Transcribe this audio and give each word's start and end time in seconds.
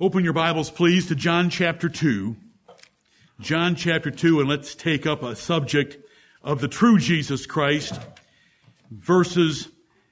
Open 0.00 0.24
your 0.24 0.32
Bibles, 0.32 0.70
please, 0.70 1.06
to 1.08 1.14
John 1.14 1.50
chapter 1.50 1.88
2. 1.88 2.34
John 3.40 3.76
chapter 3.76 4.10
2, 4.10 4.40
and 4.40 4.48
let's 4.48 4.74
take 4.74 5.06
up 5.06 5.22
a 5.22 5.36
subject 5.36 5.98
of 6.42 6.60
the 6.60 6.66
true 6.66 6.98
Jesus 6.98 7.44
Christ 7.44 8.00
versus 8.90 9.68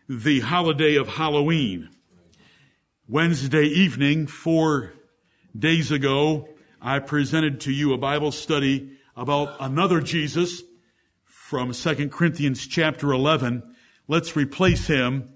the 0.07 0.41
holiday 0.41 0.97
of 0.97 1.09
Halloween. 1.09 1.89
Wednesday 3.09 3.65
evening, 3.65 4.27
four 4.27 4.93
days 5.59 5.91
ago, 5.91 6.49
I 6.81 6.99
presented 6.99 7.63
to 7.63 7.73
you 7.73 7.95
a 7.95 7.99
Bible 7.99 8.33
study 8.33 8.99
about 9.17 9.57
another 9.61 10.01
Jesus 10.03 10.63
from 11.25 11.73
2 11.73 12.11
Corinthians 12.11 12.67
chapter 12.67 13.11
11. 13.13 13.75
Let's 14.07 14.37
replace 14.37 14.87
him 14.87 15.31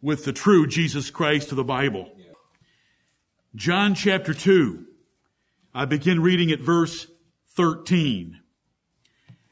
with 0.00 0.24
the 0.24 0.32
true 0.32 0.68
Jesus 0.68 1.10
Christ 1.10 1.50
of 1.50 1.56
the 1.56 1.64
Bible. 1.64 2.12
John 3.54 3.94
chapter 3.94 4.34
2. 4.34 4.84
I 5.74 5.86
begin 5.86 6.20
reading 6.20 6.50
at 6.50 6.60
verse 6.60 7.06
13. 7.54 8.38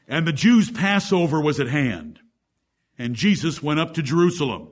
And 0.07 0.27
the 0.27 0.31
Jews' 0.31 0.69
Passover 0.69 1.41
was 1.41 1.59
at 1.59 1.67
hand, 1.67 2.19
and 2.97 3.15
Jesus 3.15 3.63
went 3.63 3.79
up 3.79 3.95
to 3.95 4.03
Jerusalem, 4.03 4.69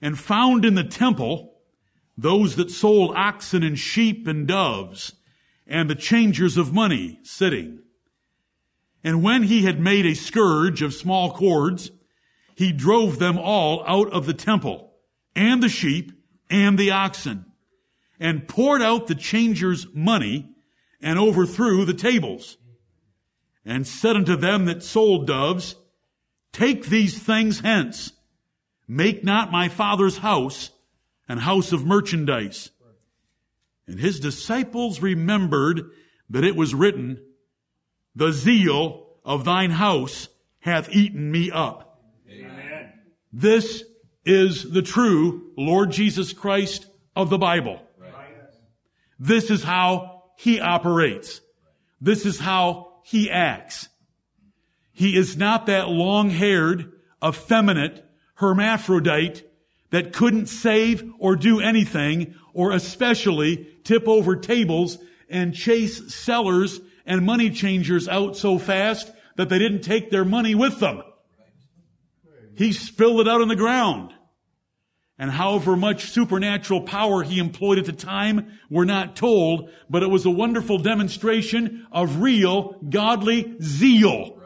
and 0.00 0.18
found 0.18 0.64
in 0.64 0.74
the 0.74 0.84
temple 0.84 1.58
those 2.16 2.56
that 2.56 2.70
sold 2.70 3.14
oxen 3.14 3.62
and 3.62 3.78
sheep 3.78 4.26
and 4.26 4.48
doves, 4.48 5.12
and 5.66 5.90
the 5.90 5.94
changers 5.94 6.56
of 6.56 6.72
money 6.72 7.18
sitting. 7.24 7.80
And 9.04 9.22
when 9.22 9.42
he 9.42 9.64
had 9.64 9.78
made 9.78 10.06
a 10.06 10.14
scourge 10.14 10.80
of 10.80 10.94
small 10.94 11.34
cords, 11.34 11.90
he 12.56 12.72
drove 12.72 13.18
them 13.18 13.38
all 13.38 13.84
out 13.86 14.10
of 14.12 14.24
the 14.24 14.34
temple, 14.34 14.94
and 15.36 15.62
the 15.62 15.68
sheep, 15.68 16.10
and 16.48 16.78
the 16.78 16.90
oxen, 16.90 17.44
and 18.18 18.48
poured 18.48 18.82
out 18.82 19.06
the 19.06 19.14
changers' 19.14 19.86
money, 19.92 20.48
and 21.00 21.18
overthrew 21.18 21.84
the 21.84 21.94
tables 21.94 22.56
and 23.64 23.86
said 23.86 24.16
unto 24.16 24.36
them 24.36 24.66
that 24.66 24.82
sold 24.82 25.26
doves, 25.26 25.76
Take 26.52 26.86
these 26.86 27.18
things 27.18 27.60
hence. 27.60 28.12
Make 28.86 29.24
not 29.24 29.50
my 29.50 29.68
father's 29.68 30.18
house 30.18 30.70
an 31.28 31.38
house 31.38 31.72
of 31.72 31.86
merchandise. 31.86 32.70
And 33.86 33.98
his 33.98 34.20
disciples 34.20 35.00
remembered 35.00 35.90
that 36.30 36.44
it 36.44 36.56
was 36.56 36.74
written, 36.74 37.20
The 38.14 38.32
zeal 38.32 39.06
of 39.24 39.44
thine 39.44 39.70
house 39.70 40.28
hath 40.60 40.90
eaten 40.90 41.30
me 41.30 41.50
up. 41.50 42.02
Amen. 42.30 42.92
This 43.32 43.84
is 44.24 44.70
the 44.70 44.82
true 44.82 45.50
Lord 45.56 45.90
Jesus 45.90 46.32
Christ 46.32 46.86
of 47.14 47.30
the 47.30 47.38
Bible. 47.38 47.80
This 49.18 49.50
is 49.50 49.62
how 49.62 50.24
he 50.36 50.60
operates. 50.60 51.40
This 52.00 52.26
is 52.26 52.38
how 52.38 52.94
he 53.04 53.30
acts. 53.30 53.88
He 54.92 55.16
is 55.16 55.36
not 55.36 55.66
that 55.66 55.88
long-haired, 55.88 56.92
effeminate 57.24 58.04
hermaphrodite 58.36 59.42
that 59.90 60.12
couldn't 60.12 60.46
save 60.46 61.08
or 61.18 61.36
do 61.36 61.60
anything 61.60 62.34
or 62.52 62.72
especially 62.72 63.68
tip 63.84 64.08
over 64.08 64.36
tables 64.36 64.98
and 65.28 65.54
chase 65.54 66.14
sellers 66.14 66.80
and 67.06 67.24
money 67.24 67.50
changers 67.50 68.08
out 68.08 68.36
so 68.36 68.58
fast 68.58 69.10
that 69.36 69.48
they 69.48 69.58
didn't 69.58 69.82
take 69.82 70.10
their 70.10 70.24
money 70.24 70.54
with 70.54 70.80
them. 70.80 71.02
He 72.56 72.72
spilled 72.72 73.20
it 73.20 73.28
out 73.28 73.40
on 73.40 73.48
the 73.48 73.56
ground 73.56 74.12
and 75.18 75.30
however 75.30 75.76
much 75.76 76.10
supernatural 76.10 76.80
power 76.80 77.22
he 77.22 77.38
employed 77.38 77.78
at 77.78 77.84
the 77.84 77.92
time, 77.92 78.58
we're 78.68 78.84
not 78.84 79.16
told, 79.16 79.70
but 79.88 80.02
it 80.02 80.10
was 80.10 80.26
a 80.26 80.30
wonderful 80.30 80.78
demonstration 80.78 81.86
of 81.92 82.20
real 82.20 82.76
godly 82.88 83.54
zeal. 83.62 84.40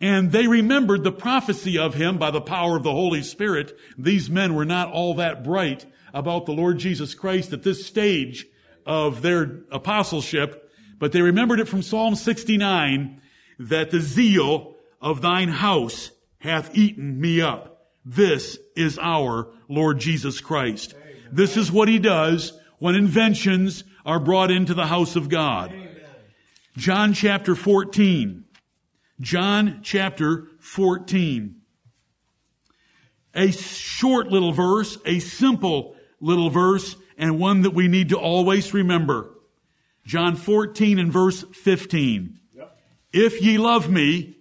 And 0.00 0.30
they 0.30 0.46
remembered 0.46 1.04
the 1.04 1.12
prophecy 1.12 1.78
of 1.78 1.94
him 1.94 2.18
by 2.18 2.30
the 2.30 2.40
power 2.40 2.76
of 2.76 2.82
the 2.82 2.92
Holy 2.92 3.22
Spirit. 3.22 3.76
These 3.96 4.28
men 4.28 4.54
were 4.54 4.66
not 4.66 4.92
all 4.92 5.14
that 5.14 5.42
bright 5.42 5.86
about 6.12 6.46
the 6.46 6.52
Lord 6.52 6.78
Jesus 6.78 7.14
Christ 7.14 7.52
at 7.52 7.62
this 7.62 7.86
stage 7.86 8.46
of 8.84 9.22
their 9.22 9.62
apostleship, 9.72 10.70
but 10.98 11.12
they 11.12 11.22
remembered 11.22 11.60
it 11.60 11.68
from 11.68 11.82
Psalm 11.82 12.14
69 12.14 13.20
that 13.58 13.90
the 13.90 14.00
zeal 14.00 14.76
of 15.00 15.22
thine 15.22 15.48
house 15.48 16.10
hath 16.38 16.76
eaten 16.76 17.20
me 17.20 17.40
up. 17.40 17.75
This 18.08 18.56
is 18.76 19.00
our 19.00 19.48
Lord 19.68 19.98
Jesus 19.98 20.40
Christ. 20.40 20.94
This 21.32 21.56
is 21.56 21.72
what 21.72 21.88
he 21.88 21.98
does 21.98 22.52
when 22.78 22.94
inventions 22.94 23.82
are 24.04 24.20
brought 24.20 24.52
into 24.52 24.74
the 24.74 24.86
house 24.86 25.16
of 25.16 25.28
God. 25.28 25.74
John 26.76 27.14
chapter 27.14 27.56
14. 27.56 28.44
John 29.20 29.80
chapter 29.82 30.46
14. 30.60 31.56
A 33.34 33.50
short 33.50 34.28
little 34.28 34.52
verse, 34.52 34.98
a 35.04 35.18
simple 35.18 35.96
little 36.20 36.48
verse, 36.48 36.94
and 37.18 37.40
one 37.40 37.62
that 37.62 37.74
we 37.74 37.88
need 37.88 38.10
to 38.10 38.18
always 38.18 38.72
remember. 38.72 39.34
John 40.04 40.36
14 40.36 41.00
and 41.00 41.12
verse 41.12 41.42
15. 41.42 42.38
Yep. 42.54 42.78
If 43.12 43.42
ye 43.42 43.58
love 43.58 43.90
me, 43.90 44.36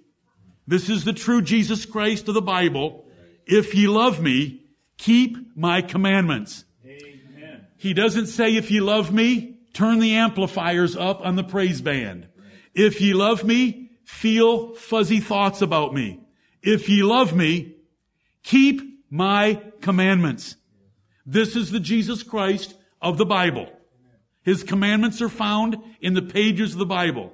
this 0.67 0.87
is 0.87 1.03
the 1.03 1.13
true 1.13 1.41
Jesus 1.41 1.85
Christ 1.85 2.27
of 2.27 2.35
the 2.35 2.41
Bible, 2.43 3.04
if 3.45 3.75
ye 3.75 3.87
love 3.87 4.21
me, 4.21 4.63
keep 4.97 5.55
my 5.55 5.81
commandments. 5.81 6.65
Amen. 6.85 7.67
He 7.77 7.93
doesn't 7.93 8.27
say, 8.27 8.55
if 8.55 8.71
ye 8.71 8.81
love 8.81 9.13
me, 9.13 9.59
turn 9.73 9.99
the 9.99 10.15
amplifiers 10.15 10.95
up 10.95 11.21
on 11.21 11.35
the 11.35 11.43
praise 11.43 11.81
band. 11.81 12.27
If 12.73 13.01
ye 13.01 13.13
love 13.13 13.43
me, 13.43 13.91
feel 14.03 14.73
fuzzy 14.73 15.19
thoughts 15.19 15.61
about 15.61 15.93
me. 15.93 16.19
If 16.61 16.89
ye 16.89 17.03
love 17.03 17.35
me, 17.35 17.75
keep 18.43 18.81
my 19.09 19.61
commandments. 19.81 20.55
This 21.25 21.55
is 21.55 21.71
the 21.71 21.79
Jesus 21.79 22.23
Christ 22.23 22.75
of 23.01 23.17
the 23.17 23.25
Bible. 23.25 23.69
His 24.43 24.63
commandments 24.63 25.21
are 25.21 25.29
found 25.29 25.77
in 26.01 26.13
the 26.13 26.21
pages 26.21 26.73
of 26.73 26.79
the 26.79 26.85
Bible. 26.85 27.33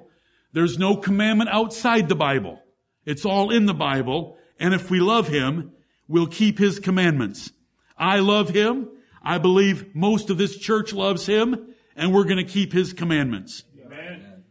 There's 0.52 0.78
no 0.78 0.96
commandment 0.96 1.50
outside 1.50 2.08
the 2.08 2.14
Bible. 2.14 2.62
It's 3.04 3.24
all 3.24 3.50
in 3.50 3.66
the 3.66 3.74
Bible. 3.74 4.36
And 4.58 4.72
if 4.74 4.90
we 4.90 5.00
love 5.00 5.28
Him, 5.28 5.72
will 6.12 6.26
keep 6.26 6.58
His 6.58 6.78
commandments. 6.78 7.50
I 7.96 8.18
love 8.18 8.50
Him. 8.50 8.88
I 9.22 9.38
believe 9.38 9.96
most 9.96 10.28
of 10.28 10.36
this 10.36 10.58
church 10.58 10.92
loves 10.92 11.24
Him 11.24 11.74
and 11.96 12.12
we're 12.12 12.24
going 12.24 12.36
to 12.36 12.44
keep 12.44 12.72
His 12.72 12.92
commandments. 12.92 13.64
Amen. 13.82 14.44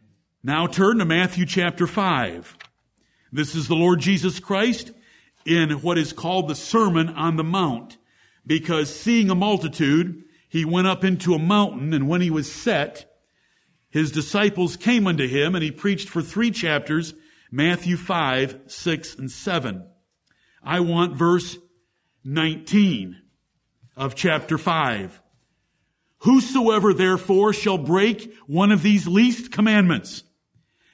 Now 0.43 0.65
turn 0.65 0.97
to 0.97 1.05
Matthew 1.05 1.45
chapter 1.45 1.85
5. 1.85 2.57
This 3.31 3.53
is 3.53 3.67
the 3.67 3.75
Lord 3.75 3.99
Jesus 3.99 4.39
Christ 4.39 4.91
in 5.45 5.69
what 5.81 5.99
is 5.99 6.13
called 6.13 6.47
the 6.47 6.55
Sermon 6.55 7.09
on 7.09 7.35
the 7.37 7.43
Mount 7.43 7.97
because 8.45 8.93
seeing 8.93 9.29
a 9.29 9.35
multitude, 9.35 10.23
he 10.49 10.65
went 10.65 10.87
up 10.87 11.03
into 11.03 11.35
a 11.35 11.39
mountain 11.39 11.93
and 11.93 12.09
when 12.09 12.21
he 12.21 12.31
was 12.31 12.51
set, 12.51 13.05
his 13.91 14.11
disciples 14.11 14.77
came 14.77 15.05
unto 15.05 15.27
him 15.27 15.53
and 15.53 15.63
he 15.63 15.69
preached 15.69 16.09
for 16.09 16.23
three 16.23 16.49
chapters, 16.49 17.13
Matthew 17.51 17.97
5, 17.97 18.61
6, 18.65 19.15
and 19.15 19.29
7. 19.29 19.90
I 20.63 20.79
want 20.81 21.15
verse 21.15 21.57
19 22.23 23.17
of 23.95 24.15
chapter 24.15 24.57
5. 24.57 25.21
Whosoever 26.19 26.93
therefore 26.93 27.51
shall 27.51 27.79
break 27.79 28.33
one 28.45 28.71
of 28.71 28.83
these 28.83 29.07
least 29.07 29.51
commandments 29.51 30.23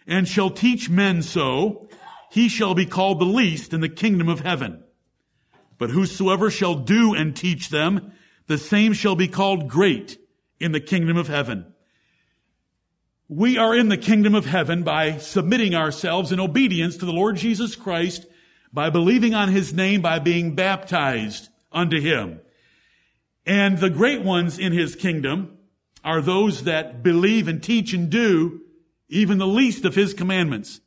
and 0.07 0.25
shall 0.27 0.49
teach 0.49 0.89
men 0.89 1.21
so, 1.21 1.89
he 2.31 2.47
shall 2.47 2.73
be 2.73 2.85
called 2.85 3.19
the 3.19 3.25
least 3.25 3.73
in 3.73 3.81
the 3.81 3.89
kingdom 3.89 4.29
of 4.29 4.39
heaven. 4.39 4.83
But 5.77 5.89
whosoever 5.89 6.49
shall 6.49 6.75
do 6.75 7.13
and 7.13 7.35
teach 7.35 7.69
them, 7.69 8.13
the 8.47 8.57
same 8.57 8.93
shall 8.93 9.15
be 9.15 9.27
called 9.27 9.67
great 9.67 10.17
in 10.59 10.71
the 10.71 10.79
kingdom 10.79 11.17
of 11.17 11.27
heaven. 11.27 11.73
We 13.27 13.57
are 13.57 13.75
in 13.75 13.89
the 13.89 13.97
kingdom 13.97 14.33
of 14.33 14.45
heaven 14.45 14.83
by 14.83 15.17
submitting 15.17 15.75
ourselves 15.75 16.31
in 16.31 16.39
obedience 16.39 16.95
to 16.97 17.05
the 17.05 17.11
Lord 17.11 17.35
Jesus 17.35 17.75
Christ 17.75 18.25
by 18.71 18.89
believing 18.89 19.33
on 19.33 19.49
his 19.49 19.73
name, 19.73 20.01
by 20.01 20.19
being 20.19 20.55
baptized 20.55 21.49
unto 21.71 21.99
him. 21.99 22.39
And 23.45 23.77
the 23.77 23.89
great 23.89 24.21
ones 24.21 24.59
in 24.59 24.73
his 24.73 24.95
kingdom 24.95 25.57
are 26.03 26.21
those 26.21 26.63
that 26.63 27.03
believe 27.03 27.47
and 27.47 27.61
teach 27.61 27.93
and 27.93 28.09
do 28.09 28.61
even 29.09 29.37
the 29.37 29.47
least 29.47 29.85
of 29.85 29.95
his 29.95 30.13
commandments. 30.13 30.81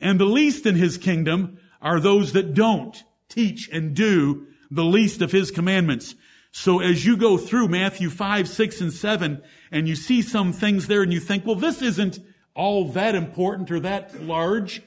And 0.00 0.20
the 0.20 0.26
least 0.26 0.66
in 0.66 0.74
his 0.74 0.98
kingdom 0.98 1.58
are 1.80 2.00
those 2.00 2.32
that 2.32 2.54
don't 2.54 3.02
teach 3.28 3.68
and 3.72 3.94
do 3.94 4.46
the 4.70 4.84
least 4.84 5.22
of 5.22 5.32
his 5.32 5.50
commandments. 5.50 6.14
So 6.52 6.80
as 6.80 7.04
you 7.04 7.16
go 7.16 7.36
through 7.36 7.68
Matthew 7.68 8.10
5, 8.10 8.48
6, 8.48 8.80
and 8.80 8.92
7, 8.92 9.42
and 9.70 9.88
you 9.88 9.96
see 9.96 10.22
some 10.22 10.52
things 10.52 10.86
there 10.86 11.02
and 11.02 11.12
you 11.12 11.20
think, 11.20 11.44
well, 11.44 11.54
this 11.54 11.82
isn't 11.82 12.18
all 12.54 12.88
that 12.92 13.14
important 13.14 13.70
or 13.70 13.80
that 13.80 14.22
large. 14.22 14.82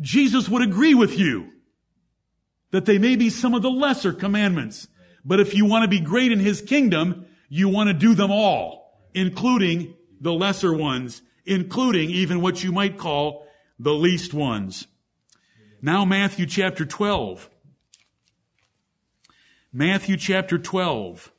Jesus 0.00 0.48
would 0.48 0.62
agree 0.62 0.94
with 0.94 1.18
you 1.18 1.50
that 2.70 2.84
they 2.84 2.98
may 2.98 3.16
be 3.16 3.30
some 3.30 3.54
of 3.54 3.62
the 3.62 3.70
lesser 3.70 4.12
commandments. 4.12 4.88
But 5.24 5.40
if 5.40 5.54
you 5.54 5.64
want 5.64 5.82
to 5.82 5.88
be 5.88 6.00
great 6.00 6.32
in 6.32 6.38
His 6.38 6.60
kingdom, 6.60 7.26
You 7.48 7.68
want 7.68 7.88
to 7.88 7.94
do 7.94 8.14
them 8.14 8.30
all, 8.30 9.08
including 9.14 9.94
the 10.20 10.32
lesser 10.32 10.72
ones, 10.72 11.22
including 11.46 12.10
even 12.10 12.42
what 12.42 12.62
you 12.62 12.72
might 12.72 12.98
call 12.98 13.46
the 13.78 13.94
least 13.94 14.34
ones. 14.34 14.86
Now 15.80 16.04
Matthew 16.04 16.46
chapter 16.46 16.84
12. 16.84 17.48
Matthew 19.72 20.16
chapter 20.16 20.58
12. 20.58 21.32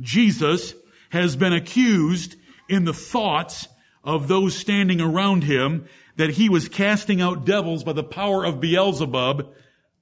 Jesus 0.00 0.74
has 1.10 1.36
been 1.36 1.52
accused 1.52 2.36
in 2.68 2.84
the 2.84 2.94
thoughts 2.94 3.68
of 4.02 4.28
those 4.28 4.56
standing 4.56 5.00
around 5.00 5.44
him 5.44 5.88
that 6.18 6.30
he 6.30 6.48
was 6.48 6.68
casting 6.68 7.20
out 7.20 7.46
devils 7.46 7.84
by 7.84 7.92
the 7.92 8.02
power 8.02 8.44
of 8.44 8.60
Beelzebub, 8.60 9.52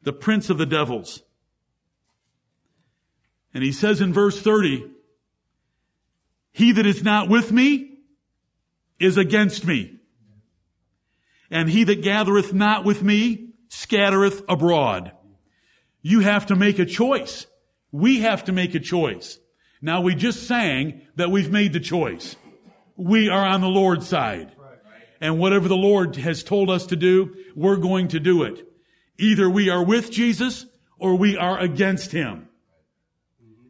the 0.02 0.14
prince 0.14 0.48
of 0.48 0.56
the 0.56 0.64
devils. 0.64 1.22
And 3.52 3.62
he 3.62 3.70
says 3.70 4.00
in 4.00 4.14
verse 4.14 4.40
30, 4.40 4.90
he 6.52 6.72
that 6.72 6.86
is 6.86 7.04
not 7.04 7.28
with 7.28 7.52
me 7.52 7.98
is 8.98 9.18
against 9.18 9.66
me. 9.66 9.98
And 11.50 11.68
he 11.68 11.84
that 11.84 12.02
gathereth 12.02 12.54
not 12.54 12.86
with 12.86 13.02
me 13.02 13.50
scattereth 13.68 14.42
abroad. 14.48 15.12
You 16.00 16.20
have 16.20 16.46
to 16.46 16.56
make 16.56 16.78
a 16.78 16.86
choice. 16.86 17.46
We 17.92 18.20
have 18.20 18.44
to 18.44 18.52
make 18.52 18.74
a 18.74 18.80
choice. 18.80 19.38
Now 19.82 20.00
we 20.00 20.14
just 20.14 20.46
sang 20.46 21.02
that 21.16 21.30
we've 21.30 21.52
made 21.52 21.74
the 21.74 21.80
choice. 21.80 22.36
We 22.96 23.28
are 23.28 23.44
on 23.44 23.60
the 23.60 23.68
Lord's 23.68 24.08
side. 24.08 24.55
And 25.20 25.38
whatever 25.38 25.68
the 25.68 25.76
Lord 25.76 26.16
has 26.16 26.42
told 26.42 26.70
us 26.70 26.86
to 26.86 26.96
do, 26.96 27.34
we're 27.54 27.76
going 27.76 28.08
to 28.08 28.20
do 28.20 28.42
it. 28.42 28.66
Either 29.18 29.48
we 29.48 29.70
are 29.70 29.84
with 29.84 30.10
Jesus 30.10 30.66
or 30.98 31.16
we 31.16 31.36
are 31.36 31.58
against 31.58 32.12
Him. 32.12 32.48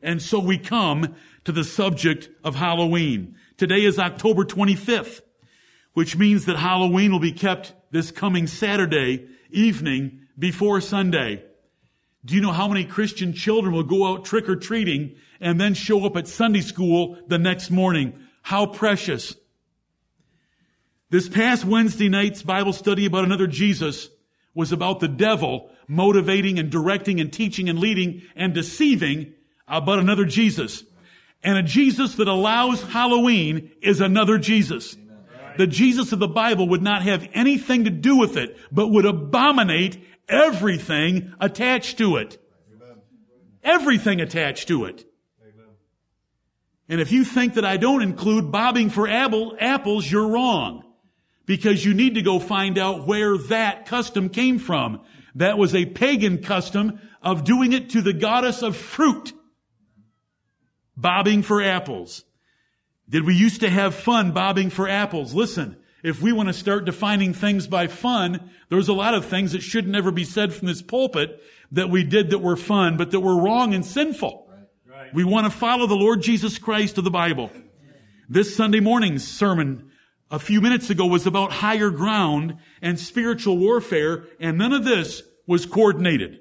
And 0.02 0.20
so 0.20 0.38
we 0.38 0.58
come 0.58 1.14
to 1.44 1.52
the 1.52 1.64
subject 1.64 2.28
of 2.44 2.54
Halloween. 2.54 3.36
Today 3.56 3.84
is 3.84 3.98
October 3.98 4.44
25th, 4.44 5.20
which 5.94 6.16
means 6.16 6.44
that 6.44 6.56
Halloween 6.56 7.12
will 7.12 7.20
be 7.20 7.32
kept 7.32 7.74
this 7.90 8.10
coming 8.10 8.46
Saturday 8.46 9.26
evening 9.50 10.26
before 10.38 10.80
Sunday. 10.80 11.44
Do 12.24 12.34
you 12.34 12.40
know 12.40 12.52
how 12.52 12.68
many 12.68 12.84
Christian 12.84 13.32
children 13.32 13.72
will 13.72 13.84
go 13.84 14.06
out 14.06 14.24
trick 14.24 14.48
or 14.48 14.56
treating 14.56 15.14
and 15.40 15.60
then 15.60 15.74
show 15.74 16.04
up 16.04 16.16
at 16.16 16.26
Sunday 16.26 16.60
school 16.60 17.16
the 17.28 17.38
next 17.38 17.70
morning? 17.70 18.18
How 18.42 18.66
precious. 18.66 19.36
This 21.08 21.28
past 21.28 21.64
Wednesday 21.64 22.08
night's 22.08 22.42
Bible 22.42 22.72
study 22.72 23.06
about 23.06 23.24
another 23.24 23.46
Jesus 23.46 24.08
was 24.54 24.72
about 24.72 24.98
the 24.98 25.06
devil 25.06 25.70
motivating 25.86 26.58
and 26.58 26.68
directing 26.68 27.20
and 27.20 27.32
teaching 27.32 27.68
and 27.68 27.78
leading 27.78 28.22
and 28.34 28.52
deceiving 28.52 29.32
about 29.68 30.00
another 30.00 30.24
Jesus. 30.24 30.82
And 31.44 31.58
a 31.58 31.62
Jesus 31.62 32.16
that 32.16 32.26
allows 32.26 32.82
Halloween 32.82 33.70
is 33.82 34.00
another 34.00 34.36
Jesus. 34.36 34.96
The 35.58 35.68
Jesus 35.68 36.10
of 36.10 36.18
the 36.18 36.26
Bible 36.26 36.70
would 36.70 36.82
not 36.82 37.02
have 37.02 37.28
anything 37.32 37.84
to 37.84 37.90
do 37.90 38.16
with 38.16 38.36
it, 38.36 38.58
but 38.72 38.88
would 38.88 39.06
abominate 39.06 40.04
everything 40.28 41.32
attached 41.40 41.98
to 41.98 42.16
it. 42.16 42.36
Everything 43.62 44.20
attached 44.20 44.66
to 44.68 44.86
it. 44.86 45.04
And 46.88 47.00
if 47.00 47.12
you 47.12 47.24
think 47.24 47.54
that 47.54 47.64
I 47.64 47.76
don't 47.76 48.02
include 48.02 48.50
bobbing 48.50 48.90
for 48.90 49.08
apple, 49.08 49.56
apples, 49.60 50.10
you're 50.10 50.28
wrong. 50.28 50.82
Because 51.46 51.84
you 51.84 51.94
need 51.94 52.16
to 52.16 52.22
go 52.22 52.38
find 52.38 52.76
out 52.76 53.06
where 53.06 53.38
that 53.38 53.86
custom 53.86 54.28
came 54.28 54.58
from. 54.58 55.00
That 55.36 55.58
was 55.58 55.74
a 55.74 55.86
pagan 55.86 56.42
custom 56.42 57.00
of 57.22 57.44
doing 57.44 57.72
it 57.72 57.90
to 57.90 58.02
the 58.02 58.12
goddess 58.12 58.62
of 58.62 58.76
fruit. 58.76 59.32
Bobbing 60.96 61.42
for 61.42 61.62
apples. 61.62 62.24
Did 63.08 63.24
we 63.24 63.34
used 63.34 63.60
to 63.60 63.70
have 63.70 63.94
fun 63.94 64.32
bobbing 64.32 64.70
for 64.70 64.88
apples? 64.88 65.32
Listen, 65.34 65.76
if 66.02 66.20
we 66.20 66.32
want 66.32 66.48
to 66.48 66.52
start 66.52 66.84
defining 66.84 67.32
things 67.32 67.66
by 67.66 67.86
fun, 67.86 68.50
there's 68.68 68.88
a 68.88 68.92
lot 68.92 69.14
of 69.14 69.26
things 69.26 69.52
that 69.52 69.62
should 69.62 69.86
never 69.86 70.10
be 70.10 70.24
said 70.24 70.52
from 70.52 70.66
this 70.66 70.82
pulpit 70.82 71.42
that 71.72 71.90
we 71.90 72.02
did 72.04 72.30
that 72.30 72.38
were 72.38 72.56
fun, 72.56 72.96
but 72.96 73.10
that 73.10 73.20
were 73.20 73.40
wrong 73.40 73.74
and 73.74 73.84
sinful. 73.84 74.48
Right. 74.48 74.96
Right. 74.98 75.14
We 75.14 75.24
want 75.24 75.46
to 75.46 75.56
follow 75.56 75.86
the 75.86 75.94
Lord 75.94 76.22
Jesus 76.22 76.58
Christ 76.58 76.98
of 76.98 77.04
the 77.04 77.10
Bible. 77.10 77.50
This 78.28 78.56
Sunday 78.56 78.80
morning's 78.80 79.26
sermon 79.26 79.85
a 80.30 80.38
few 80.38 80.60
minutes 80.60 80.90
ago 80.90 81.06
was 81.06 81.26
about 81.26 81.52
higher 81.52 81.90
ground 81.90 82.56
and 82.82 82.98
spiritual 82.98 83.58
warfare, 83.58 84.24
and 84.40 84.58
none 84.58 84.72
of 84.72 84.84
this 84.84 85.22
was 85.46 85.66
coordinated. 85.66 86.40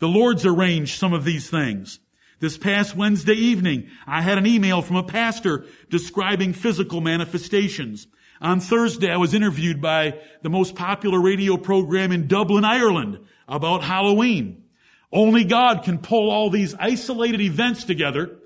The 0.00 0.08
Lord's 0.08 0.44
arranged 0.44 0.98
some 0.98 1.12
of 1.12 1.24
these 1.24 1.48
things. 1.48 2.00
This 2.40 2.58
past 2.58 2.96
Wednesday 2.96 3.34
evening, 3.34 3.88
I 4.06 4.20
had 4.22 4.38
an 4.38 4.46
email 4.46 4.82
from 4.82 4.96
a 4.96 5.04
pastor 5.04 5.66
describing 5.88 6.52
physical 6.52 7.00
manifestations. 7.00 8.08
On 8.40 8.58
Thursday, 8.58 9.10
I 9.10 9.16
was 9.16 9.34
interviewed 9.34 9.80
by 9.80 10.18
the 10.42 10.50
most 10.50 10.74
popular 10.74 11.20
radio 11.20 11.56
program 11.56 12.10
in 12.10 12.26
Dublin, 12.26 12.64
Ireland 12.64 13.20
about 13.48 13.84
Halloween. 13.84 14.64
Only 15.12 15.44
God 15.44 15.84
can 15.84 15.98
pull 15.98 16.28
all 16.28 16.50
these 16.50 16.74
isolated 16.74 17.40
events 17.40 17.84
together 17.84 18.36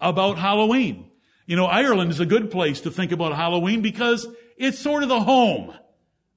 about 0.00 0.38
Halloween. 0.38 1.05
You 1.46 1.54
know, 1.54 1.66
Ireland 1.66 2.10
is 2.10 2.20
a 2.20 2.26
good 2.26 2.50
place 2.50 2.80
to 2.82 2.90
think 2.90 3.12
about 3.12 3.34
Halloween 3.34 3.80
because 3.80 4.26
it's 4.56 4.78
sort 4.78 5.04
of 5.04 5.08
the 5.08 5.20
home 5.20 5.72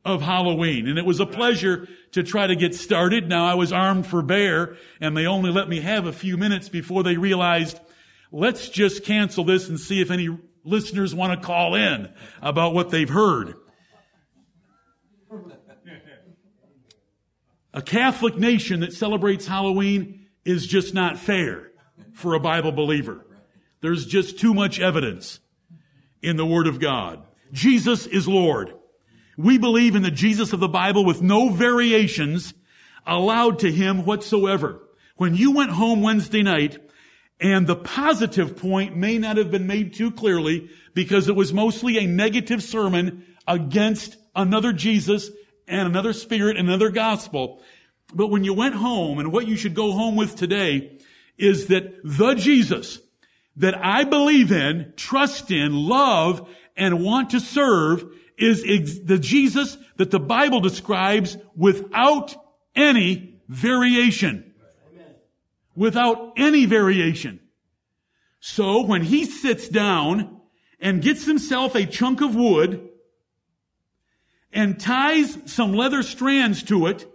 of 0.06 0.22
Halloween. 0.22 0.88
And 0.88 0.98
it 0.98 1.06
was 1.06 1.20
a 1.20 1.26
pleasure 1.26 1.88
to 2.12 2.24
try 2.24 2.48
to 2.48 2.56
get 2.56 2.76
started. 2.76 3.28
Now 3.28 3.46
I 3.46 3.56
was 3.56 3.72
armed 3.72 4.06
for 4.06 4.22
bear 4.22 4.78
and 5.02 5.18
they 5.18 5.26
only 5.26 5.52
let 5.52 5.68
me 5.68 5.82
have 5.82 6.06
a 6.06 6.14
few 6.14 6.38
minutes 6.38 6.70
before 6.70 7.04
they 7.04 7.18
realized, 7.18 7.80
let's 8.32 8.70
just 8.70 9.04
cancel 9.04 9.44
this 9.44 9.68
and 9.68 9.80
see 9.80 10.00
if 10.00 10.12
any 10.12 10.30
listeners 10.64 11.16
want 11.16 11.40
to 11.40 11.46
call 11.46 11.74
in 11.74 12.10
about 12.42 12.74
what 12.76 12.92
they've 12.92 13.10
heard. 13.10 13.56
A 17.74 17.82
Catholic 17.82 18.38
nation 18.38 18.80
that 18.80 18.94
celebrates 18.94 19.48
Halloween 19.48 20.28
is 20.46 20.66
just 20.66 20.94
not 20.94 21.18
fair 21.18 21.72
for 22.14 22.34
a 22.34 22.40
Bible 22.40 22.72
believer. 22.72 23.26
There's 23.82 24.06
just 24.06 24.40
too 24.40 24.54
much 24.54 24.80
evidence 24.80 25.40
in 26.22 26.38
the 26.38 26.46
Word 26.46 26.68
of 26.68 26.80
God. 26.80 27.24
Jesus 27.52 28.06
is 28.06 28.28
Lord. 28.28 28.74
We 29.38 29.58
believe 29.58 29.96
in 29.96 30.02
the 30.02 30.12
Jesus 30.12 30.54
of 30.54 30.60
the 30.60 30.68
Bible 30.68 31.06
with 31.06 31.22
no 31.22 31.50
variations 31.50 32.54
allowed 33.08 33.60
to 33.60 33.72
Him 33.72 34.06
whatsoever. 34.06 34.82
When 35.16 35.36
you 35.36 35.52
went 35.52 35.72
home 35.72 36.02
Wednesday 36.02 36.44
night, 36.44 36.78
and 37.40 37.66
the 37.66 37.76
positive 37.76 38.58
point 38.58 38.98
may 38.98 39.18
not 39.18 39.38
have 39.38 39.50
been 39.50 39.68
made 39.68 39.94
too 39.94 40.12
clearly 40.12 40.70
because 40.94 41.30
it 41.30 41.36
was 41.36 41.54
mostly 41.54 41.98
a 41.98 42.06
negative 42.06 42.62
sermon 42.62 43.26
against 43.48 44.18
another 44.36 44.74
Jesus 44.74 45.32
and 45.68 45.88
another 45.88 46.12
spirit 46.12 46.58
and 46.58 46.68
another 46.68 46.90
gospel. 46.90 47.64
But 48.14 48.28
when 48.28 48.44
you 48.44 48.54
went 48.54 48.76
home 48.76 49.20
and 49.20 49.32
what 49.32 49.48
you 49.48 49.56
should 49.56 49.74
go 49.74 49.94
home 49.94 50.16
with 50.16 50.36
today 50.36 51.00
is 51.38 51.68
that 51.68 52.02
the 52.04 52.34
Jesus 52.36 53.00
that 53.60 53.78
I 53.78 54.06
believe 54.06 54.52
in, 54.52 54.94
trust 54.96 55.52
in, 55.52 55.74
love, 55.74 56.50
and 56.76 57.04
want 57.04 57.32
to 57.32 57.40
serve 57.40 58.06
is 58.38 58.64
ex- 58.68 59.00
the 59.00 59.20
Jesus 59.20 59.78
that 59.98 60.12
the 60.12 60.20
Bible 60.20 60.62
describes 60.62 61.38
without 61.56 62.36
any 62.76 63.42
variation. 63.50 64.54
Without 65.76 66.34
any 66.38 66.66
variation. 66.66 67.42
So 68.40 68.86
when 68.86 69.02
he 69.02 69.26
sits 69.26 69.68
down 69.68 70.40
and 70.80 71.02
gets 71.02 71.26
himself 71.26 71.76
a 71.76 71.86
chunk 71.86 72.22
of 72.22 72.36
wood 72.36 72.90
and 74.54 74.80
ties 74.80 75.38
some 75.46 75.74
leather 75.74 76.02
strands 76.02 76.64
to 76.64 76.88
it 76.88 77.06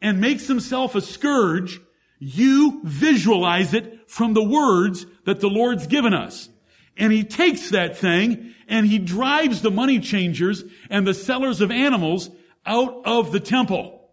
and 0.00 0.20
makes 0.20 0.48
himself 0.48 0.96
a 0.96 1.00
scourge, 1.00 1.80
you 2.24 2.80
visualize 2.84 3.74
it 3.74 4.08
from 4.08 4.32
the 4.32 4.44
words 4.44 5.06
that 5.24 5.40
the 5.40 5.48
Lord's 5.48 5.88
given 5.88 6.14
us. 6.14 6.48
And 6.96 7.12
he 7.12 7.24
takes 7.24 7.70
that 7.70 7.96
thing 7.96 8.54
and 8.68 8.86
he 8.86 9.00
drives 9.00 9.60
the 9.60 9.72
money 9.72 9.98
changers 9.98 10.62
and 10.88 11.04
the 11.04 11.14
sellers 11.14 11.60
of 11.60 11.72
animals 11.72 12.30
out 12.64 13.02
of 13.06 13.32
the 13.32 13.40
temple. 13.40 14.08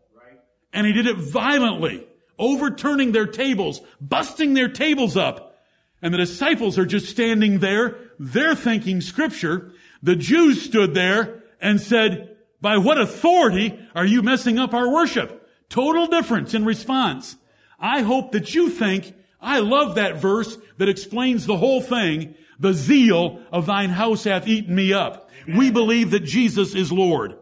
And 0.74 0.88
he 0.88 0.94
did 0.94 1.06
it 1.06 1.18
violently, 1.18 2.08
overturning 2.39 3.12
their 3.12 3.28
tables, 3.28 3.80
busting 4.01 4.56
their 4.56 4.70
tables 4.70 5.16
up. 5.16 5.58
And 6.01 6.12
the 6.12 6.18
disciples 6.18 6.80
are 6.80 6.88
just 6.88 7.10
standing 7.10 7.60
there. 7.60 7.96
They're 8.18 8.56
thinking 8.56 9.01
scripture. 9.01 9.74
The 10.01 10.16
Jews 10.16 10.63
stood 10.63 10.96
there 10.96 11.44
and 11.62 11.80
said, 11.80 12.38
by 12.60 12.78
what 12.78 13.00
authority 13.00 13.80
are 13.94 14.06
you 14.06 14.24
messing 14.24 14.58
up 14.58 14.74
our 14.74 14.92
worship? 14.92 15.48
Total 15.70 16.08
difference 16.08 16.56
in 16.56 16.66
response. 16.66 17.36
I 17.80 18.02
hope 18.02 18.32
that 18.34 18.54
you 18.54 18.70
think 18.70 19.14
I 19.42 19.60
love 19.60 19.96
that 19.96 20.18
verse 20.18 20.58
that 20.78 20.90
explains 20.90 21.46
the 21.46 21.58
whole 21.58 21.82
thing. 21.82 22.36
The 22.60 22.74
zeal 22.74 23.42
of 23.52 23.66
thine 23.66 23.90
house 23.90 24.26
hath 24.26 24.48
eaten 24.48 24.76
me 24.76 24.92
up. 24.92 25.30
We 25.48 25.72
believe 25.72 26.12
that 26.12 26.22
Jesus 26.22 26.76
is 26.76 26.92
Lord. 26.92 27.36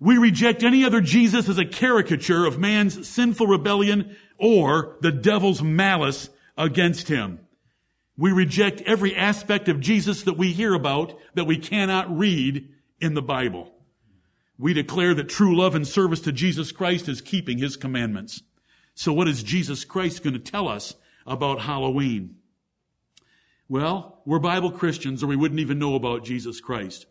We 0.00 0.18
reject 0.18 0.62
any 0.62 0.84
other 0.84 1.00
Jesus 1.00 1.48
as 1.48 1.58
a 1.58 1.64
caricature 1.64 2.46
of 2.46 2.58
man's 2.58 3.08
sinful 3.08 3.46
rebellion 3.46 4.16
or 4.36 4.96
the 5.00 5.10
devil's 5.10 5.62
malice 5.62 6.28
against 6.56 7.08
him. 7.08 7.40
We 8.16 8.32
reject 8.32 8.82
every 8.82 9.14
aspect 9.16 9.68
of 9.68 9.80
Jesus 9.80 10.24
that 10.24 10.36
we 10.36 10.52
hear 10.52 10.74
about 10.74 11.18
that 11.34 11.46
we 11.46 11.56
cannot 11.56 12.16
read 12.16 12.68
in 13.00 13.14
the 13.14 13.22
Bible. 13.22 13.72
We 14.58 14.74
declare 14.74 15.14
that 15.14 15.28
true 15.28 15.56
love 15.56 15.74
and 15.74 15.86
service 15.86 16.20
to 16.22 16.32
Jesus 16.32 16.70
Christ 16.72 17.08
is 17.08 17.20
keeping 17.20 17.58
his 17.58 17.76
commandments. 17.76 18.42
So 18.98 19.12
what 19.12 19.28
is 19.28 19.44
Jesus 19.44 19.84
Christ 19.84 20.24
going 20.24 20.34
to 20.34 20.40
tell 20.40 20.66
us 20.66 20.96
about 21.24 21.60
Halloween? 21.60 22.34
Well, 23.68 24.22
we're 24.26 24.40
Bible 24.40 24.72
Christians 24.72 25.22
or 25.22 25.28
we 25.28 25.36
wouldn't 25.36 25.60
even 25.60 25.78
know 25.78 25.94
about 25.94 26.24
Jesus 26.24 26.60
Christ. 26.60 27.06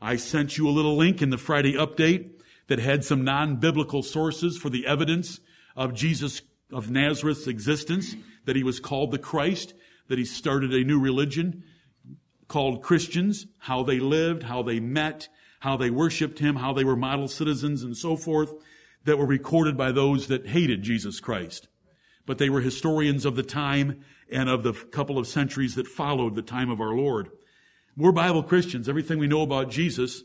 I 0.00 0.16
sent 0.16 0.56
you 0.56 0.66
a 0.66 0.70
little 0.70 0.96
link 0.96 1.20
in 1.20 1.28
the 1.28 1.36
Friday 1.36 1.74
update 1.74 2.30
that 2.68 2.78
had 2.78 3.04
some 3.04 3.22
non-biblical 3.22 4.02
sources 4.02 4.56
for 4.56 4.70
the 4.70 4.86
evidence 4.86 5.38
of 5.76 5.92
Jesus 5.92 6.40
of 6.72 6.90
Nazareth's 6.90 7.46
existence, 7.46 8.16
that 8.46 8.56
he 8.56 8.62
was 8.62 8.80
called 8.80 9.10
the 9.10 9.18
Christ, 9.18 9.74
that 10.08 10.16
he 10.16 10.24
started 10.24 10.72
a 10.72 10.84
new 10.84 10.98
religion 10.98 11.64
called 12.48 12.82
Christians, 12.82 13.44
how 13.58 13.82
they 13.82 14.00
lived, 14.00 14.44
how 14.44 14.62
they 14.62 14.80
met, 14.80 15.28
how 15.60 15.76
they 15.76 15.90
worshiped 15.90 16.38
him, 16.38 16.56
how 16.56 16.72
they 16.72 16.84
were 16.84 16.96
model 16.96 17.28
citizens 17.28 17.82
and 17.82 17.94
so 17.94 18.16
forth, 18.16 18.54
that 19.06 19.18
were 19.18 19.26
recorded 19.26 19.76
by 19.76 19.92
those 19.92 20.26
that 20.26 20.48
hated 20.48 20.82
Jesus 20.82 21.20
Christ. 21.20 21.68
But 22.26 22.38
they 22.38 22.50
were 22.50 22.60
historians 22.60 23.24
of 23.24 23.36
the 23.36 23.42
time 23.42 24.04
and 24.30 24.48
of 24.48 24.64
the 24.64 24.72
couple 24.72 25.16
of 25.16 25.28
centuries 25.28 25.76
that 25.76 25.86
followed 25.86 26.34
the 26.34 26.42
time 26.42 26.70
of 26.70 26.80
our 26.80 26.94
Lord. 26.94 27.30
We're 27.96 28.12
Bible 28.12 28.42
Christians. 28.42 28.88
Everything 28.88 29.18
we 29.18 29.28
know 29.28 29.42
about 29.42 29.70
Jesus 29.70 30.24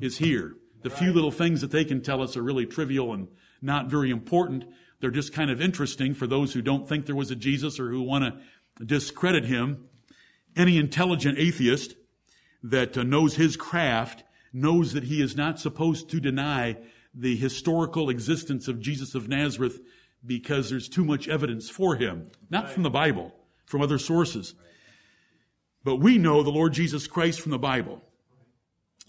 is 0.00 0.18
here. 0.18 0.54
The 0.82 0.90
few 0.90 1.12
little 1.12 1.30
things 1.30 1.62
that 1.62 1.70
they 1.70 1.84
can 1.84 2.02
tell 2.02 2.22
us 2.22 2.36
are 2.36 2.42
really 2.42 2.66
trivial 2.66 3.14
and 3.14 3.28
not 3.62 3.86
very 3.86 4.10
important. 4.10 4.64
They're 5.00 5.10
just 5.10 5.32
kind 5.32 5.50
of 5.50 5.60
interesting 5.60 6.12
for 6.12 6.26
those 6.26 6.52
who 6.52 6.62
don't 6.62 6.86
think 6.88 7.06
there 7.06 7.16
was 7.16 7.30
a 7.30 7.36
Jesus 7.36 7.80
or 7.80 7.88
who 7.88 8.02
want 8.02 8.24
to 8.24 8.84
discredit 8.84 9.46
him. 9.46 9.88
Any 10.54 10.76
intelligent 10.76 11.38
atheist 11.38 11.94
that 12.62 12.96
uh, 12.96 13.04
knows 13.04 13.36
his 13.36 13.56
craft 13.56 14.22
knows 14.52 14.92
that 14.92 15.04
he 15.04 15.22
is 15.22 15.34
not 15.34 15.58
supposed 15.58 16.10
to 16.10 16.20
deny 16.20 16.76
the 17.14 17.36
historical 17.36 18.10
existence 18.10 18.68
of 18.68 18.80
Jesus 18.80 19.14
of 19.14 19.28
Nazareth 19.28 19.80
because 20.24 20.70
there's 20.70 20.88
too 20.88 21.04
much 21.04 21.28
evidence 21.28 21.70
for 21.70 21.96
him. 21.96 22.30
Not 22.50 22.70
from 22.70 22.82
the 22.82 22.90
Bible, 22.90 23.34
from 23.66 23.82
other 23.82 23.98
sources. 23.98 24.54
But 25.84 25.96
we 25.96 26.18
know 26.18 26.42
the 26.42 26.50
Lord 26.50 26.72
Jesus 26.72 27.06
Christ 27.06 27.40
from 27.40 27.50
the 27.50 27.58
Bible. 27.58 28.02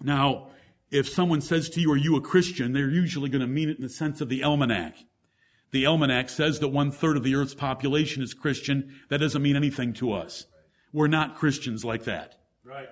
Now, 0.01 0.49
if 0.91 1.09
someone 1.09 1.41
says 1.41 1.69
to 1.71 1.81
you, 1.81 1.91
are 1.91 1.97
you 1.97 2.15
a 2.15 2.21
Christian? 2.21 2.73
They're 2.73 2.89
usually 2.89 3.29
going 3.29 3.41
to 3.41 3.47
mean 3.47 3.69
it 3.69 3.77
in 3.77 3.83
the 3.83 3.89
sense 3.89 4.21
of 4.21 4.29
the 4.29 4.43
almanac. 4.43 4.95
The 5.71 5.85
almanac 5.85 6.29
says 6.29 6.59
that 6.59 6.69
one 6.69 6.91
third 6.91 7.17
of 7.17 7.23
the 7.23 7.35
earth's 7.35 7.53
population 7.53 8.23
is 8.23 8.33
Christian. 8.33 8.95
That 9.09 9.19
doesn't 9.19 9.41
mean 9.41 9.55
anything 9.55 9.93
to 9.95 10.13
us. 10.13 10.45
We're 10.91 11.07
not 11.07 11.35
Christians 11.35 11.85
like 11.85 12.05
that. 12.05 12.38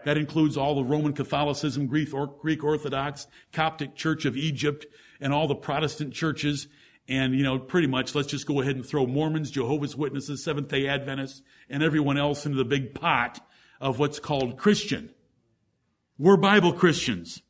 That 0.05 0.17
includes 0.17 0.57
all 0.57 0.75
the 0.75 0.83
Roman 0.83 1.13
Catholicism, 1.13 1.87
Greek, 1.87 2.09
Greek 2.41 2.63
Orthodox, 2.63 3.27
Coptic 3.51 3.95
Church 3.95 4.25
of 4.25 4.35
Egypt, 4.35 4.85
and 5.19 5.33
all 5.33 5.47
the 5.47 5.55
Protestant 5.55 6.13
churches. 6.13 6.67
And, 7.07 7.33
you 7.33 7.43
know, 7.43 7.57
pretty 7.57 7.87
much 7.87 8.15
let's 8.15 8.27
just 8.27 8.45
go 8.45 8.61
ahead 8.61 8.75
and 8.75 8.85
throw 8.85 9.05
Mormons, 9.05 9.51
Jehovah's 9.51 9.95
Witnesses, 9.95 10.43
Seventh 10.43 10.67
day 10.67 10.87
Adventists, 10.87 11.41
and 11.69 11.81
everyone 11.81 12.17
else 12.17 12.45
into 12.45 12.57
the 12.57 12.65
big 12.65 12.93
pot 12.93 13.39
of 13.79 13.99
what's 13.99 14.19
called 14.19 14.57
Christian. 14.57 15.09
We're 16.17 16.37
Bible 16.37 16.73
Christians. 16.73 17.41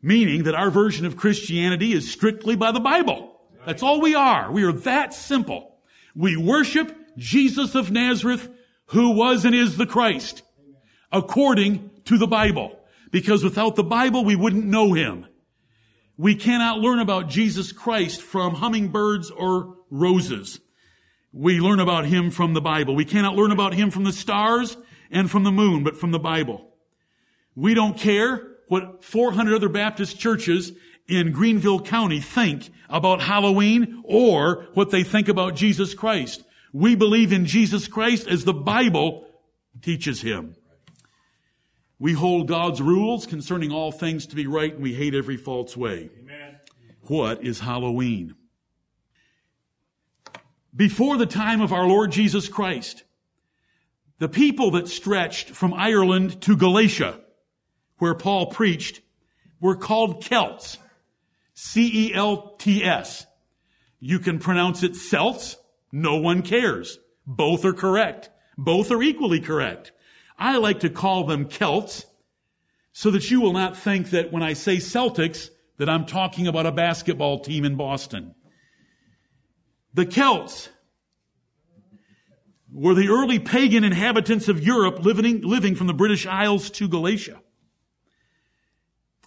Meaning 0.00 0.44
that 0.44 0.54
our 0.54 0.70
version 0.70 1.06
of 1.06 1.16
Christianity 1.16 1.92
is 1.92 2.10
strictly 2.10 2.56
by 2.56 2.72
the 2.72 2.80
Bible. 2.80 3.40
That's 3.64 3.82
all 3.82 4.00
we 4.00 4.16
are. 4.16 4.50
We 4.50 4.64
are 4.64 4.72
that 4.72 5.14
simple. 5.14 5.76
We 6.16 6.36
worship 6.36 6.96
Jesus 7.16 7.76
of 7.76 7.92
Nazareth, 7.92 8.50
who 8.86 9.12
was 9.12 9.44
and 9.44 9.54
is 9.54 9.76
the 9.76 9.86
Christ, 9.86 10.42
according 11.12 11.90
to 12.06 12.18
the 12.18 12.26
Bible. 12.26 12.78
Because 13.10 13.44
without 13.44 13.76
the 13.76 13.84
Bible, 13.84 14.24
we 14.24 14.36
wouldn't 14.36 14.64
know 14.64 14.94
Him. 14.94 15.26
We 16.16 16.34
cannot 16.34 16.78
learn 16.78 16.98
about 16.98 17.28
Jesus 17.28 17.72
Christ 17.72 18.22
from 18.22 18.54
hummingbirds 18.54 19.30
or 19.30 19.76
roses. 19.90 20.60
We 21.32 21.60
learn 21.60 21.80
about 21.80 22.06
Him 22.06 22.30
from 22.30 22.54
the 22.54 22.60
Bible. 22.60 22.94
We 22.94 23.04
cannot 23.04 23.36
learn 23.36 23.52
about 23.52 23.74
Him 23.74 23.90
from 23.90 24.04
the 24.04 24.12
stars 24.12 24.76
and 25.10 25.30
from 25.30 25.44
the 25.44 25.52
moon, 25.52 25.84
but 25.84 25.96
from 25.96 26.10
the 26.10 26.18
Bible. 26.18 26.68
We 27.54 27.74
don't 27.74 27.98
care 27.98 28.48
what 28.68 29.04
400 29.04 29.54
other 29.54 29.68
Baptist 29.68 30.18
churches 30.18 30.72
in 31.06 31.32
Greenville 31.32 31.80
County 31.80 32.20
think 32.20 32.70
about 32.88 33.20
Halloween 33.20 34.02
or 34.04 34.68
what 34.74 34.90
they 34.90 35.02
think 35.02 35.28
about 35.28 35.56
Jesus 35.56 35.94
Christ. 35.94 36.42
We 36.72 36.94
believe 36.94 37.32
in 37.32 37.44
Jesus 37.44 37.86
Christ 37.86 38.26
as 38.28 38.44
the 38.44 38.54
Bible 38.54 39.26
teaches 39.82 40.22
him. 40.22 40.54
We 42.02 42.14
hold 42.14 42.48
God's 42.48 42.82
rules 42.82 43.26
concerning 43.26 43.70
all 43.70 43.92
things 43.92 44.26
to 44.26 44.34
be 44.34 44.48
right 44.48 44.74
and 44.74 44.82
we 44.82 44.92
hate 44.92 45.14
every 45.14 45.36
false 45.36 45.76
way. 45.76 46.10
Amen. 46.18 46.58
What 47.02 47.44
is 47.44 47.60
Halloween? 47.60 48.34
Before 50.74 51.16
the 51.16 51.26
time 51.26 51.60
of 51.60 51.72
our 51.72 51.86
Lord 51.86 52.10
Jesus 52.10 52.48
Christ, 52.48 53.04
the 54.18 54.28
people 54.28 54.72
that 54.72 54.88
stretched 54.88 55.50
from 55.50 55.72
Ireland 55.74 56.40
to 56.42 56.56
Galatia, 56.56 57.20
where 57.98 58.16
Paul 58.16 58.46
preached, 58.46 59.00
were 59.60 59.76
called 59.76 60.24
Celts. 60.24 60.78
C-E-L-T-S. 61.54 63.26
You 64.00 64.18
can 64.18 64.40
pronounce 64.40 64.82
it 64.82 64.96
Celts. 64.96 65.56
No 65.92 66.16
one 66.16 66.42
cares. 66.42 66.98
Both 67.28 67.64
are 67.64 67.72
correct. 67.72 68.28
Both 68.58 68.90
are 68.90 69.04
equally 69.04 69.38
correct. 69.38 69.92
I 70.42 70.56
like 70.56 70.80
to 70.80 70.90
call 70.90 71.24
them 71.24 71.48
Celts 71.48 72.04
so 72.90 73.12
that 73.12 73.30
you 73.30 73.40
will 73.40 73.52
not 73.52 73.76
think 73.76 74.10
that 74.10 74.32
when 74.32 74.42
I 74.42 74.54
say 74.54 74.78
Celtics 74.78 75.50
that 75.78 75.88
I'm 75.88 76.04
talking 76.04 76.48
about 76.48 76.66
a 76.66 76.72
basketball 76.72 77.40
team 77.40 77.64
in 77.64 77.76
Boston. 77.76 78.34
The 79.94 80.04
Celts 80.04 80.68
were 82.72 82.94
the 82.94 83.08
early 83.08 83.38
pagan 83.38 83.84
inhabitants 83.84 84.48
of 84.48 84.64
Europe 84.64 85.04
living, 85.04 85.42
living 85.42 85.76
from 85.76 85.86
the 85.86 85.94
British 85.94 86.26
Isles 86.26 86.70
to 86.70 86.88
Galatia. 86.88 87.40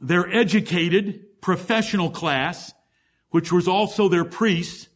Their 0.01 0.29
educated, 0.29 1.41
professional 1.41 2.09
class, 2.09 2.73
which 3.29 3.53
was 3.53 3.69
also 3.69 4.09
their 4.09 4.25
priests, 4.25 4.89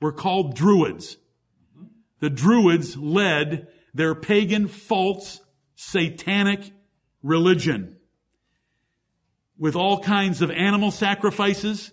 were 0.00 0.12
called 0.12 0.56
Druids. 0.56 1.16
The 2.18 2.30
Druids 2.30 2.96
led 2.96 3.68
their 3.94 4.16
pagan, 4.16 4.66
false, 4.66 5.40
satanic 5.80 6.72
religion 7.22 7.96
with 9.58 9.74
all 9.74 9.98
kinds 9.98 10.42
of 10.42 10.50
animal 10.50 10.90
sacrifices, 10.90 11.90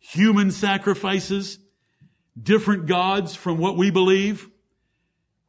human 0.00 0.50
sacrifices, 0.50 1.58
different 2.40 2.86
gods 2.86 3.36
from 3.36 3.58
what 3.58 3.76
we 3.76 3.90
believe, 3.90 4.48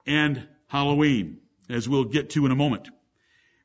and 0.05 0.47
Halloween, 0.67 1.39
as 1.69 1.89
we'll 1.89 2.03
get 2.03 2.29
to 2.29 2.45
in 2.45 2.51
a 2.51 2.55
moment. 2.55 2.89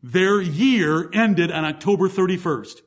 Their 0.03 0.41
year 0.41 1.11
ended 1.13 1.53
on 1.53 1.67
October 1.67 2.09
31st. 2.09 2.81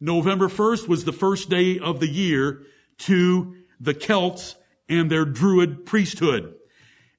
November 0.00 0.48
1st 0.48 0.86
was 0.86 1.04
the 1.04 1.12
first 1.12 1.48
day 1.48 1.78
of 1.78 1.98
the 1.98 2.08
year 2.08 2.62
to 2.98 3.56
the 3.80 3.94
Celts 3.94 4.54
and 4.88 5.10
their 5.10 5.24
Druid 5.24 5.86
priesthood. 5.86 6.54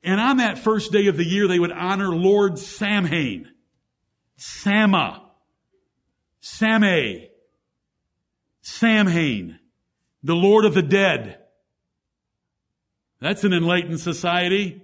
And 0.03 0.22
on 0.22 0.38
that 0.38 0.60
first 0.60 0.91
day 0.91 1.07
of 1.07 1.17
the 1.17 1.25
year, 1.25 1.48
they 1.48 1.57
would 1.57 1.72
honor 1.72 2.10
Lord 2.10 2.60
Samhain. 2.60 3.51
Sama. 4.38 5.32
Same. 6.39 7.27
Samhain. 8.62 9.60
The 10.24 10.36
Lord 10.36 10.65
of 10.65 10.74
the 10.74 10.82
dead. 10.82 11.39
That's 13.22 13.44
an 13.44 13.54
enlightened 13.54 14.00
society. 14.00 14.82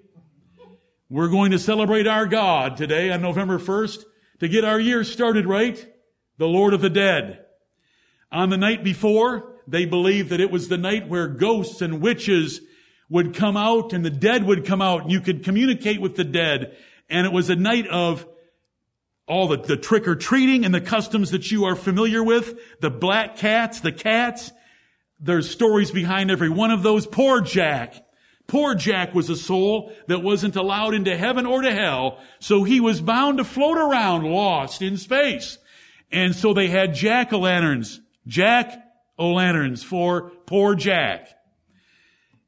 We're 1.09 1.29
going 1.29 1.51
to 1.51 1.59
celebrate 1.59 2.07
our 2.07 2.25
God 2.25 2.77
today 2.77 3.11
on 3.11 3.21
November 3.21 3.59
1st 3.59 4.03
to 4.39 4.47
get 4.47 4.63
our 4.63 4.79
year 4.79 5.03
started 5.03 5.45
right. 5.45 5.85
The 6.37 6.47
Lord 6.47 6.73
of 6.73 6.81
the 6.81 6.89
dead. 6.89 7.45
On 8.31 8.49
the 8.49 8.57
night 8.57 8.83
before, 8.83 9.55
they 9.67 9.85
believed 9.85 10.29
that 10.29 10.39
it 10.39 10.51
was 10.51 10.69
the 10.69 10.77
night 10.77 11.09
where 11.09 11.27
ghosts 11.27 11.81
and 11.81 12.01
witches 12.01 12.61
would 13.09 13.35
come 13.35 13.57
out 13.57 13.91
and 13.93 14.05
the 14.05 14.09
dead 14.09 14.45
would 14.45 14.65
come 14.65 14.81
out 14.81 15.01
and 15.01 15.11
you 15.11 15.19
could 15.19 15.43
communicate 15.43 15.99
with 15.99 16.15
the 16.15 16.23
dead. 16.23 16.77
And 17.09 17.27
it 17.27 17.33
was 17.33 17.49
a 17.49 17.55
night 17.55 17.87
of 17.87 18.25
all 19.27 19.47
the, 19.47 19.57
the 19.57 19.77
trick 19.77 20.07
or 20.07 20.15
treating 20.15 20.65
and 20.65 20.73
the 20.73 20.81
customs 20.81 21.31
that 21.31 21.51
you 21.51 21.65
are 21.65 21.75
familiar 21.75 22.23
with. 22.23 22.59
The 22.81 22.89
black 22.89 23.37
cats, 23.37 23.79
the 23.79 23.91
cats. 23.91 24.51
There's 25.19 25.49
stories 25.49 25.91
behind 25.91 26.31
every 26.31 26.49
one 26.49 26.71
of 26.71 26.83
those. 26.83 27.05
Poor 27.05 27.41
Jack. 27.41 28.03
Poor 28.47 28.75
Jack 28.75 29.13
was 29.13 29.29
a 29.29 29.35
soul 29.35 29.93
that 30.07 30.23
wasn't 30.23 30.55
allowed 30.57 30.93
into 30.93 31.15
heaven 31.15 31.45
or 31.45 31.61
to 31.61 31.73
hell, 31.73 32.19
so 32.39 32.63
he 32.63 32.81
was 32.81 32.99
bound 32.99 33.37
to 33.37 33.45
float 33.45 33.77
around 33.77 34.23
lost 34.23 34.81
in 34.81 34.97
space. 34.97 35.57
And 36.11 36.35
so 36.35 36.53
they 36.53 36.67
had 36.67 36.93
jack-o'-lanterns, 36.93 37.99
jack-o'-lanterns 38.27 39.85
for 39.85 40.31
poor 40.45 40.75
Jack. 40.75 41.29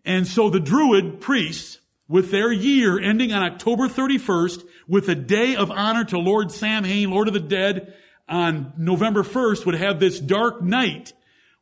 And 0.04 0.28
so 0.28 0.50
the 0.50 0.60
Druid 0.60 1.22
priests 1.22 1.80
with 2.10 2.32
their 2.32 2.52
year 2.52 3.00
ending 3.00 3.32
on 3.32 3.42
October 3.42 3.88
31st 3.88 4.64
with 4.88 5.10
a 5.10 5.16
day 5.16 5.56
of 5.56 5.72
honor 5.72 6.04
to 6.06 6.20
Lord 6.20 6.52
Samhain, 6.52 7.10
Lord 7.10 7.28
of 7.28 7.34
the 7.34 7.40
Dead, 7.40 7.94
on 8.28 8.74
November 8.78 9.24
1st 9.24 9.66
would 9.66 9.76
have 9.76 10.00
this 10.00 10.20
dark 10.20 10.62
night 10.62 11.14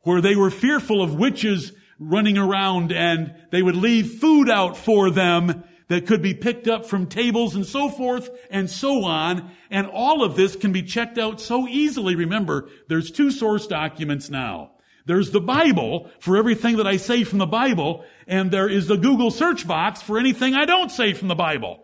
where 0.02 0.20
they 0.20 0.36
were 0.36 0.50
fearful 0.50 1.02
of 1.02 1.14
witches 1.14 1.72
running 1.98 2.38
around 2.38 2.92
and 2.92 3.34
they 3.50 3.62
would 3.62 3.76
leave 3.76 4.20
food 4.20 4.48
out 4.48 4.76
for 4.76 5.10
them 5.10 5.64
that 5.88 6.06
could 6.06 6.22
be 6.22 6.34
picked 6.34 6.68
up 6.68 6.86
from 6.86 7.06
tables 7.06 7.54
and 7.54 7.66
so 7.66 7.88
forth 7.88 8.30
and 8.50 8.70
so 8.70 9.04
on. 9.04 9.50
And 9.70 9.86
all 9.86 10.24
of 10.24 10.36
this 10.36 10.56
can 10.56 10.72
be 10.72 10.82
checked 10.82 11.18
out 11.18 11.40
so 11.40 11.68
easily. 11.68 12.14
Remember, 12.16 12.68
there's 12.88 13.10
two 13.10 13.30
source 13.30 13.66
documents 13.66 14.30
now. 14.30 14.70
There's 15.04 15.32
the 15.32 15.40
Bible 15.40 16.10
for 16.20 16.36
everything 16.36 16.76
that 16.76 16.86
I 16.86 16.96
say 16.96 17.24
from 17.24 17.38
the 17.38 17.46
Bible, 17.46 18.04
and 18.26 18.50
there 18.50 18.68
is 18.68 18.86
the 18.86 18.96
Google 18.96 19.30
search 19.30 19.66
box 19.66 20.00
for 20.00 20.18
anything 20.18 20.54
I 20.54 20.64
don't 20.64 20.90
say 20.90 21.12
from 21.12 21.28
the 21.28 21.34
Bible. 21.34 21.81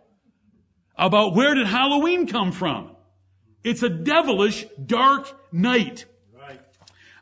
About 0.99 1.35
where 1.35 1.55
did 1.55 1.69
Halloween 1.69 2.27
come 2.27 2.51
from? 2.51 2.91
It's 3.63 3.85
a 3.85 3.89
devilish 3.89 4.67
dark 4.85 5.33
night. 5.53 6.07
Right. 6.37 6.61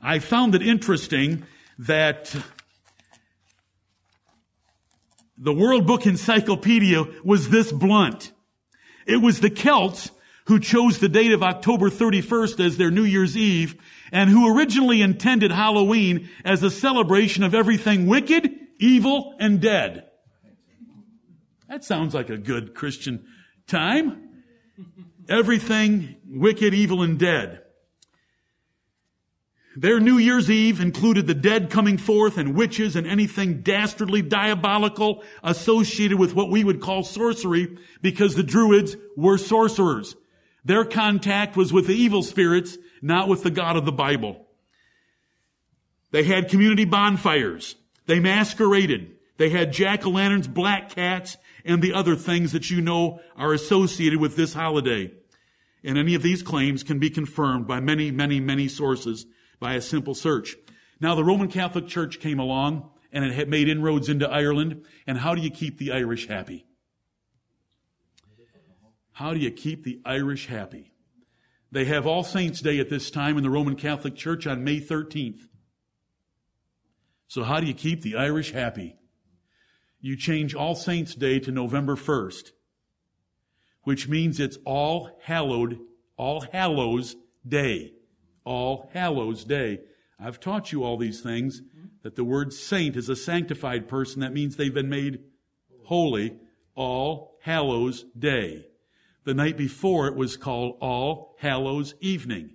I 0.01 0.19
found 0.19 0.55
it 0.55 0.63
interesting 0.63 1.45
that 1.79 2.35
the 5.37 5.53
World 5.53 5.87
Book 5.87 6.07
Encyclopedia 6.07 7.05
was 7.23 7.51
this 7.51 7.71
blunt. 7.71 8.33
It 9.07 9.19
was 9.19 9.41
the 9.41 9.51
Celts 9.51 10.11
who 10.47 10.59
chose 10.59 10.99
the 10.99 11.09
date 11.09 11.33
of 11.33 11.43
October 11.43 11.91
31st 11.91 12.65
as 12.65 12.77
their 12.79 12.91
New 12.91 13.05
Year's 13.05 13.37
Eve 13.37 13.77
and 14.11 14.31
who 14.31 14.57
originally 14.57 15.03
intended 15.03 15.51
Halloween 15.51 16.31
as 16.45 16.63
a 16.63 16.71
celebration 16.71 17.43
of 17.43 17.55
everything 17.55 18.07
wicked, 18.07 18.51
evil, 18.79 19.35
and 19.39 19.61
dead. 19.61 20.05
That 21.69 21.85
sounds 21.85 22.15
like 22.15 22.31
a 22.31 22.39
good 22.39 22.75
Christian 22.75 23.27
time. 23.67 24.43
Everything 25.29 26.17
wicked, 26.29 26.73
evil, 26.73 27.03
and 27.03 27.19
dead. 27.19 27.63
Their 29.79 30.01
New 30.01 30.17
Year's 30.17 30.51
Eve 30.51 30.81
included 30.81 31.27
the 31.27 31.35
dead 31.35 31.69
coming 31.69 31.99
forth 31.99 32.39
and 32.39 32.55
witches 32.55 32.97
and 32.97 33.07
anything 33.07 33.61
dastardly 33.61 34.23
diabolical 34.23 35.23
associated 35.43 36.19
with 36.19 36.35
what 36.35 36.51
we 36.51 36.65
would 36.65 36.81
call 36.81 37.03
sorcery 37.03 37.77
because 38.01 38.35
the 38.35 38.43
Druids 38.43 38.97
were 39.17 39.37
sorcerers. 39.37 40.17
Their 40.65 40.87
contact 40.87 41.57
was 41.57 41.75
with 41.75 41.89
the 41.89 41.95
evil 41.95 42.23
spirits, 42.23 42.79
not 43.03 43.29
with 43.29 43.43
the 43.43 43.51
God 43.51 43.77
of 43.77 43.85
the 43.85 43.93
Bible. 43.93 44.47
They 46.11 46.25
had 46.25 46.49
community 46.49 46.87
bonfires. 46.87 47.77
They 48.07 48.19
masqueraded. 48.19 49.13
They 49.37 49.51
had 49.51 49.75
jack-o'-lanterns, 49.75 50.53
black 50.53 50.95
cats, 50.95 51.37
and 51.67 51.83
the 51.83 51.93
other 51.93 52.17
things 52.17 52.53
that 52.53 52.71
you 52.71 52.81
know 52.81 53.21
are 53.37 53.53
associated 53.53 54.21
with 54.21 54.37
this 54.37 54.55
holiday. 54.55 55.13
And 55.85 55.99
any 55.99 56.15
of 56.15 56.23
these 56.23 56.43
claims 56.43 56.83
can 56.83 56.99
be 56.99 57.11
confirmed 57.11 57.67
by 57.67 57.81
many, 57.81 58.11
many, 58.11 58.41
many 58.41 58.69
sources 58.69 59.27
by 59.61 59.75
a 59.75 59.83
simple 59.83 60.15
search. 60.15 60.57
Now 61.01 61.15
the 61.15 61.25
Roman 61.25 61.49
Catholic 61.49 61.89
Church 61.89 62.21
came 62.21 62.39
along 62.39 62.91
and 63.13 63.25
it 63.25 63.35
had 63.35 63.49
made 63.49 63.69
inroads 63.69 64.09
into 64.09 64.29
Ireland. 64.29 64.85
And 65.07 65.19
how 65.19 65.35
do 65.35 65.43
you 65.43 65.51
keep 65.51 65.79
the 65.79 65.93
Irish 65.93 66.29
happy? 66.29 66.67
How 69.13 69.35
do 69.35 69.41
you 69.41 69.51
keep 69.51 69.85
the 69.85 70.01
Irish 70.05 70.47
happy? 70.47 70.93
They 71.73 71.87
have 71.87 72.07
All 72.07 72.23
Saints 72.23 72.61
Day 72.61 72.79
at 72.79 72.91
this 72.91 73.11
time 73.11 73.37
in 73.37 73.43
the 73.43 73.51
Roman 73.51 73.75
Catholic 73.75 74.15
Church 74.15 74.47
on 74.47 74.63
May 74.63 74.81
13th. 74.81 75.49
So 77.27 77.43
how 77.43 77.59
do 77.59 77.67
you 77.67 77.75
keep 77.75 78.03
the 78.03 78.17
Irish 78.17 78.53
happy? 78.53 78.97
You 80.01 80.17
change 80.17 80.55
All 80.55 80.75
Saints 80.75 81.15
Day 81.15 81.39
to 81.41 81.51
November 81.51 81.97
1st, 81.97 82.53
which 83.83 84.09
means 84.09 84.39
it's 84.39 84.59
All 84.65 85.19
Hallowed, 85.23 85.79
All 86.17 86.43
Hallows 86.53 87.17
Day. 87.47 87.93
All 88.45 88.91
Hallows 88.93 89.45
Day. 89.45 89.81
I've 90.21 90.41
taught 90.41 90.73
you 90.73 90.85
all 90.85 90.97
these 90.97 91.21
things, 91.21 91.63
that 92.03 92.15
the 92.15 92.25
word 92.25 92.53
saint 92.53 92.97
is 92.97 93.09
a 93.09 93.17
sanctified 93.17 93.89
person. 93.89 94.21
That 94.21 94.33
means 94.33 94.57
they've 94.57 94.73
been 94.73 94.89
made 94.89 95.21
holy. 95.85 96.39
All 96.75 97.39
Hallows 97.43 98.05
Day. 98.17 98.67
The 99.25 99.35
night 99.35 99.57
before 99.57 100.07
it 100.07 100.15
was 100.15 100.37
called 100.37 100.77
All 100.81 101.35
Hallows 101.41 101.95
Evening. 102.01 102.51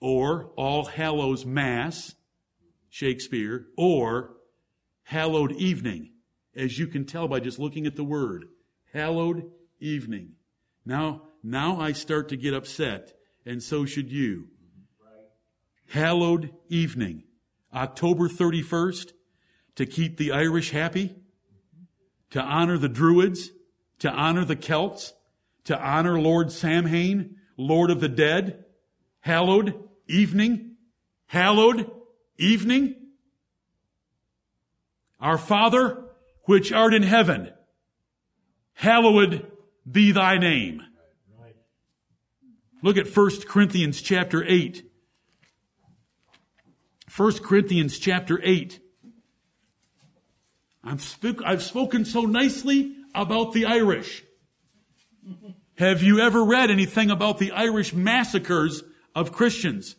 Or 0.00 0.46
All 0.56 0.86
Hallows 0.86 1.46
Mass, 1.46 2.14
Shakespeare, 2.88 3.66
or 3.76 4.36
Hallowed 5.04 5.52
Evening, 5.52 6.10
as 6.54 6.78
you 6.78 6.86
can 6.86 7.04
tell 7.04 7.28
by 7.28 7.40
just 7.40 7.58
looking 7.58 7.86
at 7.86 7.96
the 7.96 8.04
word. 8.04 8.46
Hallowed 8.92 9.50
Evening. 9.80 10.32
Now, 10.84 11.22
now 11.42 11.80
I 11.80 11.92
start 11.92 12.28
to 12.30 12.36
get 12.36 12.54
upset 12.54 13.14
and 13.44 13.62
so 13.62 13.84
should 13.84 14.10
you. 14.10 14.48
Hallowed 15.88 16.50
evening, 16.68 17.24
October 17.74 18.28
31st, 18.28 19.12
to 19.76 19.86
keep 19.86 20.16
the 20.16 20.32
Irish 20.32 20.70
happy, 20.70 21.14
to 22.30 22.40
honor 22.40 22.78
the 22.78 22.88
Druids, 22.88 23.50
to 23.98 24.10
honor 24.10 24.44
the 24.44 24.56
Celts, 24.56 25.12
to 25.64 25.78
honor 25.78 26.18
Lord 26.18 26.50
Samhain, 26.50 27.36
Lord 27.56 27.90
of 27.90 28.00
the 28.00 28.08
dead. 28.08 28.64
Hallowed 29.20 29.88
evening, 30.08 30.76
hallowed 31.26 31.90
evening. 32.38 32.96
Our 35.22 35.38
Father, 35.38 36.04
which 36.46 36.72
art 36.72 36.92
in 36.92 37.04
heaven, 37.04 37.52
hallowed 38.74 39.50
be 39.88 40.10
thy 40.10 40.36
name. 40.36 40.82
Look 42.82 42.96
at 42.96 43.16
1 43.16 43.42
Corinthians 43.42 44.02
chapter 44.02 44.44
8. 44.44 44.84
1 47.16 47.32
Corinthians 47.38 48.00
chapter 48.00 48.40
8. 48.42 48.80
I've, 50.82 51.62
spoken 51.62 52.04
so 52.04 52.22
nicely 52.22 52.96
about 53.14 53.52
the 53.52 53.66
Irish. 53.66 54.24
Have 55.78 56.02
you 56.02 56.18
ever 56.18 56.42
read 56.42 56.72
anything 56.72 57.12
about 57.12 57.38
the 57.38 57.52
Irish 57.52 57.92
massacres 57.92 58.82
of 59.14 59.30
Christians? 59.30 59.94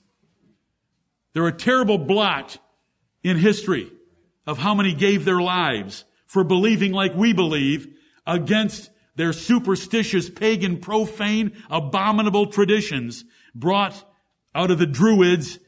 They're 1.32 1.48
a 1.48 1.54
terrible 1.54 1.98
blot 1.98 2.58
in 3.24 3.38
history 3.38 3.90
of 4.46 4.58
how 4.58 4.74
many 4.74 4.94
gave 4.94 5.26
their 5.26 5.42
lives 5.42 6.06
for 6.26 6.44
believing 6.44 6.92
like 6.92 7.16
we 7.16 7.34
believe 7.34 7.88
against 8.26 8.90
their 9.16 9.34
superstitious, 9.34 10.30
pagan, 10.30 10.80
profane, 10.80 11.52
abominable 11.70 12.48
traditions 12.48 13.26
brought 13.54 14.04
out 14.56 14.72
of 14.72 14.80
the 14.80 14.88
Druids 14.88 15.60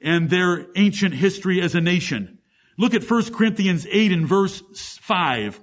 and 0.00 0.30
their 0.30 0.66
ancient 0.76 1.14
history 1.14 1.60
as 1.60 1.74
a 1.74 1.80
nation. 1.80 2.38
Look 2.78 2.94
at 2.94 3.08
1 3.08 3.34
Corinthians 3.34 3.86
8 3.90 4.12
and 4.12 4.26
verse 4.26 4.62
5. 5.00 5.60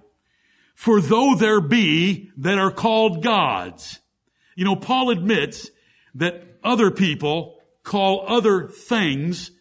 For 0.76 1.02
though 1.02 1.36
there 1.36 1.62
be 1.62 2.32
that 2.38 2.58
are 2.58 2.72
called 2.72 3.24
gods, 3.24 4.00
you 4.56 4.66
know, 4.66 4.76
Paul 4.76 5.10
admits 5.10 5.70
that 6.16 6.44
other 6.64 6.92
people 6.92 7.58
call 7.84 8.26
other 8.28 8.68
things 8.68 9.52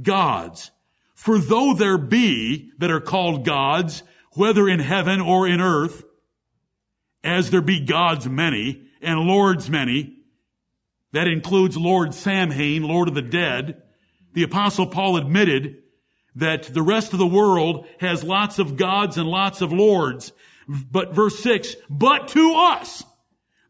gods. 0.00 0.70
For 1.14 1.38
though 1.38 1.74
there 1.74 1.98
be 1.98 2.72
that 2.78 2.90
are 2.90 3.00
called 3.00 3.44
gods, 3.44 4.02
whether 4.32 4.68
in 4.68 4.80
heaven 4.80 5.20
or 5.20 5.46
in 5.46 5.60
earth, 5.60 6.04
as 7.22 7.50
there 7.50 7.62
be 7.62 7.80
gods 7.80 8.28
many 8.28 8.82
and 9.00 9.20
lords 9.20 9.70
many. 9.70 10.18
That 11.12 11.26
includes 11.26 11.76
Lord 11.76 12.12
Samhain, 12.12 12.82
Lord 12.82 13.08
of 13.08 13.14
the 13.14 13.22
dead. 13.22 13.82
The 14.34 14.42
apostle 14.42 14.86
Paul 14.86 15.16
admitted 15.16 15.82
that 16.34 16.64
the 16.64 16.82
rest 16.82 17.12
of 17.12 17.18
the 17.18 17.26
world 17.26 17.86
has 18.00 18.24
lots 18.24 18.58
of 18.58 18.76
gods 18.76 19.16
and 19.16 19.28
lots 19.28 19.60
of 19.60 19.72
lords. 19.72 20.32
But 20.68 21.14
verse 21.14 21.38
six, 21.38 21.76
but 21.88 22.28
to 22.28 22.54
us, 22.56 23.04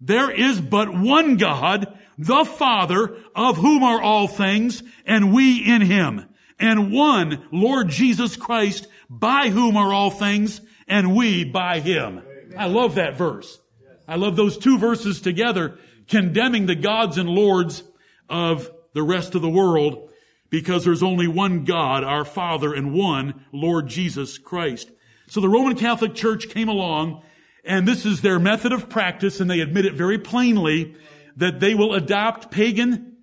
there 0.01 0.31
is 0.31 0.61
but 0.61 0.93
one 0.97 1.37
God, 1.37 1.99
the 2.17 2.45
Father, 2.45 3.17
of 3.35 3.57
whom 3.59 3.83
are 3.83 4.01
all 4.01 4.27
things, 4.27 4.83
and 5.05 5.35
we 5.35 5.59
in 5.59 5.83
him. 5.83 6.27
And 6.59 6.93
one 6.93 7.47
Lord 7.51 7.89
Jesus 7.89 8.37
Christ, 8.37 8.87
by 9.11 9.49
whom 9.51 9.77
are 9.77 9.93
all 9.93 10.11
things, 10.11 10.61
and 10.87 11.17
we 11.17 11.45
by 11.45 11.81
him. 11.81 12.23
I 12.57 12.67
love 12.67 12.97
that 12.97 13.17
verse. 13.17 13.59
I 14.07 14.17
love 14.17 14.37
those 14.37 14.59
two 14.59 14.79
verses 14.79 15.21
together, 15.21 15.79
condemning 16.09 16.67
the 16.67 16.75
gods 16.75 17.19
and 17.19 17.29
lords 17.29 17.83
of 18.29 18.71
the 18.93 19.03
rest 19.03 19.35
of 19.35 19.43
the 19.43 19.51
world 19.51 20.11
because 20.51 20.85
there's 20.85 21.03
only 21.03 21.27
one 21.27 21.65
God, 21.65 22.05
our 22.05 22.25
Father, 22.25 22.75
and 22.75 22.95
one 22.95 23.45
Lord 23.53 23.89
Jesus 23.89 24.39
Christ. 24.39 24.91
So 25.27 25.41
the 25.41 25.49
Roman 25.49 25.77
Catholic 25.77 26.15
Church 26.15 26.49
came 26.49 26.69
along 26.69 27.23
and 27.65 27.89
this 27.89 28.05
is 28.05 28.21
their 28.21 28.39
method 28.39 28.73
of 28.73 28.89
practice 28.89 29.41
and 29.41 29.51
they 29.51 29.61
admit 29.61 29.87
it 29.87 29.95
very 29.95 30.19
plainly 30.19 30.95
that 31.37 31.61
they 31.61 31.75
will 31.75 31.95
adopt 31.95 32.51
pagan 32.51 33.17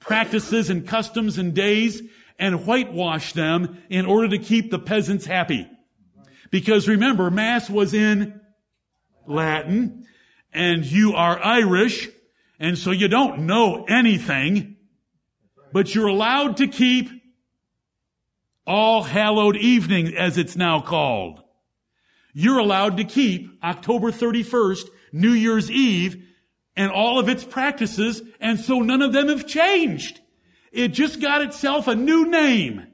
practices 0.00 0.68
and 0.68 0.86
customs 0.86 1.38
and 1.38 1.54
days 1.54 2.02
and 2.38 2.66
whitewash 2.66 3.32
them 3.32 3.82
in 3.88 4.06
order 4.06 4.28
to 4.28 4.38
keep 4.38 4.70
the 4.70 4.78
peasants 4.78 5.26
happy 5.26 5.68
Because 6.50 6.88
remember, 6.88 7.30
Mass 7.30 7.68
was 7.68 7.94
in 7.94 8.40
Latin, 9.26 10.06
and 10.52 10.84
you 10.84 11.14
are 11.14 11.42
Irish, 11.42 12.08
and 12.60 12.78
so 12.78 12.90
you 12.90 13.08
don't 13.08 13.46
know 13.46 13.84
anything, 13.84 14.76
but 15.72 15.94
you're 15.94 16.06
allowed 16.06 16.58
to 16.58 16.68
keep 16.68 17.10
All 18.66 19.02
Hallowed 19.02 19.56
Evening, 19.56 20.16
as 20.16 20.38
it's 20.38 20.56
now 20.56 20.80
called. 20.80 21.42
You're 22.32 22.58
allowed 22.58 22.96
to 22.98 23.04
keep 23.04 23.58
October 23.62 24.10
31st, 24.10 24.88
New 25.12 25.32
Year's 25.32 25.70
Eve, 25.70 26.24
and 26.76 26.90
all 26.90 27.18
of 27.18 27.28
its 27.28 27.44
practices, 27.44 28.22
and 28.40 28.58
so 28.58 28.80
none 28.80 29.02
of 29.02 29.12
them 29.12 29.28
have 29.28 29.46
changed. 29.46 30.20
It 30.74 30.88
just 30.88 31.20
got 31.20 31.40
itself 31.40 31.86
a 31.86 31.94
new 31.94 32.26
name. 32.26 32.88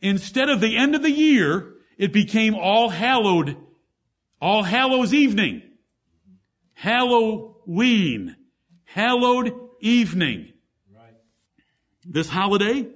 Instead 0.00 0.48
of 0.48 0.60
the 0.60 0.76
end 0.76 0.94
of 0.94 1.02
the 1.02 1.10
year, 1.10 1.74
it 1.98 2.12
became 2.12 2.54
All 2.54 2.88
Hallowed, 2.88 3.56
All 4.40 4.62
Hallows 4.62 5.12
Evening. 5.12 5.62
Halloween. 6.72 8.36
Hallowed 8.84 9.52
Evening. 9.80 10.52
This 12.04 12.28
holiday, 12.28 12.88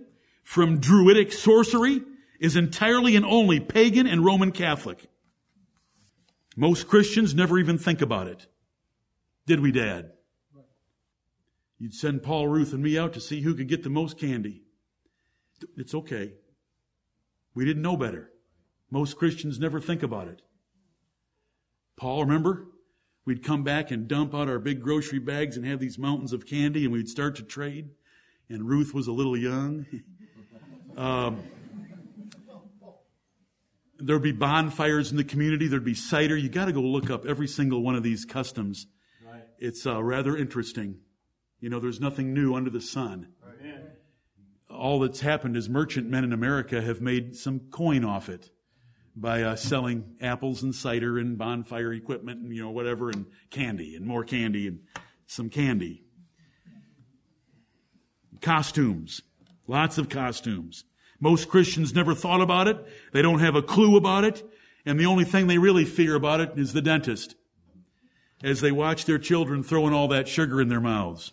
from 0.45 0.79
Druidic 0.79 1.33
sorcery, 1.33 2.01
is 2.39 2.55
entirely 2.55 3.17
and 3.17 3.27
only 3.27 3.59
pagan 3.59 4.07
and 4.07 4.25
Roman 4.25 4.53
Catholic. 4.53 5.09
Most 6.57 6.87
Christians 6.87 7.35
never 7.35 7.59
even 7.59 7.79
think 7.79 8.01
about 8.01 8.29
it. 8.29 8.47
Did 9.47 9.59
we, 9.59 9.73
Dad? 9.73 10.13
You'd 11.79 11.95
send 11.95 12.23
Paul, 12.23 12.49
Ruth, 12.49 12.73
and 12.73 12.83
me 12.83 12.99
out 12.99 13.13
to 13.15 13.21
see 13.21 13.41
who 13.41 13.55
could 13.55 13.69
get 13.69 13.83
the 13.83 13.91
most 13.91 14.19
candy. 14.19 14.63
It's 15.77 15.95
okay. 15.95 16.33
We 17.55 17.65
didn't 17.65 17.83
know 17.83 17.97
better. 17.97 18.31
Most 18.91 19.17
Christians 19.17 19.59
never 19.59 19.81
think 19.81 20.03
about 20.03 20.29
it. 20.29 20.43
Paul, 21.97 22.25
remember? 22.25 22.67
We'd 23.25 23.43
come 23.43 23.65
back 23.65 23.91
and 23.91 24.07
dump 24.07 24.35
out 24.35 24.49
our 24.49 24.59
big 24.59 24.83
grocery 24.83 25.19
bags 25.19 25.57
and 25.57 25.65
have 25.67 25.81
these 25.81 25.99
mountains 25.99 26.33
of 26.33 26.47
candy 26.47 26.85
and 26.85 26.93
we'd 26.93 27.09
start 27.09 27.37
to 27.37 27.43
trade. 27.43 27.91
And 28.49 28.69
Ruth 28.69 28.93
was 28.93 29.07
a 29.07 29.13
little 29.13 29.37
young. 29.37 29.87
um, 30.97 31.43
there'd 33.99 34.23
be 34.23 34.33
bonfires 34.33 35.11
in 35.11 35.17
the 35.17 35.25
community. 35.25 35.67
There'd 35.69 35.85
be 35.85 35.95
cider. 35.95 36.37
You 36.37 36.51
got 36.51 36.67
to 36.67 36.73
go 36.73 36.83
look 36.83 37.09
up 37.09 37.25
every 37.25 37.49
single 37.49 37.83
one 37.83 37.95
of 37.95 38.03
these 38.03 38.27
customs. 38.27 38.87
Right. 39.27 39.43
It's 39.59 39.87
uh, 39.87 40.03
rather 40.03 40.37
interesting. 40.37 40.99
You 41.65 41.71
know, 41.71 41.81
there's 41.81 41.99
nothing 41.99 42.35
new 42.35 42.55
under 42.55 42.69
the 42.69 42.83
sun. 42.83 43.29
Right. 43.43 43.81
All 44.69 45.01
that's 45.01 45.21
happened 45.21 45.57
is 45.57 45.67
merchant 45.67 46.11
men 46.11 46.23
in 46.23 46.31
America 46.31 46.83
have 46.83 47.01
made 47.01 47.37
some 47.37 47.59
coin 47.71 48.05
off 48.05 48.29
it 48.29 48.51
by 49.17 49.41
uh, 49.41 49.57
selling 49.57 50.15
apples 50.21 50.63
and 50.63 50.75
cider 50.75 51.17
and 51.17 51.39
bonfire 51.39 51.91
equipment 51.95 52.43
and 52.43 52.55
you 52.55 52.63
know 52.63 52.71
whatever 52.71 53.09
and 53.09 53.25
candy 53.49 53.97
and 53.97 54.05
more 54.05 54.25
candy 54.25 54.67
and 54.67 54.81
some 55.27 55.49
candy. 55.49 56.05
Costumes, 58.43 59.23
lots 59.67 59.97
of 59.97 60.11
costumes. 60.11 60.85
Most 61.19 61.49
Christians 61.49 61.95
never 61.95 62.15
thought 62.15 62.43
about 62.43 62.69
it. 62.69 62.77
They 63.15 63.23
don't 63.23 63.41
have 63.41 63.57
a 63.57 63.63
clue 63.63 63.97
about 63.97 64.25
it. 64.25 64.43
And 64.85 65.01
the 65.01 65.07
only 65.07 65.25
thing 65.25 65.47
they 65.47 65.57
really 65.57 65.87
fear 65.87 66.15
about 66.15 66.43
it 66.43 66.59
is 66.59 66.75
the 66.75 66.83
dentist 66.83 67.37
as 68.43 68.61
they 68.61 68.71
watch 68.71 69.07
their 69.07 69.19
children 69.19 69.63
throwing 69.63 69.95
all 69.95 70.09
that 70.09 70.29
sugar 70.29 70.61
in 70.61 70.69
their 70.69 70.79
mouths. 70.79 71.33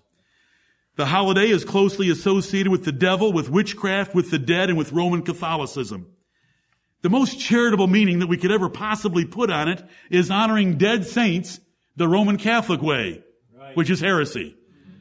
The 0.95 1.05
holiday 1.05 1.49
is 1.49 1.63
closely 1.63 2.09
associated 2.09 2.71
with 2.71 2.83
the 2.83 2.91
devil, 2.91 3.31
with 3.31 3.49
witchcraft, 3.49 4.13
with 4.13 4.29
the 4.29 4.39
dead, 4.39 4.69
and 4.69 4.77
with 4.77 4.91
Roman 4.91 5.21
Catholicism. 5.21 6.07
The 7.01 7.09
most 7.09 7.39
charitable 7.39 7.87
meaning 7.87 8.19
that 8.19 8.27
we 8.27 8.37
could 8.37 8.51
ever 8.51 8.69
possibly 8.69 9.25
put 9.25 9.49
on 9.49 9.69
it 9.69 9.83
is 10.09 10.29
honoring 10.29 10.77
dead 10.77 11.05
saints 11.05 11.59
the 11.95 12.07
Roman 12.07 12.37
Catholic 12.37 12.81
way, 12.81 13.23
right. 13.57 13.75
which 13.75 13.89
is 13.89 13.99
heresy. 13.99 14.55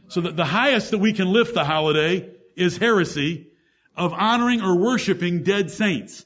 So 0.09 0.22
that 0.22 0.37
the 0.37 0.44
highest 0.44 0.92
that 0.92 0.98
we 0.98 1.12
can 1.12 1.33
lift 1.33 1.55
the 1.55 1.64
holiday 1.64 2.31
is 2.57 2.79
heresy 2.79 3.48
of 3.96 4.12
honoring 4.12 4.62
or 4.62 4.76
worshiping 4.76 5.42
dead 5.42 5.70
saints. 5.70 6.24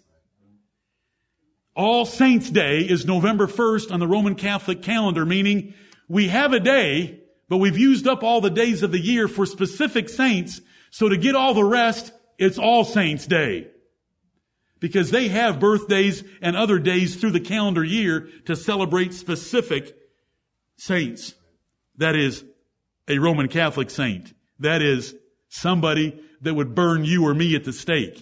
All 1.74 2.06
Saints 2.06 2.48
Day 2.50 2.80
is 2.80 3.04
November 3.04 3.48
1st 3.48 3.90
on 3.90 3.98
the 3.98 4.06
Roman 4.06 4.36
Catholic 4.36 4.80
calendar, 4.82 5.26
meaning 5.26 5.74
we 6.08 6.28
have 6.28 6.52
a 6.52 6.60
day, 6.60 7.20
but 7.54 7.58
we've 7.58 7.78
used 7.78 8.08
up 8.08 8.24
all 8.24 8.40
the 8.40 8.50
days 8.50 8.82
of 8.82 8.90
the 8.90 8.98
year 8.98 9.28
for 9.28 9.46
specific 9.46 10.08
saints. 10.08 10.60
So 10.90 11.08
to 11.08 11.16
get 11.16 11.36
all 11.36 11.54
the 11.54 11.62
rest, 11.62 12.12
it's 12.36 12.58
All 12.58 12.84
Saints 12.84 13.28
Day 13.28 13.68
because 14.80 15.12
they 15.12 15.28
have 15.28 15.60
birthdays 15.60 16.24
and 16.42 16.56
other 16.56 16.80
days 16.80 17.14
through 17.14 17.30
the 17.30 17.38
calendar 17.38 17.84
year 17.84 18.28
to 18.46 18.56
celebrate 18.56 19.14
specific 19.14 19.96
saints. 20.74 21.34
That 21.98 22.16
is 22.16 22.44
a 23.06 23.18
Roman 23.18 23.46
Catholic 23.46 23.88
saint. 23.88 24.34
That 24.58 24.82
is 24.82 25.14
somebody 25.48 26.20
that 26.40 26.54
would 26.54 26.74
burn 26.74 27.04
you 27.04 27.24
or 27.24 27.34
me 27.34 27.54
at 27.54 27.62
the 27.62 27.72
stake. 27.72 28.20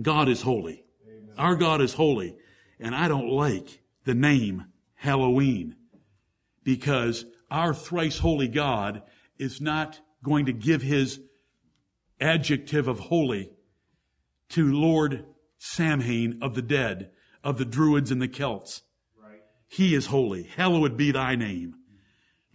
God 0.00 0.30
is 0.30 0.40
holy. 0.40 0.86
Our 1.36 1.54
God 1.54 1.82
is 1.82 1.92
holy. 1.92 2.38
And 2.80 2.94
I 2.94 3.08
don't 3.08 3.28
like 3.28 3.83
the 4.04 4.14
name 4.14 4.66
Halloween 4.94 5.76
because 6.62 7.24
our 7.50 7.74
thrice 7.74 8.18
holy 8.18 8.48
God 8.48 9.02
is 9.38 9.60
not 9.60 10.00
going 10.22 10.46
to 10.46 10.52
give 10.52 10.82
his 10.82 11.20
adjective 12.20 12.88
of 12.88 12.98
holy 12.98 13.50
to 14.50 14.72
Lord 14.72 15.26
Samhain 15.58 16.38
of 16.42 16.54
the 16.54 16.62
dead, 16.62 17.10
of 17.42 17.58
the 17.58 17.64
Druids 17.64 18.10
and 18.10 18.20
the 18.20 18.28
Celts. 18.28 18.82
Right. 19.22 19.40
He 19.68 19.94
is 19.94 20.06
holy. 20.06 20.44
Hallowed 20.44 20.96
be 20.96 21.10
thy 21.12 21.36
name, 21.36 21.74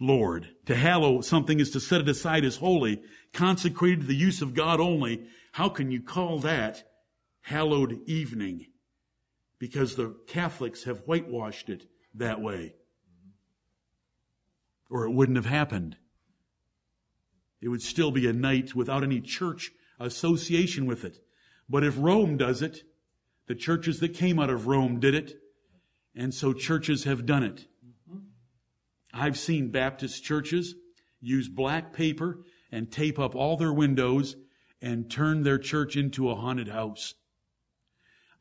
Lord. 0.00 0.48
To 0.66 0.74
hallow 0.74 1.20
something 1.20 1.60
is 1.60 1.70
to 1.70 1.80
set 1.80 2.00
it 2.00 2.08
aside 2.08 2.44
as 2.44 2.56
holy, 2.56 3.02
consecrated 3.32 4.02
to 4.02 4.06
the 4.06 4.14
use 4.14 4.42
of 4.42 4.54
God 4.54 4.80
only. 4.80 5.26
How 5.52 5.68
can 5.68 5.90
you 5.90 6.02
call 6.02 6.40
that 6.40 6.84
hallowed 7.42 8.00
evening? 8.06 8.66
Because 9.60 9.94
the 9.94 10.16
Catholics 10.26 10.82
have 10.84 11.06
whitewashed 11.06 11.68
it 11.68 11.86
that 12.14 12.40
way. 12.40 12.74
Or 14.90 15.04
it 15.04 15.12
wouldn't 15.12 15.36
have 15.36 15.46
happened. 15.46 15.96
It 17.60 17.68
would 17.68 17.82
still 17.82 18.10
be 18.10 18.26
a 18.26 18.32
night 18.32 18.74
without 18.74 19.04
any 19.04 19.20
church 19.20 19.70
association 20.00 20.86
with 20.86 21.04
it. 21.04 21.18
But 21.68 21.84
if 21.84 21.94
Rome 21.96 22.36
does 22.36 22.62
it, 22.62 22.82
the 23.46 23.54
churches 23.54 24.00
that 24.00 24.14
came 24.14 24.40
out 24.40 24.50
of 24.50 24.66
Rome 24.66 24.98
did 24.98 25.14
it, 25.14 25.34
and 26.14 26.34
so 26.34 26.52
churches 26.52 27.04
have 27.04 27.26
done 27.26 27.42
it. 27.42 27.66
I've 29.12 29.38
seen 29.38 29.70
Baptist 29.70 30.24
churches 30.24 30.74
use 31.20 31.48
black 31.48 31.92
paper 31.92 32.44
and 32.72 32.90
tape 32.90 33.18
up 33.18 33.34
all 33.34 33.56
their 33.56 33.72
windows 33.72 34.36
and 34.80 35.10
turn 35.10 35.42
their 35.42 35.58
church 35.58 35.96
into 35.96 36.30
a 36.30 36.34
haunted 36.34 36.68
house. 36.68 37.14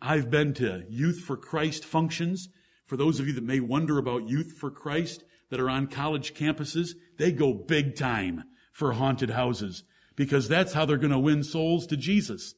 I've 0.02 0.30
been 0.30 0.54
to 0.56 0.84
Youth 0.90 1.20
for 1.20 1.36
Christ 1.36 1.84
functions. 1.84 2.50
For 2.86 2.98
those 2.98 3.20
of 3.20 3.28
you 3.28 3.34
that 3.34 3.44
may 3.44 3.60
wonder 3.60 3.98
about 3.98 4.30
Youth 4.30 4.54
for 4.58 4.72
Christ 4.72 5.24
that 5.50 5.60
are 5.60 5.70
on 5.70 5.88
college 5.88 6.34
campuses, 6.34 6.92
they 7.18 7.32
go 7.32 7.54
big 7.54 7.96
time 7.96 8.44
for 8.72 8.94
haunted 8.94 9.32
houses 9.32 9.84
because 10.16 10.48
that's 10.48 10.74
how 10.74 10.86
they're 10.86 10.98
going 10.98 11.12
to 11.12 11.20
win 11.20 11.44
souls 11.44 11.86
to 11.88 11.98
Jesus. 11.98 12.56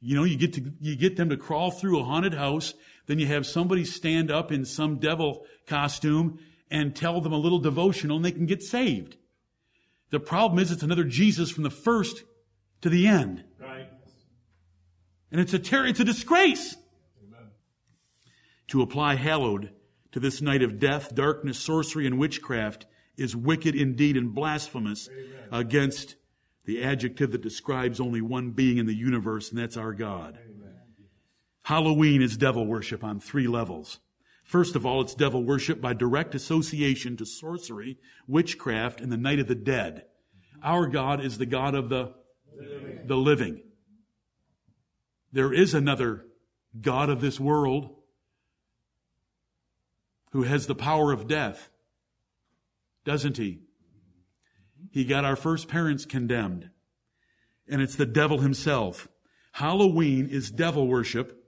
You 0.00 0.16
know, 0.16 0.24
you 0.24 0.36
get 0.36 0.54
to, 0.54 0.72
you 0.80 0.96
get 0.96 1.16
them 1.16 1.28
to 1.28 1.36
crawl 1.36 1.70
through 1.70 2.00
a 2.00 2.04
haunted 2.04 2.34
house, 2.34 2.72
then 3.06 3.18
you 3.18 3.26
have 3.26 3.46
somebody 3.46 3.84
stand 3.84 4.30
up 4.30 4.50
in 4.50 4.64
some 4.64 4.98
devil 4.98 5.44
costume 5.66 6.38
and 6.70 6.96
tell 6.96 7.20
them 7.20 7.32
a 7.32 7.38
little 7.38 7.58
devotional 7.58 8.16
and 8.16 8.24
they 8.24 8.32
can 8.32 8.46
get 8.46 8.62
saved. 8.62 9.16
The 10.10 10.20
problem 10.20 10.58
is 10.58 10.70
it's 10.70 10.82
another 10.82 11.04
Jesus 11.04 11.50
from 11.50 11.64
the 11.64 11.70
first 11.70 12.24
to 12.80 12.88
the 12.88 13.06
end. 13.06 13.44
And 15.30 15.40
it's 15.40 15.54
a 15.54 15.58
ter- 15.58 15.86
it's 15.86 16.00
a 16.00 16.04
disgrace. 16.04 16.76
Amen. 17.24 17.50
To 18.68 18.82
apply 18.82 19.14
hallowed 19.14 19.72
to 20.12 20.20
this 20.20 20.40
night 20.42 20.62
of 20.62 20.78
death, 20.78 21.14
darkness, 21.14 21.58
sorcery, 21.58 22.06
and 22.06 22.18
witchcraft 22.18 22.86
is 23.16 23.36
wicked 23.36 23.74
indeed 23.74 24.16
and 24.16 24.34
blasphemous 24.34 25.08
Amen. 25.08 25.48
against 25.52 26.16
the 26.64 26.82
adjective 26.82 27.32
that 27.32 27.42
describes 27.42 28.00
only 28.00 28.20
one 28.20 28.50
being 28.50 28.78
in 28.78 28.86
the 28.86 28.94
universe, 28.94 29.50
and 29.50 29.58
that's 29.58 29.76
our 29.76 29.92
God. 29.92 30.38
Amen. 30.44 30.74
Halloween 31.62 32.22
is 32.22 32.36
devil 32.36 32.66
worship 32.66 33.04
on 33.04 33.20
three 33.20 33.46
levels. 33.46 34.00
First 34.42 34.74
of 34.74 34.84
all, 34.84 35.00
it's 35.00 35.14
devil 35.14 35.44
worship 35.44 35.80
by 35.80 35.92
direct 35.94 36.34
association 36.34 37.16
to 37.18 37.24
sorcery, 37.24 37.98
witchcraft, 38.26 39.00
and 39.00 39.12
the 39.12 39.16
night 39.16 39.38
of 39.38 39.46
the 39.46 39.54
dead. 39.54 40.06
Our 40.62 40.88
God 40.88 41.24
is 41.24 41.38
the 41.38 41.46
God 41.46 41.74
of 41.76 41.88
the 41.88 42.14
living. 42.56 43.06
the 43.06 43.16
living. 43.16 43.62
There 45.32 45.52
is 45.52 45.74
another 45.74 46.26
God 46.80 47.08
of 47.08 47.20
this 47.20 47.38
world 47.38 47.96
who 50.32 50.42
has 50.42 50.66
the 50.66 50.74
power 50.74 51.12
of 51.12 51.26
death 51.26 51.70
doesn't 53.04 53.36
he? 53.36 53.60
He 54.90 55.04
got 55.04 55.24
our 55.24 55.36
first 55.36 55.68
parents 55.68 56.04
condemned. 56.04 56.70
And 57.68 57.80
it's 57.80 57.96
the 57.96 58.06
devil 58.06 58.38
himself. 58.38 59.08
Halloween 59.52 60.28
is 60.28 60.50
devil 60.50 60.86
worship. 60.86 61.44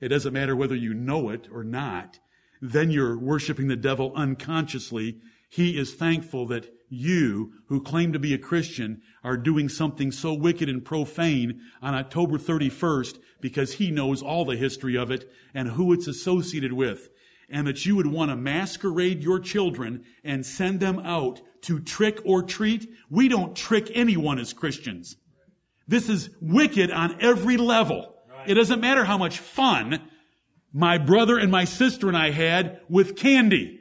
It 0.00 0.08
doesn't 0.08 0.32
matter 0.32 0.56
whether 0.56 0.74
you 0.74 0.94
know 0.94 1.30
it 1.30 1.48
or 1.52 1.62
not. 1.62 2.18
Then 2.60 2.90
you're 2.90 3.18
worshiping 3.18 3.68
the 3.68 3.76
devil 3.76 4.12
unconsciously. 4.14 5.20
He 5.48 5.78
is 5.78 5.94
thankful 5.94 6.46
that 6.46 6.72
you, 6.90 7.52
who 7.66 7.80
claim 7.80 8.12
to 8.12 8.18
be 8.18 8.34
a 8.34 8.38
Christian, 8.38 9.00
are 9.24 9.36
doing 9.36 9.68
something 9.68 10.12
so 10.12 10.34
wicked 10.34 10.68
and 10.68 10.84
profane 10.84 11.60
on 11.80 11.94
October 11.94 12.36
31st 12.36 13.18
because 13.40 13.74
he 13.74 13.90
knows 13.90 14.22
all 14.22 14.44
the 14.44 14.56
history 14.56 14.96
of 14.96 15.10
it 15.10 15.30
and 15.54 15.68
who 15.68 15.92
it's 15.92 16.08
associated 16.08 16.72
with. 16.72 17.08
And 17.48 17.66
that 17.66 17.86
you 17.86 17.96
would 17.96 18.06
want 18.06 18.30
to 18.30 18.36
masquerade 18.36 19.22
your 19.22 19.40
children 19.40 20.04
and 20.22 20.44
send 20.44 20.80
them 20.80 20.98
out 21.00 21.40
to 21.62 21.80
trick 21.80 22.20
or 22.24 22.42
treat. 22.42 22.88
We 23.08 23.28
don't 23.28 23.56
trick 23.56 23.90
anyone 23.94 24.38
as 24.38 24.52
Christians. 24.52 25.16
This 25.88 26.08
is 26.08 26.30
wicked 26.40 26.90
on 26.90 27.20
every 27.20 27.56
level. 27.56 28.14
It 28.46 28.54
doesn't 28.54 28.80
matter 28.80 29.04
how 29.04 29.18
much 29.18 29.38
fun 29.38 30.00
my 30.72 30.98
brother 30.98 31.38
and 31.38 31.50
my 31.50 31.64
sister 31.64 32.08
and 32.08 32.16
I 32.16 32.30
had 32.30 32.80
with 32.88 33.16
candy. 33.16 33.80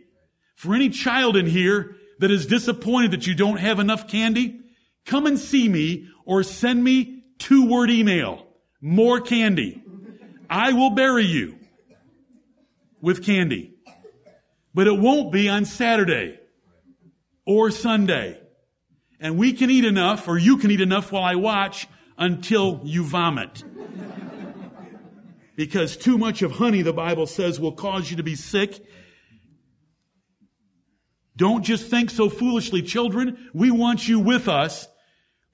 For 0.56 0.74
any 0.74 0.90
child 0.90 1.38
in 1.38 1.46
here 1.46 1.96
that 2.20 2.32
is 2.32 2.46
disappointed 2.46 3.12
that 3.12 3.26
you 3.26 3.34
don't 3.34 3.58
have 3.58 3.80
enough 3.80 4.08
candy, 4.08 4.60
come 5.06 5.26
and 5.26 5.40
see 5.40 5.68
me 5.68 6.08
or 6.26 6.44
send 6.44 6.84
me 6.84 7.24
two 7.40 7.68
word 7.68 7.90
email. 7.90 8.46
More 8.82 9.20
candy. 9.20 9.82
I 10.50 10.74
will 10.74 10.92
bury 10.92 11.26
you 11.26 11.58
with 13.02 13.26
candy. 13.26 13.74
But 14.74 14.88
it 14.88 15.00
won't 15.00 15.32
be 15.32 15.50
on 15.50 15.66
Saturday 15.66 16.40
or 17.46 17.72
Sunday. 17.72 18.40
And 19.20 19.38
we 19.38 19.54
can 19.54 19.70
eat 19.70 19.84
enough, 19.84 20.28
or 20.28 20.38
you 20.38 20.58
can 20.58 20.72
eat 20.72 20.80
enough 20.82 21.12
while 21.12 21.24
I 21.24 21.36
watch 21.36 21.88
until 22.18 22.82
you 22.84 23.04
vomit. 23.04 23.64
because 25.56 25.98
too 25.98 26.18
much 26.18 26.42
of 26.42 26.52
honey, 26.52 26.82
the 26.82 26.94
Bible 26.94 27.28
says, 27.28 27.60
will 27.60 27.74
cause 27.74 28.10
you 28.12 28.18
to 28.18 28.24
be 28.24 28.36
sick 28.36 28.82
don't 31.40 31.64
just 31.64 31.90
think 31.90 32.10
so 32.10 32.30
foolishly, 32.30 32.82
children. 32.82 33.50
We 33.54 33.72
want 33.72 34.06
you 34.10 34.20
with 34.20 34.50
us 34.50 34.90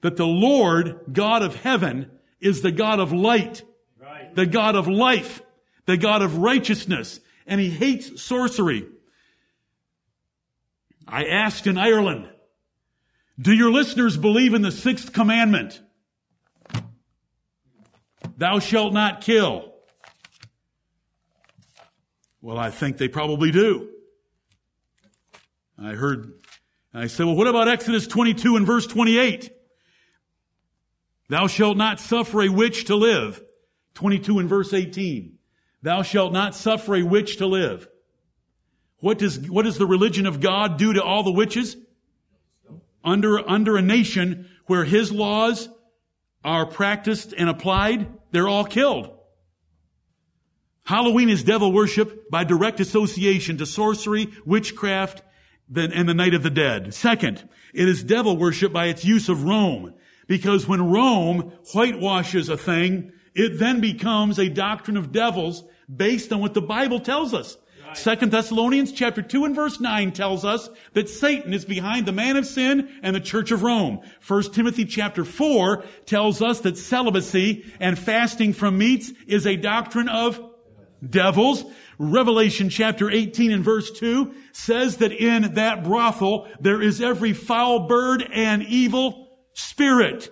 that 0.00 0.16
the 0.16 0.26
Lord, 0.26 1.00
God 1.12 1.42
of 1.42 1.54
heaven, 1.54 2.10
is 2.40 2.60
the 2.60 2.72
God 2.72 2.98
of 2.98 3.12
light, 3.12 3.62
right. 4.00 4.34
the 4.34 4.46
God 4.46 4.74
of 4.74 4.88
life, 4.88 5.42
the 5.84 5.96
God 5.96 6.22
of 6.22 6.38
righteousness, 6.38 7.20
and 7.46 7.60
he 7.60 7.70
hates 7.70 8.20
sorcery. 8.20 8.88
I 11.06 11.26
asked 11.26 11.68
in 11.68 11.78
Ireland, 11.78 12.28
do 13.38 13.52
your 13.52 13.70
listeners 13.70 14.16
believe 14.16 14.54
in 14.54 14.62
the 14.62 14.72
sixth 14.72 15.12
commandment? 15.12 15.80
Thou 18.36 18.58
shalt 18.58 18.92
not 18.92 19.20
kill. 19.20 19.72
Well, 22.42 22.58
I 22.58 22.70
think 22.70 22.98
they 22.98 23.06
probably 23.06 23.52
do. 23.52 23.90
I 25.78 25.92
heard, 25.92 26.32
I 26.94 27.06
said, 27.06 27.26
well, 27.26 27.36
what 27.36 27.46
about 27.46 27.68
Exodus 27.68 28.06
22 28.06 28.56
and 28.56 28.66
verse 28.66 28.86
28? 28.86 29.50
Thou 31.28 31.46
shalt 31.46 31.76
not 31.76 32.00
suffer 32.00 32.42
a 32.42 32.48
witch 32.48 32.86
to 32.86 32.96
live. 32.96 33.42
22 33.94 34.38
and 34.38 34.48
verse 34.48 34.72
18. 34.72 35.38
Thou 35.82 36.02
shalt 36.02 36.32
not 36.32 36.54
suffer 36.54 36.96
a 36.96 37.02
witch 37.02 37.38
to 37.38 37.46
live. 37.46 37.88
What 39.00 39.18
does, 39.18 39.38
what 39.50 39.64
does 39.64 39.78
the 39.78 39.86
religion 39.86 40.26
of 40.26 40.40
God 40.40 40.78
do 40.78 40.92
to 40.94 41.02
all 41.02 41.22
the 41.22 41.32
witches? 41.32 41.76
Under, 43.04 43.38
under 43.48 43.76
a 43.76 43.82
nation 43.82 44.48
where 44.66 44.84
his 44.84 45.12
laws 45.12 45.68
are 46.44 46.66
practiced 46.66 47.34
and 47.36 47.48
applied, 47.48 48.08
they're 48.30 48.48
all 48.48 48.64
killed. 48.64 49.10
Halloween 50.84 51.28
is 51.28 51.42
devil 51.42 51.72
worship 51.72 52.30
by 52.30 52.44
direct 52.44 52.80
association 52.80 53.58
to 53.58 53.66
sorcery, 53.66 54.28
witchcraft, 54.44 55.22
and 55.74 56.08
the 56.08 56.14
night 56.14 56.34
of 56.34 56.42
the 56.42 56.50
dead. 56.50 56.94
Second, 56.94 57.48
it 57.74 57.88
is 57.88 58.04
devil 58.04 58.36
worship 58.36 58.72
by 58.72 58.86
its 58.86 59.04
use 59.04 59.28
of 59.28 59.44
Rome. 59.44 59.94
Because 60.26 60.66
when 60.66 60.90
Rome 60.90 61.52
whitewashes 61.72 62.48
a 62.48 62.56
thing, 62.56 63.12
it 63.34 63.58
then 63.58 63.80
becomes 63.80 64.38
a 64.38 64.48
doctrine 64.48 64.96
of 64.96 65.12
devils 65.12 65.64
based 65.94 66.32
on 66.32 66.40
what 66.40 66.54
the 66.54 66.62
Bible 66.62 67.00
tells 67.00 67.34
us. 67.34 67.56
Second 67.94 68.32
Thessalonians 68.32 68.92
chapter 68.92 69.22
2 69.22 69.44
and 69.44 69.54
verse 69.54 69.80
9 69.80 70.12
tells 70.12 70.44
us 70.44 70.68
that 70.92 71.08
Satan 71.08 71.54
is 71.54 71.64
behind 71.64 72.04
the 72.04 72.12
man 72.12 72.36
of 72.36 72.44
sin 72.44 72.90
and 73.02 73.14
the 73.14 73.20
church 73.20 73.52
of 73.52 73.62
Rome. 73.62 74.00
First 74.20 74.54
Timothy 74.54 74.84
chapter 74.84 75.24
4 75.24 75.84
tells 76.04 76.42
us 76.42 76.60
that 76.60 76.76
celibacy 76.76 77.64
and 77.80 77.98
fasting 77.98 78.52
from 78.52 78.76
meats 78.76 79.12
is 79.26 79.46
a 79.46 79.56
doctrine 79.56 80.08
of 80.08 80.40
devils. 81.08 81.64
Revelation 81.98 82.68
chapter 82.68 83.10
18 83.10 83.52
and 83.52 83.64
verse 83.64 83.90
2 83.90 84.34
says 84.52 84.98
that 84.98 85.12
in 85.12 85.54
that 85.54 85.84
brothel 85.84 86.48
there 86.60 86.82
is 86.82 87.00
every 87.00 87.32
foul 87.32 87.86
bird 87.86 88.26
and 88.32 88.62
evil 88.62 89.38
spirit. 89.54 90.30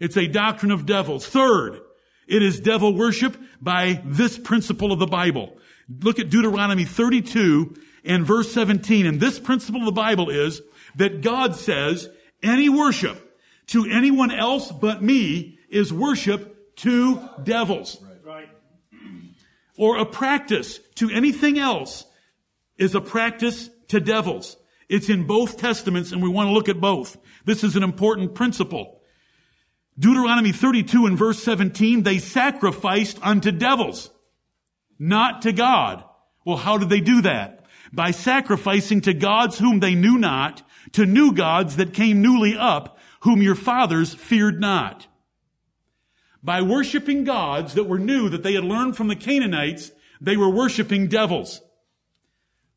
It's 0.00 0.16
a 0.16 0.26
doctrine 0.26 0.72
of 0.72 0.86
devils. 0.86 1.26
Third, 1.26 1.80
it 2.26 2.42
is 2.42 2.60
devil 2.60 2.94
worship 2.94 3.36
by 3.60 4.02
this 4.04 4.38
principle 4.38 4.92
of 4.92 4.98
the 4.98 5.06
Bible. 5.06 5.56
Look 5.88 6.18
at 6.18 6.30
Deuteronomy 6.30 6.84
32 6.84 7.74
and 8.04 8.26
verse 8.26 8.52
17. 8.52 9.06
And 9.06 9.20
this 9.20 9.38
principle 9.38 9.80
of 9.80 9.86
the 9.86 9.92
Bible 9.92 10.30
is 10.30 10.60
that 10.96 11.20
God 11.20 11.54
says 11.54 12.08
any 12.42 12.68
worship 12.68 13.22
to 13.68 13.86
anyone 13.90 14.30
else 14.30 14.70
but 14.70 15.02
me 15.02 15.58
is 15.68 15.92
worship 15.92 16.76
to 16.76 17.28
devils 17.42 18.00
or 19.76 19.98
a 19.98 20.06
practice 20.06 20.78
to 20.96 21.10
anything 21.10 21.58
else 21.58 22.04
is 22.78 22.94
a 22.94 23.00
practice 23.00 23.70
to 23.88 24.00
devils. 24.00 24.56
It's 24.88 25.08
in 25.08 25.26
both 25.26 25.58
testaments 25.58 26.12
and 26.12 26.22
we 26.22 26.28
want 26.28 26.48
to 26.48 26.52
look 26.52 26.68
at 26.68 26.80
both. 26.80 27.16
This 27.44 27.64
is 27.64 27.76
an 27.76 27.82
important 27.82 28.34
principle. 28.34 29.00
Deuteronomy 29.98 30.52
32 30.52 31.06
and 31.06 31.16
verse 31.16 31.42
17, 31.42 32.02
they 32.02 32.18
sacrificed 32.18 33.18
unto 33.22 33.50
devils, 33.50 34.10
not 34.98 35.42
to 35.42 35.52
God. 35.52 36.04
Well, 36.44 36.58
how 36.58 36.78
did 36.78 36.90
they 36.90 37.00
do 37.00 37.22
that? 37.22 37.64
By 37.92 38.10
sacrificing 38.10 39.00
to 39.02 39.14
gods 39.14 39.58
whom 39.58 39.80
they 39.80 39.94
knew 39.94 40.18
not, 40.18 40.62
to 40.92 41.06
new 41.06 41.32
gods 41.32 41.76
that 41.76 41.94
came 41.94 42.20
newly 42.20 42.56
up, 42.56 42.98
whom 43.20 43.42
your 43.42 43.54
fathers 43.54 44.14
feared 44.14 44.60
not 44.60 45.06
by 46.46 46.62
worshiping 46.62 47.24
gods 47.24 47.74
that 47.74 47.88
were 47.88 47.98
new 47.98 48.28
that 48.28 48.44
they 48.44 48.54
had 48.54 48.62
learned 48.62 48.96
from 48.96 49.08
the 49.08 49.16
Canaanites, 49.16 49.90
they 50.20 50.36
were 50.36 50.48
worshiping 50.48 51.08
devils. 51.08 51.60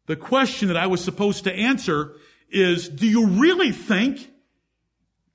The 0.08 0.16
question 0.16 0.70
that 0.70 0.76
I 0.76 0.88
was 0.88 1.04
supposed 1.04 1.44
to 1.44 1.54
answer 1.54 2.16
is, 2.50 2.90
do 2.90 3.08
you 3.08 3.28
really 3.28 3.72
think 3.72 4.28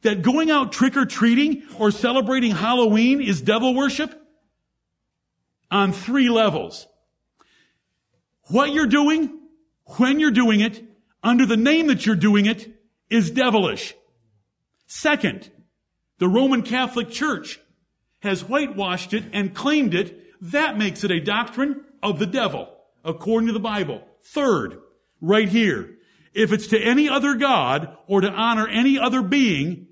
that 0.03 0.23
going 0.23 0.51
out 0.51 0.73
trick 0.73 0.97
or 0.97 1.07
treating 1.07 1.63
or 1.79 1.93
celebrating 1.93 2.51
Halloween 2.51 3.21
is 3.21 3.41
devil 3.41 3.73
worship? 3.73 4.21
On 5.71 5.93
three 5.93 6.29
levels. 6.29 6.89
What 8.49 8.73
you're 8.73 8.87
doing, 8.89 9.39
when 9.99 10.19
you're 10.19 10.33
doing 10.33 10.59
it, 10.59 10.83
under 11.23 11.47
the 11.47 11.57
name 11.57 11.87
that 11.87 12.05
you're 12.05 12.17
doing 12.17 12.47
it, 12.47 12.69
is 13.09 13.31
devilish. 13.31 13.95
Second, 14.89 15.53
the 16.19 16.29
Roman 16.29 16.63
Catholic 16.63 17.11
Church 17.11 17.61
has 18.25 18.43
whitewashed 18.43 19.15
it 19.15 19.25
and 19.33 19.55
claimed 19.55 19.95
it, 19.95 20.21
that 20.41 20.77
makes 20.77 21.05
it 21.05 21.11
a 21.11 21.21
doctrine 21.21 21.85
of 22.03 22.19
the 22.19 22.27
devil, 22.27 22.69
according 23.05 23.47
to 23.47 23.53
the 23.53 23.61
Bible. 23.61 24.03
Third, 24.23 24.79
right 25.21 25.49
here, 25.49 25.91
if 26.33 26.53
it's 26.53 26.67
to 26.69 26.79
any 26.81 27.09
other 27.09 27.35
God 27.35 27.97
or 28.07 28.21
to 28.23 28.31
honor 28.31 28.67
any 28.67 28.99
other 28.99 29.23
being 29.23 29.89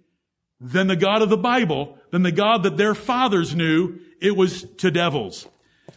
than 0.61 0.87
the 0.87 0.97
God 0.97 1.23
of 1.23 1.29
the 1.29 1.37
Bible, 1.37 1.99
than 2.11 2.23
the 2.23 2.33
God 2.33 2.65
that 2.65 2.77
their 2.77 2.95
fathers 2.95 3.55
knew, 3.55 3.99
it 4.21 4.37
was 4.37 4.63
to 4.79 4.91
devils. 4.91 5.47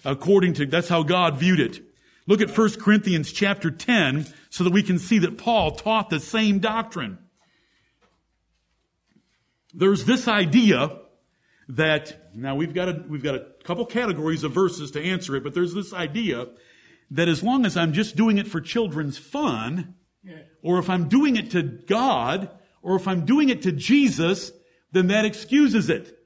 According 0.03 0.53
to, 0.55 0.65
that's 0.65 0.89
how 0.89 1.03
God 1.03 1.37
viewed 1.37 1.59
it. 1.59 1.81
Look 2.27 2.41
at 2.41 2.55
1 2.55 2.79
Corinthians 2.79 3.31
chapter 3.31 3.71
10 3.71 4.25
so 4.49 4.63
that 4.63 4.73
we 4.73 4.83
can 4.83 4.99
see 4.99 5.19
that 5.19 5.37
Paul 5.37 5.71
taught 5.71 6.09
the 6.09 6.19
same 6.19 6.59
doctrine. 6.59 7.17
There's 9.73 10.05
this 10.05 10.27
idea 10.27 10.99
that 11.69 12.24
now 12.35 12.55
we've 12.55 12.73
got 12.73 12.89
a, 12.89 13.03
we've 13.07 13.23
got 13.23 13.35
a 13.35 13.45
couple 13.63 13.85
categories 13.85 14.43
of 14.43 14.51
verses 14.51 14.91
to 14.91 15.01
answer 15.01 15.35
it, 15.35 15.43
but 15.43 15.53
there's 15.53 15.73
this 15.73 15.93
idea 15.93 16.47
that 17.11 17.27
as 17.27 17.43
long 17.43 17.65
as 17.65 17.77
I'm 17.77 17.93
just 17.93 18.15
doing 18.15 18.37
it 18.37 18.47
for 18.47 18.61
children's 18.61 19.17
fun, 19.17 19.95
or 20.63 20.79
if 20.79 20.89
I'm 20.89 21.07
doing 21.07 21.35
it 21.35 21.51
to 21.51 21.61
God, 21.61 22.49
or 22.81 22.95
if 22.95 23.07
I'm 23.07 23.25
doing 23.25 23.49
it 23.49 23.61
to 23.63 23.71
Jesus, 23.71 24.51
then 24.91 25.07
that 25.07 25.25
excuses 25.25 25.89
it. 25.89 26.17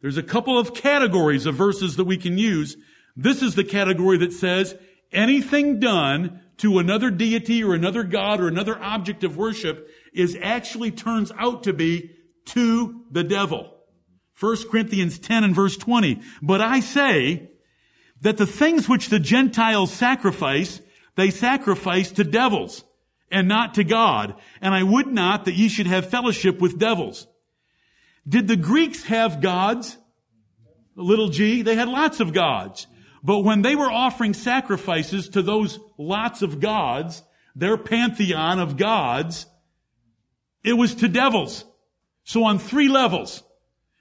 There's 0.00 0.18
a 0.18 0.22
couple 0.22 0.58
of 0.58 0.74
categories 0.74 1.46
of 1.46 1.54
verses 1.54 1.96
that 1.96 2.04
we 2.04 2.18
can 2.18 2.36
use. 2.36 2.76
This 3.16 3.42
is 3.42 3.54
the 3.54 3.64
category 3.64 4.18
that 4.18 4.32
says 4.32 4.76
anything 5.12 5.80
done 5.80 6.42
to 6.58 6.78
another 6.78 7.10
deity 7.10 7.64
or 7.64 7.74
another 7.74 8.04
God 8.04 8.40
or 8.40 8.48
another 8.48 8.80
object 8.80 9.24
of 9.24 9.36
worship 9.36 9.88
is 10.12 10.36
actually 10.40 10.90
turns 10.90 11.32
out 11.38 11.64
to 11.64 11.72
be 11.72 12.10
to 12.46 13.04
the 13.10 13.24
devil 13.24 13.73
1 14.40 14.68
Corinthians 14.70 15.18
10 15.18 15.44
and 15.44 15.54
verse 15.54 15.76
20. 15.76 16.20
But 16.42 16.60
I 16.60 16.80
say 16.80 17.50
that 18.20 18.36
the 18.36 18.46
things 18.46 18.88
which 18.88 19.08
the 19.08 19.18
Gentiles 19.18 19.92
sacrifice, 19.92 20.80
they 21.14 21.30
sacrifice 21.30 22.12
to 22.12 22.24
devils 22.24 22.84
and 23.30 23.48
not 23.48 23.74
to 23.74 23.84
God. 23.84 24.34
And 24.60 24.74
I 24.74 24.82
would 24.82 25.06
not 25.06 25.44
that 25.44 25.54
ye 25.54 25.68
should 25.68 25.86
have 25.86 26.10
fellowship 26.10 26.60
with 26.60 26.78
devils. 26.78 27.26
Did 28.26 28.48
the 28.48 28.56
Greeks 28.56 29.04
have 29.04 29.40
gods? 29.40 29.96
Little 30.96 31.28
g, 31.28 31.62
they 31.62 31.74
had 31.74 31.88
lots 31.88 32.20
of 32.20 32.32
gods. 32.32 32.86
But 33.22 33.40
when 33.40 33.62
they 33.62 33.74
were 33.74 33.90
offering 33.90 34.34
sacrifices 34.34 35.30
to 35.30 35.42
those 35.42 35.78
lots 35.98 36.42
of 36.42 36.60
gods, 36.60 37.22
their 37.56 37.76
pantheon 37.76 38.58
of 38.58 38.76
gods, 38.76 39.46
it 40.62 40.74
was 40.74 40.94
to 40.96 41.08
devils. 41.08 41.64
So 42.24 42.44
on 42.44 42.58
three 42.58 42.88
levels, 42.88 43.42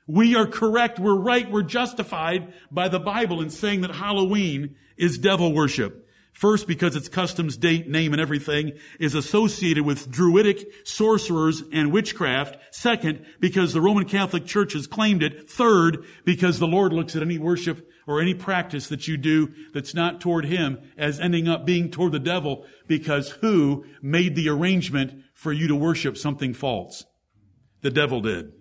we 0.08 0.36
are 0.36 0.46
correct, 0.46 1.00
we're 1.00 1.16
right, 1.16 1.50
we're 1.50 1.63
justified 1.63 2.54
by 2.72 2.89
the 2.89 3.00
Bible 3.00 3.42
in 3.42 3.50
saying 3.50 3.82
that 3.82 3.92
Halloween 3.92 4.76
is 4.98 5.18
devil 5.18 5.54
worship. 5.54 6.04
First, 6.34 6.68
because 6.68 6.96
its 6.96 7.10
customs, 7.10 7.58
date, 7.58 7.88
name, 7.88 8.12
and 8.12 8.20
everything 8.20 8.74
is 9.00 9.13
associated 9.13 9.86
with 9.86 10.10
druidic 10.10 10.66
sorcerers 10.84 11.62
and 11.72 11.92
witchcraft. 11.92 12.58
Second, 12.72 13.24
because 13.39 13.72
the 13.72 13.82
Roman 13.82 14.06
Catholic 14.06 14.46
Church 14.48 14.74
has 14.74 14.88
claimed 14.88 15.22
it. 15.22 15.48
Third, 15.50 16.04
because 16.26 16.58
the 16.58 16.68
Lord 16.68 16.92
looks 16.92 17.16
at 17.16 17.22
any 17.22 17.38
worship 17.38 17.88
or 18.08 18.20
any 18.20 18.34
practice 18.34 18.88
that 18.88 19.08
you 19.08 19.16
do 19.16 19.54
that's 19.74 19.94
not 19.94 20.20
toward 20.20 20.46
Him 20.46 20.80
as 20.98 21.20
ending 21.20 21.48
up 21.48 21.68
being 21.68 21.92
toward 21.92 22.12
the 22.12 22.20
devil 22.20 22.66
because 22.88 23.30
who 23.30 23.86
made 24.02 24.36
the 24.36 24.50
arrangement 24.50 25.24
for 25.34 25.54
you 25.54 25.68
to 25.68 25.76
worship 25.76 26.18
something 26.18 26.56
false? 26.56 27.06
The 27.82 27.92
devil 27.92 28.22
did. 28.22 28.54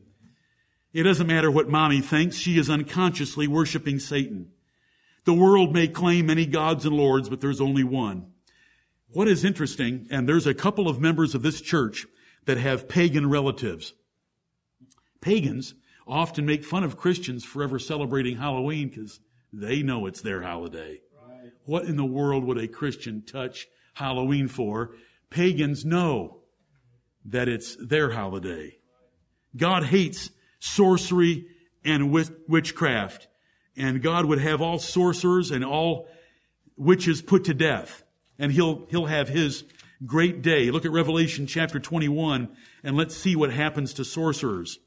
It 0.92 1.05
doesn't 1.05 1.26
matter 1.26 1.50
what 1.50 1.68
mommy 1.68 2.00
thinks. 2.00 2.37
She 2.37 2.59
is 2.59 2.68
unconsciously 2.68 3.46
worshiping 3.46 3.98
Satan. 3.98 4.50
The 5.24 5.33
world 5.33 5.72
may 5.72 5.88
claim 5.88 6.26
many 6.26 6.46
gods 6.46 6.85
and 6.85 6.94
lords, 6.94 7.28
but 7.28 7.40
there's 7.40 7.61
only 7.61 7.85
one. 7.85 8.33
What 9.12 9.28
is 9.28 9.44
interesting, 9.44 10.09
and 10.11 10.28
there's 10.28 10.46
a 10.46 10.55
couple 10.55 10.88
of 10.88 11.00
members 11.00 11.35
of 11.35 11.42
this 11.42 11.61
church 11.61 12.07
that 12.44 12.59
have 12.59 12.88
pagan 12.88 13.28
relatives. 13.28 13.94
Pagans 15.20 15.74
often 16.07 16.44
make 16.44 16.64
fun 16.64 16.83
of 16.83 16.96
Christians 16.96 17.44
forever 17.44 17.78
celebrating 17.78 18.37
Halloween 18.37 18.88
because 18.88 19.20
they 19.52 19.83
know 19.83 20.07
it's 20.07 20.22
their 20.22 20.42
holiday. 20.42 21.00
Right. 21.26 21.52
What 21.64 21.85
in 21.85 21.96
the 21.96 22.05
world 22.05 22.44
would 22.44 22.59
a 22.59 22.66
Christian 22.68 23.22
touch 23.22 23.68
Halloween 23.94 24.48
for? 24.48 24.96
Pagans 25.31 25.85
know 25.85 26.40
that 27.26 27.48
it's 27.48 27.76
their 27.76 28.11
holiday. 28.11 28.78
God 29.57 29.85
hates 29.85 30.31
sorcery 30.62 31.46
and 31.85 32.12
witchcraft 32.12 33.27
and 33.77 34.03
God 34.03 34.27
would 34.27 34.38
have 34.38 34.61
all 34.61 34.79
sorcerers 34.79 35.51
and 35.51 35.64
all 35.64 36.09
witches 36.77 37.20
put 37.22 37.44
to 37.44 37.55
death. 37.55 38.03
And 38.38 38.53
he'll, 38.53 38.87
he'll 38.90 39.07
have 39.07 39.29
his 39.29 39.64
great 40.05 40.42
day. 40.42 40.70
Look 40.70 40.85
at 40.85 40.92
Revelation 40.92 41.46
chapter 41.46 41.79
21 41.79 42.48
and 42.85 42.96
let's 42.96 43.16
see 43.16 43.37
what 43.37 43.53
happens 43.53 43.94
to 43.94 44.05
sorcerers. 44.05 44.79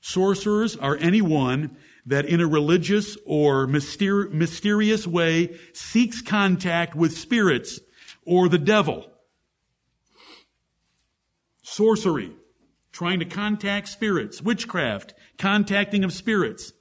Sorcerers 0.00 0.76
are 0.76 0.96
anyone 0.96 1.76
that 2.06 2.24
in 2.24 2.40
a 2.40 2.46
religious 2.46 3.16
or 3.26 3.66
myster- 3.66 4.30
mysterious 4.32 5.06
way 5.06 5.58
seeks 5.74 6.22
contact 6.22 6.94
with 6.94 7.16
spirits 7.16 7.78
or 8.24 8.48
the 8.48 8.58
devil. 8.58 9.06
Sorcery, 11.62 12.32
trying 12.92 13.20
to 13.20 13.24
contact 13.24 13.88
spirits, 13.88 14.42
witchcraft, 14.42 15.14
contacting 15.38 16.04
of 16.04 16.12
spirits. 16.12 16.72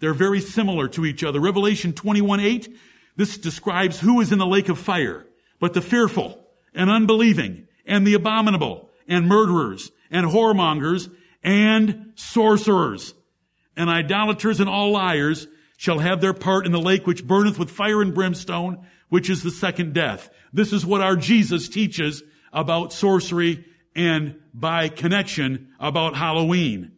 They're 0.00 0.14
very 0.14 0.40
similar 0.40 0.88
to 0.88 1.04
each 1.04 1.24
other. 1.24 1.40
Revelation 1.40 1.92
21, 1.92 2.40
8, 2.40 2.76
this 3.16 3.36
describes 3.36 3.98
who 3.98 4.20
is 4.20 4.30
in 4.30 4.38
the 4.38 4.46
lake 4.46 4.68
of 4.68 4.78
fire, 4.78 5.26
but 5.58 5.74
the 5.74 5.82
fearful 5.82 6.46
and 6.74 6.88
unbelieving 6.88 7.66
and 7.84 8.06
the 8.06 8.14
abominable 8.14 8.90
and 9.08 9.26
murderers 9.26 9.90
and 10.10 10.26
whoremongers 10.26 11.10
and 11.42 12.12
sorcerers 12.14 13.14
and 13.76 13.90
idolaters 13.90 14.60
and 14.60 14.68
all 14.68 14.92
liars 14.92 15.46
shall 15.76 16.00
have 16.00 16.20
their 16.20 16.34
part 16.34 16.66
in 16.66 16.72
the 16.72 16.80
lake 16.80 17.06
which 17.06 17.26
burneth 17.26 17.58
with 17.58 17.70
fire 17.70 18.02
and 18.02 18.14
brimstone, 18.14 18.84
which 19.08 19.30
is 19.30 19.42
the 19.42 19.50
second 19.50 19.94
death. 19.94 20.28
This 20.52 20.72
is 20.72 20.84
what 20.84 21.00
our 21.00 21.16
Jesus 21.16 21.68
teaches 21.68 22.22
about 22.52 22.92
sorcery 22.92 23.64
and 23.98 24.36
by 24.54 24.88
connection 24.88 25.68
about 25.80 26.14
Halloween. 26.14 26.92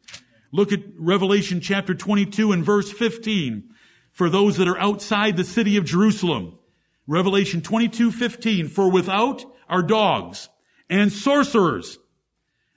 Look 0.53 0.71
at 0.71 0.81
Revelation 0.99 1.63
chapter 1.63 1.95
22 1.95 2.53
and 2.53 2.63
verse 2.63 2.93
15 2.93 3.71
for 4.13 4.29
those 4.29 4.59
that 4.59 4.69
are 4.69 4.79
outside 4.79 5.37
the 5.37 5.45
city 5.45 5.79
of 5.79 5.87
Jerusalem. 5.87 6.59
Revelation 7.07 7.63
22, 7.63 8.13
15, 8.13 8.69
for 8.69 8.91
without 8.91 9.43
are 9.67 9.83
dogs 9.83 10.51
and 10.91 11.11
sorcerers 11.11 11.99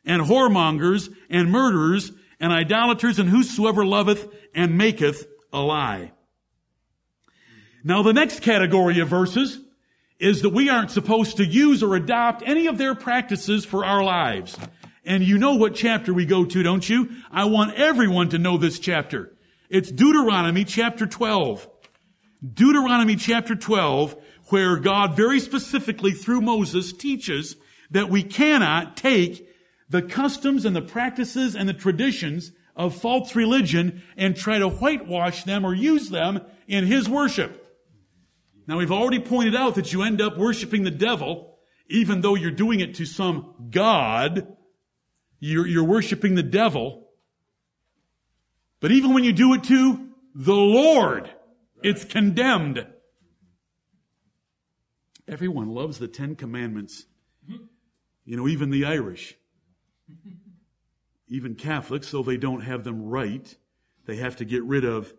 and 0.06 0.22
whoremongers 0.22 1.14
and 1.30 1.52
murderers 1.52 2.14
and 2.40 2.54
idolaters 2.54 3.20
and 3.20 3.28
whosoever 3.28 3.86
loveth 3.86 4.34
and 4.56 4.78
maketh 4.78 5.28
a 5.52 5.60
lie. 5.60 6.14
Now 7.84 8.04
the 8.04 8.14
next 8.14 8.42
category 8.42 9.00
of 9.00 9.10
verses 9.10 9.60
is 10.24 10.42
that 10.42 10.52
we 10.52 10.70
aren't 10.70 10.90
supposed 10.90 11.36
to 11.36 11.46
use 11.46 11.84
or 11.84 11.98
adopt 11.98 12.44
any 12.46 12.68
of 12.68 12.78
their 12.78 12.96
practices 12.96 13.66
for 13.66 13.84
our 13.84 14.02
lives. 14.02 14.58
And 15.04 15.22
you 15.22 15.38
know 15.38 15.56
what 15.56 15.76
chapter 15.76 16.14
we 16.14 16.26
go 16.26 16.46
to, 16.46 16.64
don't 16.64 16.88
you? 16.88 17.10
I 17.30 17.44
want 17.44 17.76
everyone 17.76 18.30
to 18.30 18.40
know 18.40 18.58
this 18.58 18.80
chapter. 18.80 19.34
It's 19.70 19.92
Deuteronomy 19.92 20.64
chapter 20.64 21.06
12. 21.06 21.68
Deuteronomy 22.54 23.18
chapter 23.18 23.54
12, 23.54 24.16
where 24.48 24.78
God 24.78 25.18
very 25.18 25.42
specifically 25.42 26.12
through 26.12 26.40
Moses 26.40 26.94
teaches 26.94 27.58
that 27.92 28.10
we 28.10 28.24
cannot 28.24 28.96
take 28.96 29.46
the 29.90 30.02
customs 30.02 30.64
and 30.64 30.74
the 30.74 30.82
practices 30.82 31.54
and 31.54 31.68
the 31.68 31.74
traditions 31.74 32.54
of 32.78 32.96
false 32.96 33.36
religion 33.36 34.02
and 34.16 34.38
try 34.38 34.58
to 34.58 34.70
whitewash 34.70 35.44
them 35.44 35.66
or 35.66 35.74
use 35.74 36.10
them 36.10 36.40
in 36.66 36.86
his 36.86 37.10
worship. 37.10 37.63
Now 38.68 38.78
we've 38.78 38.92
already 38.92 39.20
pointed 39.20 39.56
out 39.56 39.76
that 39.76 39.92
you 39.92 40.04
end 40.04 40.22
up 40.22 40.38
worshiping 40.38 40.84
the 40.84 40.92
devil, 40.92 41.58
even 41.90 42.22
though 42.22 42.36
you're 42.36 42.52
doing 42.52 42.80
it 42.80 42.96
to 42.96 43.06
some 43.06 43.70
God, 43.70 44.48
you're, 45.40 45.68
you're 45.68 45.84
worshiping 45.84 46.36
the 46.36 46.44
devil. 46.44 47.10
But 48.80 48.92
even 48.92 49.14
when 49.14 49.24
you 49.24 49.34
do 49.34 49.54
it 49.54 49.64
to 49.66 50.10
the 50.36 50.56
Lord, 50.56 51.30
it's 51.84 52.06
condemned. 52.06 52.86
Everyone 55.28 55.70
loves 55.70 56.00
the 56.00 56.08
Ten 56.08 56.36
Commandments. 56.36 57.06
You 58.26 58.38
know, 58.38 58.48
even 58.48 58.70
the 58.70 58.86
Irish. 58.86 59.36
Even 61.28 61.56
Catholics, 61.56 62.12
though 62.12 62.24
they 62.24 62.38
don't 62.38 62.62
have 62.62 62.84
them 62.84 63.04
right, 63.04 63.56
they 64.06 64.18
have 64.18 64.38
to 64.38 64.46
get 64.46 64.64
rid 64.64 64.86
of 64.86 65.14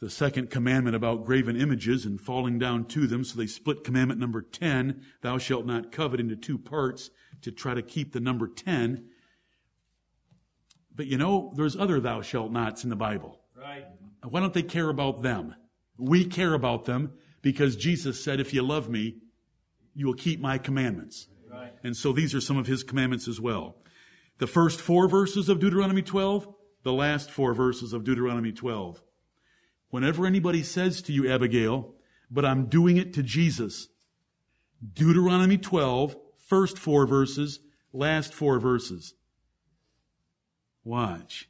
the 0.00 0.10
second 0.10 0.50
commandment 0.50 0.94
about 0.94 1.24
graven 1.24 1.58
images 1.58 2.04
and 2.04 2.20
falling 2.20 2.58
down 2.58 2.84
to 2.84 3.06
them. 3.06 3.24
So 3.24 3.38
they 3.38 3.46
split 3.46 3.84
commandment 3.84 4.20
number 4.20 4.42
10, 4.42 5.02
thou 5.22 5.38
shalt 5.38 5.66
not 5.66 5.90
covet, 5.90 6.20
into 6.20 6.36
two 6.36 6.58
parts 6.58 7.10
to 7.42 7.50
try 7.50 7.74
to 7.74 7.82
keep 7.82 8.12
the 8.12 8.20
number 8.20 8.46
10. 8.46 9.06
But 10.94 11.06
you 11.06 11.18
know, 11.18 11.52
there's 11.56 11.76
other 11.76 12.00
thou 12.00 12.22
shalt 12.22 12.52
nots 12.52 12.84
in 12.84 12.90
the 12.90 12.96
Bible. 12.96 13.40
Right. 13.56 13.86
Why 14.22 14.40
don't 14.40 14.54
they 14.54 14.62
care 14.62 14.88
about 14.88 15.22
them? 15.22 15.54
We 15.98 16.24
care 16.24 16.54
about 16.54 16.84
them 16.84 17.12
because 17.42 17.76
Jesus 17.76 18.22
said, 18.22 18.40
if 18.40 18.52
you 18.52 18.62
love 18.62 18.90
me, 18.90 19.18
you 19.94 20.06
will 20.06 20.14
keep 20.14 20.40
my 20.40 20.58
commandments. 20.58 21.28
Right. 21.50 21.72
And 21.82 21.96
so 21.96 22.12
these 22.12 22.34
are 22.34 22.40
some 22.40 22.58
of 22.58 22.66
his 22.66 22.82
commandments 22.82 23.28
as 23.28 23.40
well. 23.40 23.76
The 24.38 24.46
first 24.46 24.80
four 24.80 25.08
verses 25.08 25.48
of 25.48 25.58
Deuteronomy 25.58 26.02
12, 26.02 26.46
the 26.82 26.92
last 26.92 27.30
four 27.30 27.54
verses 27.54 27.94
of 27.94 28.04
Deuteronomy 28.04 28.52
12. 28.52 29.02
Whenever 29.96 30.26
anybody 30.26 30.62
says 30.62 31.00
to 31.00 31.10
you, 31.10 31.26
Abigail, 31.26 31.94
but 32.30 32.44
I'm 32.44 32.66
doing 32.66 32.98
it 32.98 33.14
to 33.14 33.22
Jesus, 33.22 33.88
Deuteronomy 34.92 35.56
12, 35.56 36.14
first 36.36 36.76
four 36.76 37.06
verses, 37.06 37.60
last 37.94 38.34
four 38.34 38.60
verses. 38.60 39.14
Watch. 40.84 41.48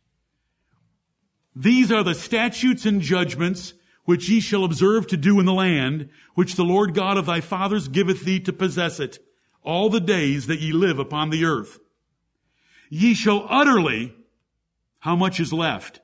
These 1.57 1.91
are 1.91 2.05
the 2.05 2.15
statutes 2.15 2.87
and 2.87 3.01
judgments 3.01 3.75
which 4.05 4.29
ye 4.29 4.39
shall 4.39 4.63
observe 4.63 5.09
to 5.09 5.17
do 5.17 5.41
in 5.41 5.45
the 5.45 5.53
land, 5.53 6.09
which 6.37 6.55
the 6.55 6.63
Lord 6.63 6.95
God 6.95 7.17
of 7.17 7.27
thy 7.27 7.41
fathers 7.41 7.89
giveth 7.89 8.23
thee 8.23 8.39
to 8.39 8.53
possess 8.53 9.01
it, 9.01 9.19
all 9.65 9.91
the 9.91 9.99
days 9.99 10.47
that 10.47 10.61
ye 10.61 10.71
live 10.71 11.01
upon 11.01 11.31
the 11.31 11.45
earth. 11.45 11.81
Ye 12.91 13.13
shall 13.15 13.45
utterly, 13.51 14.15
how 15.01 15.17
much 15.17 15.41
is 15.41 15.53
left? 15.53 15.99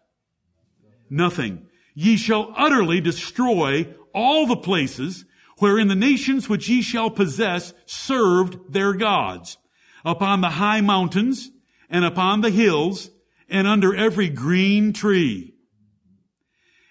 Nothing. 1.09 1.69
Ye 1.95 2.17
shall 2.17 2.53
utterly 2.57 3.01
destroy 3.01 3.95
all 4.15 4.47
the 4.47 4.57
places 4.57 5.25
wherein 5.59 5.89
the 5.89 5.95
nations 5.95 6.49
which 6.49 6.69
ye 6.69 6.83
shall 6.83 7.11
possess 7.11 7.73
served 7.87 8.73
their 8.73 8.93
gods, 8.95 9.59
upon 10.05 10.41
the 10.41 10.51
high 10.51 10.81
mountains, 10.81 11.51
and 11.89 12.05
upon 12.05 12.41
the 12.41 12.51
hills, 12.51 13.11
and 13.49 13.67
under 13.67 13.95
every 13.95 14.29
green 14.29 14.93
tree. 14.93 15.55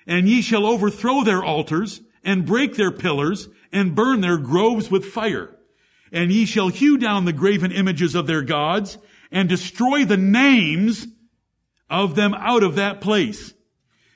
And 0.08 0.30
ye 0.30 0.42
shall 0.42 0.66
overthrow 0.66 1.24
their 1.24 1.44
altars, 1.44 2.02
and 2.24 2.46
break 2.46 2.76
their 2.76 2.92
pillars, 2.92 3.50
and 3.72 3.96
burn 3.96 4.22
their 4.22 4.38
groves 4.38 4.92
with 4.92 5.06
fire. 5.06 5.58
And 6.12 6.32
ye 6.32 6.46
shall 6.46 6.68
hew 6.70 6.98
down 6.98 7.26
the 7.26 7.34
graven 7.34 7.72
images 7.72 8.16
of 8.16 8.28
their 8.28 8.42
gods, 8.42 8.98
and 9.32 9.50
destroy 9.50 10.06
the 10.06 10.18
names 10.18 11.08
of 11.90 12.16
them 12.16 12.34
out 12.36 12.64
of 12.64 12.76
that 12.76 13.02
place. 13.02 13.54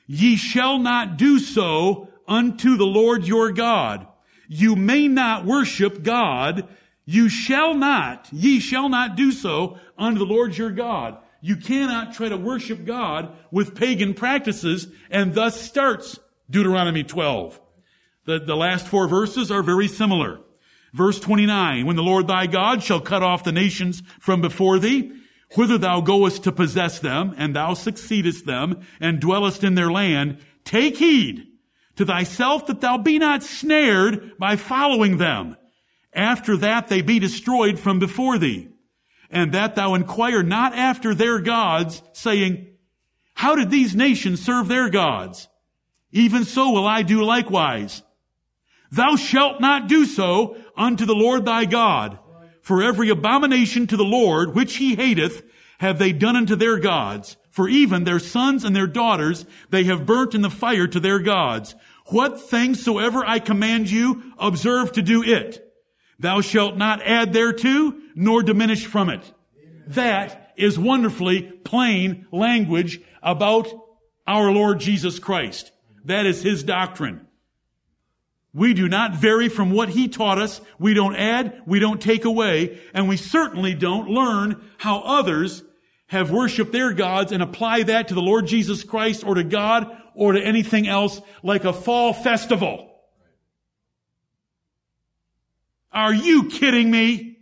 Ye 0.06 0.36
shall 0.36 0.78
not 0.78 1.16
do 1.16 1.38
so 1.38 2.08
unto 2.28 2.76
the 2.76 2.86
Lord 2.86 3.26
your 3.26 3.52
God. 3.52 4.06
You 4.48 4.76
may 4.76 5.08
not 5.08 5.44
worship 5.44 6.02
God. 6.02 6.68
You 7.04 7.28
shall 7.28 7.74
not, 7.74 8.28
ye 8.32 8.58
shall 8.58 8.88
not 8.88 9.16
do 9.16 9.30
so 9.30 9.78
unto 9.96 10.18
the 10.18 10.24
Lord 10.24 10.56
your 10.56 10.70
God. 10.70 11.18
You 11.40 11.56
cannot 11.56 12.14
try 12.14 12.28
to 12.28 12.36
worship 12.36 12.84
God 12.84 13.32
with 13.52 13.76
pagan 13.76 14.14
practices, 14.14 14.88
and 15.10 15.32
thus 15.32 15.60
starts 15.60 16.18
Deuteronomy 16.50 17.04
12. 17.04 17.60
The, 18.24 18.40
the 18.40 18.56
last 18.56 18.88
four 18.88 19.06
verses 19.06 19.52
are 19.52 19.62
very 19.62 19.86
similar. 19.86 20.40
Verse 20.92 21.20
29, 21.20 21.86
when 21.86 21.94
the 21.94 22.02
Lord 22.02 22.26
thy 22.26 22.46
God 22.46 22.82
shall 22.82 23.00
cut 23.00 23.22
off 23.22 23.44
the 23.44 23.52
nations 23.52 24.02
from 24.18 24.40
before 24.40 24.80
thee, 24.80 25.12
whither 25.56 25.78
thou 25.78 26.00
goest 26.00 26.44
to 26.44 26.52
possess 26.52 26.98
them, 26.98 27.34
and 27.36 27.54
thou 27.54 27.74
succeedest 27.74 28.46
them, 28.46 28.80
and 29.00 29.20
dwellest 29.20 29.64
in 29.64 29.74
their 29.74 29.90
land, 29.90 30.38
take 30.64 30.96
heed 30.96 31.46
to 31.96 32.04
thyself 32.04 32.66
that 32.66 32.80
thou 32.80 32.98
be 32.98 33.18
not 33.18 33.42
snared 33.42 34.38
by 34.38 34.56
following 34.56 35.16
them. 35.16 35.56
After 36.12 36.56
that 36.58 36.88
they 36.88 37.02
be 37.02 37.18
destroyed 37.18 37.78
from 37.78 37.98
before 37.98 38.38
thee. 38.38 38.68
And 39.30 39.52
that 39.52 39.74
thou 39.74 39.94
inquire 39.94 40.42
not 40.42 40.74
after 40.74 41.14
their 41.14 41.40
gods, 41.40 42.02
saying, 42.12 42.68
How 43.34 43.56
did 43.56 43.70
these 43.70 43.94
nations 43.94 44.44
serve 44.44 44.68
their 44.68 44.88
gods? 44.88 45.48
Even 46.12 46.44
so 46.44 46.70
will 46.70 46.86
I 46.86 47.02
do 47.02 47.22
likewise. 47.24 48.02
Thou 48.92 49.16
shalt 49.16 49.60
not 49.60 49.88
do 49.88 50.06
so 50.06 50.56
unto 50.76 51.04
the 51.04 51.14
Lord 51.14 51.44
thy 51.44 51.64
God. 51.64 52.18
For 52.62 52.82
every 52.82 53.10
abomination 53.10 53.86
to 53.88 53.96
the 53.96 54.04
Lord 54.04 54.54
which 54.54 54.76
he 54.76 54.94
hateth 54.94 55.42
have 55.78 55.98
they 55.98 56.12
done 56.12 56.36
unto 56.36 56.56
their 56.56 56.78
gods. 56.78 57.36
For 57.50 57.68
even 57.68 58.04
their 58.04 58.18
sons 58.18 58.64
and 58.64 58.76
their 58.76 58.86
daughters 58.86 59.46
they 59.70 59.84
have 59.84 60.06
burnt 60.06 60.34
in 60.34 60.42
the 60.42 60.50
fire 60.50 60.86
to 60.86 61.00
their 61.00 61.18
gods. 61.18 61.74
What 62.06 62.40
things 62.40 62.82
soever 62.82 63.24
I 63.24 63.38
command 63.38 63.90
you, 63.90 64.34
observe 64.38 64.92
to 64.92 65.02
do 65.02 65.22
it. 65.22 65.62
Thou 66.18 66.40
shalt 66.40 66.76
not 66.76 67.02
add 67.02 67.32
thereto, 67.32 67.94
nor 68.14 68.42
diminish 68.42 68.86
from 68.86 69.10
it. 69.10 69.32
That 69.88 70.52
is 70.56 70.78
wonderfully 70.78 71.42
plain 71.42 72.26
language 72.32 73.00
about 73.22 73.68
our 74.26 74.50
Lord 74.50 74.80
Jesus 74.80 75.18
Christ. 75.18 75.72
That 76.04 76.26
is 76.26 76.42
His 76.42 76.62
doctrine. 76.62 77.26
We 78.54 78.72
do 78.72 78.88
not 78.88 79.16
vary 79.16 79.50
from 79.50 79.70
what 79.70 79.90
He 79.90 80.08
taught 80.08 80.38
us. 80.38 80.60
We 80.78 80.94
don't 80.94 81.16
add, 81.16 81.60
we 81.66 81.78
don't 81.78 82.00
take 82.00 82.24
away, 82.24 82.80
and 82.94 83.08
we 83.08 83.18
certainly 83.18 83.74
don't 83.74 84.08
learn 84.08 84.64
how 84.78 85.00
others 85.00 85.62
have 86.08 86.30
worshiped 86.30 86.72
their 86.72 86.92
gods 86.92 87.32
and 87.32 87.42
apply 87.42 87.84
that 87.84 88.08
to 88.08 88.14
the 88.14 88.22
Lord 88.22 88.46
Jesus 88.46 88.84
Christ 88.84 89.24
or 89.24 89.34
to 89.34 89.44
God 89.44 89.90
or 90.14 90.32
to 90.32 90.40
anything 90.40 90.86
else 90.86 91.20
like 91.42 91.64
a 91.64 91.72
fall 91.72 92.12
festival. 92.12 92.92
Are 95.92 96.14
you 96.14 96.48
kidding 96.48 96.90
me? 96.90 97.38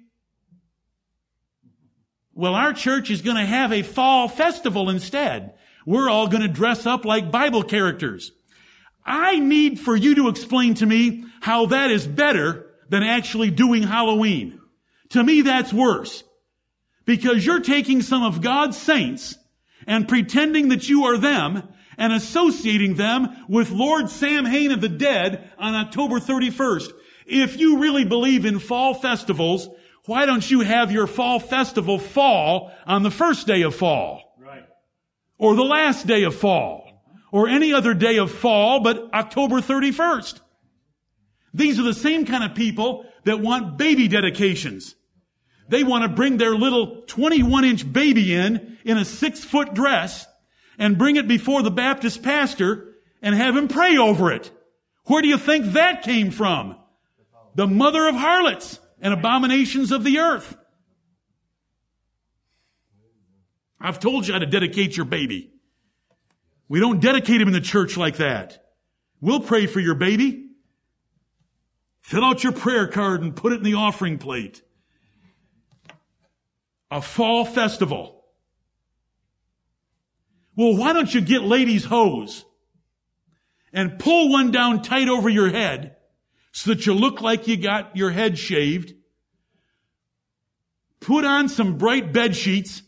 Well, 2.32 2.54
our 2.54 2.72
church 2.72 3.10
is 3.10 3.22
going 3.22 3.36
to 3.36 3.44
have 3.44 3.72
a 3.72 3.82
fall 3.82 4.28
festival 4.28 4.90
instead. 4.90 5.54
We're 5.86 6.08
all 6.08 6.28
going 6.28 6.42
to 6.42 6.48
dress 6.48 6.86
up 6.86 7.04
like 7.04 7.30
Bible 7.30 7.62
characters. 7.62 8.32
I 9.04 9.38
need 9.38 9.78
for 9.78 9.94
you 9.94 10.14
to 10.16 10.28
explain 10.28 10.74
to 10.74 10.86
me 10.86 11.24
how 11.40 11.66
that 11.66 11.90
is 11.90 12.06
better 12.06 12.70
than 12.88 13.02
actually 13.02 13.50
doing 13.50 13.82
Halloween. 13.82 14.60
To 15.10 15.22
me, 15.22 15.42
that's 15.42 15.72
worse. 15.72 16.24
Because 17.04 17.44
you're 17.44 17.60
taking 17.60 18.02
some 18.02 18.22
of 18.22 18.40
God's 18.40 18.78
saints 18.78 19.36
and 19.86 20.08
pretending 20.08 20.68
that 20.68 20.88
you 20.88 21.04
are 21.04 21.18
them 21.18 21.68
and 21.98 22.12
associating 22.12 22.94
them 22.94 23.44
with 23.48 23.70
Lord 23.70 24.10
Samhain 24.10 24.72
of 24.72 24.80
the 24.80 24.88
dead 24.88 25.50
on 25.58 25.74
October 25.74 26.18
31st. 26.18 26.92
If 27.26 27.58
you 27.58 27.78
really 27.78 28.04
believe 28.04 28.44
in 28.44 28.58
fall 28.58 28.94
festivals, 28.94 29.68
why 30.06 30.26
don't 30.26 30.48
you 30.50 30.60
have 30.60 30.92
your 30.92 31.06
fall 31.06 31.38
festival 31.38 31.98
fall 31.98 32.72
on 32.86 33.02
the 33.02 33.10
first 33.10 33.46
day 33.46 33.62
of 33.62 33.74
fall? 33.74 34.36
Right. 34.38 34.66
Or 35.38 35.54
the 35.54 35.62
last 35.62 36.06
day 36.06 36.24
of 36.24 36.34
fall? 36.34 36.82
Or 37.32 37.48
any 37.48 37.72
other 37.72 37.94
day 37.94 38.18
of 38.18 38.30
fall 38.30 38.80
but 38.80 39.12
October 39.12 39.60
31st? 39.60 40.40
These 41.52 41.78
are 41.78 41.84
the 41.84 41.94
same 41.94 42.26
kind 42.26 42.44
of 42.44 42.54
people 42.54 43.06
that 43.24 43.40
want 43.40 43.78
baby 43.78 44.08
dedications. 44.08 44.94
They 45.68 45.84
want 45.84 46.02
to 46.02 46.08
bring 46.08 46.36
their 46.36 46.54
little 46.54 47.02
21 47.06 47.64
inch 47.64 47.92
baby 47.92 48.34
in, 48.34 48.78
in 48.84 48.98
a 48.98 49.04
six 49.04 49.42
foot 49.44 49.74
dress, 49.74 50.26
and 50.78 50.98
bring 50.98 51.16
it 51.16 51.28
before 51.28 51.62
the 51.62 51.70
Baptist 51.70 52.22
pastor 52.22 52.94
and 53.22 53.34
have 53.34 53.56
him 53.56 53.68
pray 53.68 53.96
over 53.96 54.30
it. 54.32 54.50
Where 55.04 55.22
do 55.22 55.28
you 55.28 55.38
think 55.38 55.72
that 55.72 56.02
came 56.02 56.30
from? 56.30 56.76
The 57.54 57.66
mother 57.66 58.08
of 58.08 58.14
harlots 58.14 58.80
and 59.00 59.14
abominations 59.14 59.92
of 59.92 60.04
the 60.04 60.18
earth. 60.18 60.56
I've 63.80 64.00
told 64.00 64.26
you 64.26 64.32
how 64.32 64.38
to 64.38 64.46
dedicate 64.46 64.96
your 64.96 65.06
baby. 65.06 65.52
We 66.68 66.80
don't 66.80 67.00
dedicate 67.00 67.40
him 67.40 67.48
in 67.48 67.54
the 67.54 67.60
church 67.60 67.96
like 67.96 68.16
that. 68.16 68.64
We'll 69.20 69.40
pray 69.40 69.66
for 69.66 69.80
your 69.80 69.94
baby. 69.94 70.48
Fill 72.00 72.24
out 72.24 72.42
your 72.42 72.52
prayer 72.52 72.86
card 72.86 73.22
and 73.22 73.36
put 73.36 73.52
it 73.52 73.56
in 73.56 73.62
the 73.62 73.74
offering 73.74 74.18
plate. 74.18 74.62
A 76.94 77.02
fall 77.02 77.44
festival. 77.44 78.24
Well, 80.54 80.76
why 80.76 80.92
don't 80.92 81.12
you 81.12 81.20
get 81.20 81.42
ladies' 81.42 81.84
hose 81.84 82.44
and 83.72 83.98
pull 83.98 84.30
one 84.30 84.52
down 84.52 84.80
tight 84.80 85.08
over 85.08 85.28
your 85.28 85.50
head 85.50 85.96
so 86.52 86.70
that 86.70 86.86
you 86.86 86.94
look 86.94 87.20
like 87.20 87.48
you 87.48 87.56
got 87.56 87.96
your 87.96 88.12
head 88.12 88.38
shaved? 88.38 88.94
Put 91.00 91.24
on 91.24 91.48
some 91.48 91.78
bright 91.78 92.12
bed 92.12 92.36
sheets 92.36 92.82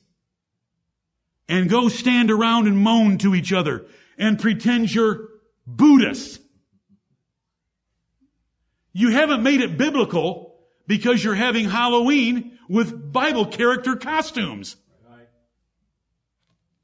and 1.49 1.69
go 1.69 1.89
stand 1.89 2.31
around 2.31 2.69
and 2.69 2.79
moan 2.79 3.19
to 3.19 3.35
each 3.35 3.53
other 3.53 3.87
and 4.17 4.39
pretend 4.39 4.95
you're 4.95 5.31
Buddhists. 5.67 6.39
You 8.93 9.09
haven't 9.09 9.43
made 9.43 9.61
it 9.61 9.77
biblical 9.77 10.46
because 10.87 11.23
you're 11.23 11.35
having 11.35 11.69
Halloween 11.69 12.59
with 12.69 13.13
Bible 13.13 13.47
character 13.47 13.97
costumes. 13.97 14.77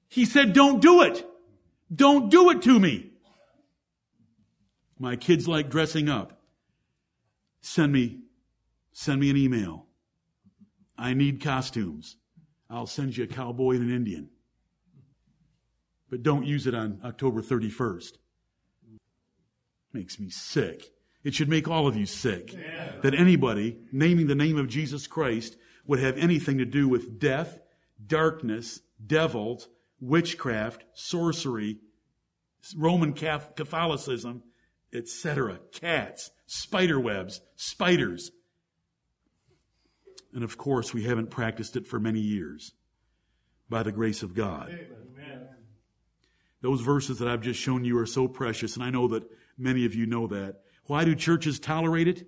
He 0.08 0.24
said, 0.24 0.52
don't 0.52 0.80
do 0.80 1.02
it. 1.02 1.24
Don't 1.94 2.30
do 2.30 2.50
it 2.50 2.62
to 2.62 2.78
me. 2.78 3.10
My 4.98 5.16
kids 5.16 5.48
like 5.48 5.70
dressing 5.70 6.08
up. 6.08 6.42
Send 7.62 7.92
me, 7.92 8.20
send 8.92 9.20
me 9.20 9.30
an 9.30 9.36
email. 9.36 9.86
I 10.98 11.14
need 11.14 11.40
costumes. 11.40 12.16
I'll 12.68 12.86
send 12.86 13.16
you 13.16 13.24
a 13.24 13.26
cowboy 13.26 13.76
and 13.76 13.90
an 13.90 13.94
Indian. 13.94 14.28
But 16.10 16.22
don't 16.22 16.46
use 16.46 16.66
it 16.66 16.74
on 16.74 17.00
October 17.04 17.40
31st. 17.40 18.12
Makes 19.92 20.20
me 20.20 20.28
sick. 20.28 20.91
It 21.24 21.34
should 21.34 21.48
make 21.48 21.68
all 21.68 21.86
of 21.86 21.96
you 21.96 22.06
sick. 22.06 22.54
That 23.02 23.14
anybody 23.14 23.78
naming 23.92 24.26
the 24.26 24.34
name 24.34 24.58
of 24.58 24.68
Jesus 24.68 25.06
Christ 25.06 25.56
would 25.86 26.00
have 26.00 26.16
anything 26.18 26.58
to 26.58 26.64
do 26.64 26.88
with 26.88 27.18
death, 27.18 27.60
darkness, 28.04 28.80
devils, 29.04 29.68
witchcraft, 30.00 30.84
sorcery, 30.94 31.78
Roman 32.76 33.12
Catholicism, 33.12 34.42
etc. 34.92 35.60
Cats, 35.72 36.30
spider 36.46 37.00
webs, 37.00 37.40
spiders. 37.56 38.30
And 40.34 40.44
of 40.44 40.56
course, 40.56 40.94
we 40.94 41.04
haven't 41.04 41.30
practiced 41.30 41.76
it 41.76 41.86
for 41.86 42.00
many 42.00 42.20
years 42.20 42.72
by 43.68 43.82
the 43.82 43.92
grace 43.92 44.22
of 44.22 44.34
God. 44.34 44.68
Amen. 44.68 45.48
Those 46.60 46.80
verses 46.80 47.18
that 47.18 47.28
I've 47.28 47.42
just 47.42 47.60
shown 47.60 47.84
you 47.84 47.98
are 47.98 48.06
so 48.06 48.28
precious, 48.28 48.76
and 48.76 48.84
I 48.84 48.90
know 48.90 49.08
that 49.08 49.24
many 49.58 49.84
of 49.84 49.94
you 49.94 50.06
know 50.06 50.26
that. 50.28 50.60
Why 50.86 51.04
do 51.04 51.14
churches 51.14 51.58
tolerate 51.60 52.08
it? 52.08 52.26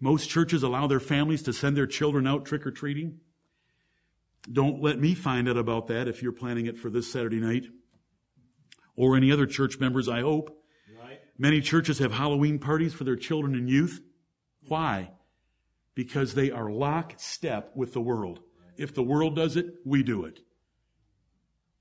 Most 0.00 0.28
churches 0.28 0.62
allow 0.62 0.86
their 0.86 1.00
families 1.00 1.42
to 1.44 1.52
send 1.52 1.76
their 1.76 1.86
children 1.86 2.26
out 2.26 2.44
trick 2.44 2.66
or 2.66 2.70
treating. 2.70 3.20
Don't 4.50 4.82
let 4.82 5.00
me 5.00 5.14
find 5.14 5.48
out 5.48 5.56
about 5.56 5.88
that 5.88 6.06
if 6.06 6.22
you're 6.22 6.32
planning 6.32 6.66
it 6.66 6.78
for 6.78 6.90
this 6.90 7.10
Saturday 7.10 7.40
night. 7.40 7.66
Or 8.94 9.16
any 9.16 9.32
other 9.32 9.46
church 9.46 9.78
members, 9.78 10.08
I 10.08 10.20
hope. 10.20 10.62
Right. 11.02 11.20
Many 11.38 11.60
churches 11.60 11.98
have 11.98 12.12
Halloween 12.12 12.58
parties 12.58 12.94
for 12.94 13.04
their 13.04 13.16
children 13.16 13.54
and 13.54 13.68
youth. 13.68 14.00
Why? 14.68 15.10
Because 15.94 16.34
they 16.34 16.50
are 16.50 16.70
lockstep 16.70 17.72
with 17.74 17.92
the 17.92 18.00
world. 18.00 18.40
If 18.76 18.94
the 18.94 19.02
world 19.02 19.34
does 19.34 19.56
it, 19.56 19.66
we 19.84 20.02
do 20.02 20.24
it. 20.24 20.40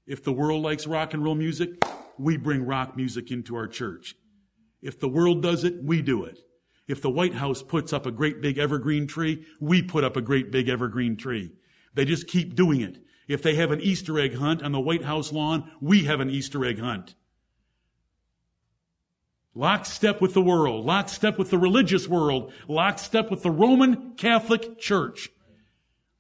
If 0.08 0.24
the 0.24 0.34
world 0.34 0.64
likes 0.64 0.88
rock 0.88 1.14
and 1.14 1.24
roll 1.24 1.36
music, 1.36 1.84
we 2.18 2.38
bring 2.38 2.66
rock 2.66 2.96
music 2.96 3.32
into 3.32 3.56
our 3.56 3.68
church. 3.68 4.16
If 4.82 5.00
the 5.00 5.10
world 5.10 5.42
does 5.42 5.64
it, 5.64 5.84
we 5.84 6.02
do 6.02 6.24
it. 6.26 6.40
If 6.88 7.02
the 7.02 7.10
White 7.10 7.34
House 7.34 7.64
puts 7.64 7.94
up 7.94 8.06
a 8.06 8.12
great 8.12 8.42
big 8.42 8.58
evergreen 8.58 9.08
tree, 9.08 9.46
we 9.60 9.82
put 9.82 10.04
up 10.04 10.16
a 10.16 10.22
great 10.22 10.52
big 10.52 10.70
evergreen 10.70 11.18
tree. 11.18 11.52
They 11.96 12.06
just 12.06 12.28
keep 12.28 12.56
doing 12.56 12.82
it. 12.82 13.00
If 13.28 13.42
they 13.42 13.56
have 13.56 13.72
an 13.72 13.82
Easter 13.82 14.20
egg 14.20 14.36
hunt 14.36 14.62
on 14.62 14.72
the 14.72 14.80
White 14.80 15.04
House 15.04 15.32
lawn, 15.32 15.72
we 15.82 16.04
have 16.04 16.20
an 16.20 16.30
Easter 16.30 16.64
egg 16.64 16.80
hunt. 16.80 17.16
Lockstep 19.56 20.22
with 20.22 20.34
the 20.34 20.42
world, 20.42 20.86
lockstep 20.86 21.40
with 21.40 21.50
the 21.50 21.58
religious 21.58 22.08
world, 22.08 22.52
lockstep 22.68 23.32
with 23.32 23.42
the 23.42 23.50
Roman 23.50 24.14
Catholic 24.16 24.78
Church. 24.78 25.30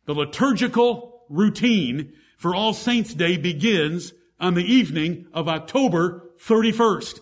The 0.06 0.16
liturgical 0.16 1.26
routine 1.30 2.14
for 2.38 2.56
All 2.56 2.74
Saints 2.74 3.14
Day 3.14 3.38
begins 3.38 4.14
on 4.40 4.54
the 4.54 4.64
evening 4.64 5.28
of 5.34 5.48
October 5.48 6.32
31st. 6.40 7.20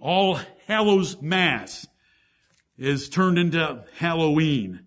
All 0.00 0.40
Hallows 0.66 1.20
Mass 1.20 1.86
is 2.78 3.08
turned 3.10 3.38
into 3.38 3.84
Halloween. 3.98 4.86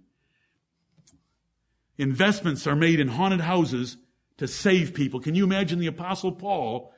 Investments 1.97 2.65
are 2.65 2.75
made 2.75 2.99
in 2.99 3.07
haunted 3.07 3.41
houses 3.41 3.97
to 4.37 4.47
save 4.47 4.95
people. 4.95 5.19
Can 5.19 5.35
you 5.35 5.43
imagine 5.43 5.77
the 5.77 5.87
apostle 5.87 6.31
Paul 6.31 6.91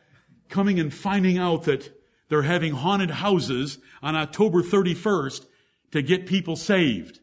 coming 0.47 0.80
and 0.80 0.93
finding 0.93 1.38
out 1.38 1.63
that 1.63 1.91
they're 2.30 2.43
having 2.43 2.74
haunted 2.74 3.11
houses 3.11 3.78
on 4.01 4.16
October 4.16 4.63
31st 4.63 5.45
to 5.91 6.01
get 6.01 6.26
people 6.26 6.55
saved? 6.55 7.20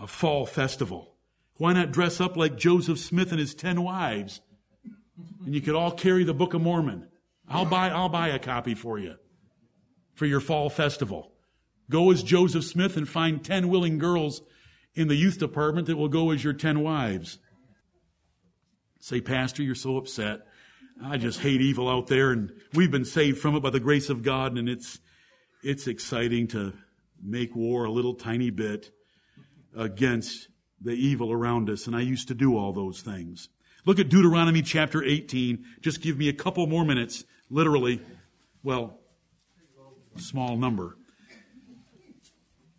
A 0.00 0.08
fall 0.08 0.44
festival. 0.44 1.14
Why 1.58 1.72
not 1.72 1.92
dress 1.92 2.20
up 2.20 2.36
like 2.36 2.56
Joseph 2.56 2.98
Smith 2.98 3.30
and 3.30 3.38
his 3.38 3.54
ten 3.54 3.82
wives? 3.82 4.40
And 5.44 5.54
you 5.54 5.60
could 5.60 5.76
all 5.76 5.92
carry 5.92 6.24
the 6.24 6.34
Book 6.34 6.54
of 6.54 6.60
Mormon. 6.60 7.06
I'll 7.48 7.64
buy, 7.64 7.90
I'll 7.90 8.08
buy 8.08 8.28
a 8.28 8.38
copy 8.38 8.74
for 8.74 8.98
you 8.98 9.16
for 10.14 10.26
your 10.26 10.40
fall 10.40 10.70
festival. 10.70 11.32
Go 11.90 12.10
as 12.10 12.22
Joseph 12.22 12.64
Smith 12.64 12.96
and 12.96 13.08
find 13.08 13.44
ten 13.44 13.68
willing 13.68 13.98
girls 13.98 14.42
in 14.94 15.08
the 15.08 15.16
youth 15.16 15.38
department 15.38 15.86
that 15.86 15.96
will 15.96 16.08
go 16.08 16.30
as 16.30 16.44
your 16.44 16.52
ten 16.52 16.80
wives. 16.80 17.38
Say, 19.00 19.20
Pastor, 19.20 19.62
you're 19.62 19.74
so 19.74 19.96
upset. 19.96 20.40
I 21.02 21.16
just 21.16 21.40
hate 21.40 21.60
evil 21.60 21.88
out 21.88 22.06
there 22.06 22.30
and 22.30 22.52
we've 22.74 22.90
been 22.90 23.04
saved 23.04 23.38
from 23.38 23.56
it 23.56 23.60
by 23.60 23.70
the 23.70 23.80
grace 23.80 24.10
of 24.10 24.22
God 24.22 24.56
and 24.56 24.68
it's, 24.68 25.00
it's 25.64 25.86
exciting 25.86 26.46
to 26.48 26.72
make 27.20 27.56
war 27.56 27.84
a 27.84 27.90
little 27.90 28.14
tiny 28.14 28.50
bit 28.50 28.90
against 29.76 30.48
the 30.80 30.92
evil 30.92 31.32
around 31.32 31.70
us. 31.70 31.86
And 31.86 31.96
I 31.96 32.02
used 32.02 32.28
to 32.28 32.34
do 32.34 32.56
all 32.56 32.72
those 32.72 33.00
things. 33.00 33.48
Look 33.84 33.98
at 33.98 34.08
Deuteronomy 34.08 34.62
chapter 34.62 35.02
18. 35.02 35.64
Just 35.80 36.00
give 36.00 36.16
me 36.18 36.28
a 36.28 36.32
couple 36.32 36.66
more 36.66 36.84
minutes, 36.84 37.24
literally. 37.50 38.00
Well, 38.62 38.98
small 40.16 40.56
number. 40.56 40.96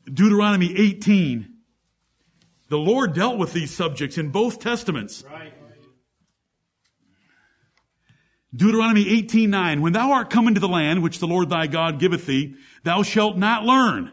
Deuteronomy 0.06 0.74
18 0.78 1.54
the 2.74 2.80
Lord 2.80 3.14
dealt 3.14 3.38
with 3.38 3.54
these 3.54 3.70
subjects 3.72 4.18
in 4.18 4.30
both 4.30 4.60
testaments. 4.60 5.24
Deuteronomy 8.52 9.06
18:9 9.06 9.82
When 9.82 9.94
thou 9.94 10.12
art 10.12 10.32
come 10.32 10.48
into 10.48 10.60
the 10.60 10.68
land 10.68 11.04
which 11.04 11.20
the 11.20 11.28
Lord 11.28 11.50
thy 11.50 11.68
God 11.68 12.00
giveth 12.00 12.26
thee, 12.26 12.56
thou 12.82 13.04
shalt 13.04 13.38
not 13.38 13.64
learn. 13.64 14.12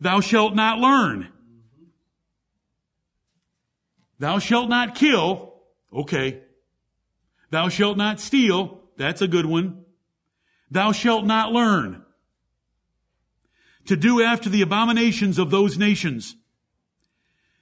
Thou 0.00 0.20
shalt 0.20 0.54
not 0.54 0.78
learn. 0.78 1.28
Thou 4.18 4.38
shalt 4.38 4.68
not 4.68 4.94
kill. 4.94 5.54
Okay. 5.92 6.42
Thou 7.50 7.68
shalt 7.68 7.96
not 7.96 8.20
steal. 8.20 8.80
That's 8.96 9.22
a 9.22 9.28
good 9.28 9.46
one. 9.46 9.84
Thou 10.70 10.92
shalt 10.92 11.24
not 11.24 11.52
learn 11.52 12.02
to 13.86 13.96
do 13.96 14.22
after 14.22 14.48
the 14.48 14.62
abominations 14.62 15.38
of 15.38 15.50
those 15.50 15.78
nations. 15.78 16.34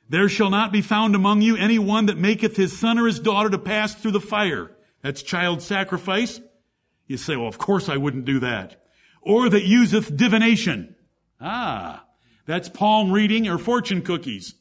There 0.08 0.28
shall 0.28 0.50
not 0.50 0.72
be 0.72 0.82
found 0.82 1.14
among 1.14 1.42
you 1.42 1.56
any 1.56 1.78
one 1.78 2.06
that 2.06 2.18
maketh 2.18 2.56
his 2.56 2.78
son 2.78 2.98
or 2.98 3.06
his 3.06 3.20
daughter 3.20 3.50
to 3.50 3.58
pass 3.58 3.94
through 3.94 4.12
the 4.12 4.20
fire. 4.20 4.70
That's 5.02 5.22
child 5.22 5.62
sacrifice. 5.62 6.40
You 7.06 7.16
say, 7.16 7.36
well, 7.36 7.48
of 7.48 7.58
course 7.58 7.88
I 7.88 7.96
wouldn't 7.96 8.24
do 8.24 8.40
that. 8.40 8.82
Or 9.20 9.48
that 9.48 9.64
useth 9.64 10.14
divination. 10.14 10.94
Ah, 11.40 12.04
that's 12.46 12.68
palm 12.68 13.12
reading 13.12 13.48
or 13.48 13.58
fortune 13.58 14.02
cookies. 14.02 14.54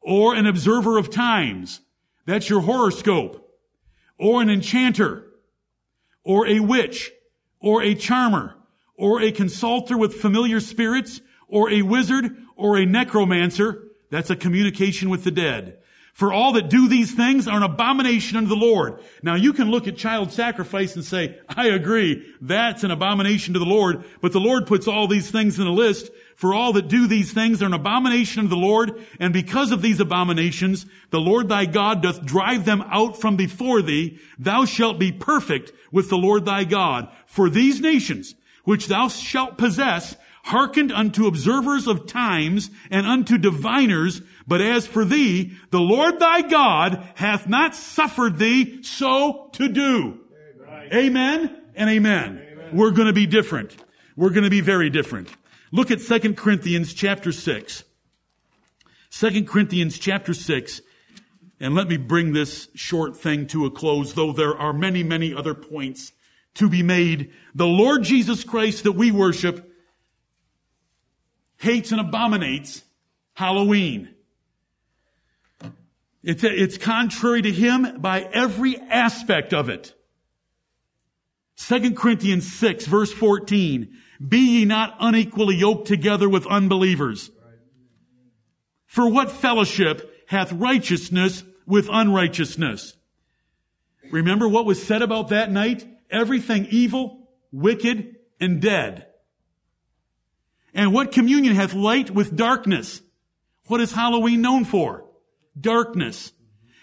Or 0.00 0.34
an 0.34 0.46
observer 0.46 0.98
of 0.98 1.10
times. 1.10 1.80
That's 2.26 2.48
your 2.48 2.60
horoscope. 2.60 3.44
Or 4.18 4.42
an 4.42 4.50
enchanter. 4.50 5.24
Or 6.24 6.46
a 6.46 6.60
witch. 6.60 7.10
Or 7.60 7.82
a 7.82 7.94
charmer 7.94 8.58
or 8.98 9.22
a 9.22 9.30
consulter 9.30 9.96
with 9.96 10.20
familiar 10.20 10.60
spirits, 10.60 11.22
or 11.46 11.70
a 11.70 11.82
wizard, 11.82 12.36
or 12.56 12.76
a 12.76 12.84
necromancer. 12.84 13.84
That's 14.10 14.28
a 14.28 14.36
communication 14.36 15.08
with 15.08 15.24
the 15.24 15.30
dead. 15.30 15.78
For 16.18 16.32
all 16.32 16.54
that 16.54 16.68
do 16.68 16.88
these 16.88 17.14
things 17.14 17.46
are 17.46 17.58
an 17.58 17.62
abomination 17.62 18.38
unto 18.38 18.48
the 18.48 18.56
Lord. 18.56 18.98
Now 19.22 19.36
you 19.36 19.52
can 19.52 19.70
look 19.70 19.86
at 19.86 19.96
child 19.96 20.32
sacrifice 20.32 20.96
and 20.96 21.04
say, 21.04 21.38
I 21.48 21.68
agree, 21.68 22.26
that's 22.40 22.82
an 22.82 22.90
abomination 22.90 23.54
to 23.54 23.60
the 23.60 23.64
Lord, 23.64 24.02
but 24.20 24.32
the 24.32 24.40
Lord 24.40 24.66
puts 24.66 24.88
all 24.88 25.06
these 25.06 25.30
things 25.30 25.60
in 25.60 25.68
a 25.68 25.72
list. 25.72 26.10
For 26.34 26.52
all 26.54 26.72
that 26.72 26.88
do 26.88 27.06
these 27.06 27.32
things 27.32 27.62
are 27.62 27.66
an 27.66 27.72
abomination 27.72 28.40
unto 28.40 28.50
the 28.50 28.56
Lord, 28.56 29.00
and 29.20 29.32
because 29.32 29.70
of 29.70 29.80
these 29.80 30.00
abominations, 30.00 30.86
the 31.10 31.20
Lord 31.20 31.48
thy 31.48 31.66
God 31.66 32.02
doth 32.02 32.24
drive 32.24 32.64
them 32.64 32.82
out 32.90 33.20
from 33.20 33.36
before 33.36 33.80
thee. 33.80 34.18
Thou 34.40 34.64
shalt 34.64 34.98
be 34.98 35.12
perfect 35.12 35.70
with 35.92 36.08
the 36.08 36.18
Lord 36.18 36.44
thy 36.44 36.64
God. 36.64 37.12
For 37.26 37.48
these 37.48 37.80
nations, 37.80 38.34
which 38.64 38.88
thou 38.88 39.06
shalt 39.06 39.56
possess, 39.56 40.16
hearkened 40.48 40.90
unto 40.90 41.26
observers 41.26 41.86
of 41.86 42.06
times 42.06 42.70
and 42.90 43.06
unto 43.06 43.36
diviners, 43.36 44.22
but 44.46 44.62
as 44.62 44.86
for 44.86 45.04
thee, 45.04 45.52
the 45.70 45.80
Lord 45.80 46.18
thy 46.18 46.40
God 46.40 47.06
hath 47.16 47.46
not 47.46 47.74
suffered 47.74 48.38
thee 48.38 48.82
so 48.82 49.50
to 49.52 49.68
do. 49.68 50.20
Amen, 50.90 50.94
amen 50.94 51.62
and 51.74 51.90
amen. 51.90 52.42
amen. 52.52 52.70
We're 52.72 52.92
going 52.92 53.08
to 53.08 53.12
be 53.12 53.26
different. 53.26 53.76
We're 54.16 54.30
going 54.30 54.44
to 54.44 54.50
be 54.50 54.62
very 54.62 54.88
different. 54.88 55.28
Look 55.70 55.90
at 55.90 56.00
2 56.00 56.32
Corinthians 56.32 56.94
chapter 56.94 57.30
6. 57.30 57.84
2 59.10 59.44
Corinthians 59.44 59.98
chapter 59.98 60.32
6. 60.32 60.80
And 61.60 61.74
let 61.74 61.88
me 61.88 61.98
bring 61.98 62.32
this 62.32 62.68
short 62.74 63.18
thing 63.18 63.48
to 63.48 63.66
a 63.66 63.70
close, 63.70 64.14
though 64.14 64.32
there 64.32 64.56
are 64.56 64.72
many, 64.72 65.02
many 65.02 65.34
other 65.34 65.54
points 65.54 66.12
to 66.54 66.70
be 66.70 66.82
made. 66.82 67.32
The 67.54 67.66
Lord 67.66 68.02
Jesus 68.02 68.44
Christ 68.44 68.84
that 68.84 68.92
we 68.92 69.10
worship 69.10 69.67
hates 71.58 71.92
and 71.92 72.00
abominates 72.00 72.82
Halloween. 73.34 74.14
It's, 76.22 76.42
it's 76.42 76.78
contrary 76.78 77.42
to 77.42 77.52
him 77.52 78.00
by 78.00 78.22
every 78.22 78.76
aspect 78.76 79.54
of 79.54 79.68
it. 79.68 79.94
2 81.58 81.94
Corinthians 81.94 82.50
6 82.52 82.86
verse 82.86 83.12
14. 83.12 83.94
Be 84.26 84.38
ye 84.38 84.64
not 84.64 84.96
unequally 85.00 85.56
yoked 85.56 85.86
together 85.86 86.28
with 86.28 86.46
unbelievers. 86.46 87.30
For 88.86 89.08
what 89.08 89.30
fellowship 89.30 90.24
hath 90.26 90.52
righteousness 90.52 91.44
with 91.66 91.88
unrighteousness? 91.90 92.94
Remember 94.10 94.48
what 94.48 94.64
was 94.64 94.82
said 94.82 95.02
about 95.02 95.28
that 95.28 95.52
night? 95.52 95.86
everything 96.10 96.66
evil, 96.70 97.28
wicked, 97.52 98.16
and 98.40 98.60
dead. 98.60 99.06
And 100.74 100.92
what 100.92 101.12
communion 101.12 101.54
hath 101.54 101.74
light 101.74 102.10
with 102.10 102.36
darkness? 102.36 103.00
What 103.66 103.80
is 103.80 103.92
Halloween 103.92 104.40
known 104.40 104.64
for? 104.64 105.04
Darkness. 105.58 106.32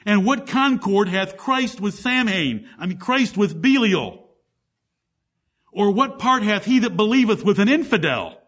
And 0.06 0.26
what 0.26 0.48
concord 0.48 1.08
hath 1.08 1.38
Christ 1.38 1.82
with 1.82 1.96
Samhain? 1.96 2.68
I 2.78 2.86
mean, 2.86 2.98
Christ 2.98 3.38
with 3.38 3.62
Belial? 3.62 4.30
Or 5.72 5.92
what 5.92 6.20
part 6.20 6.44
hath 6.44 6.66
he 6.66 6.80
that 6.80 6.96
believeth 6.96 7.44
with 7.44 7.60
an 7.60 7.70
infidel? 7.70 8.40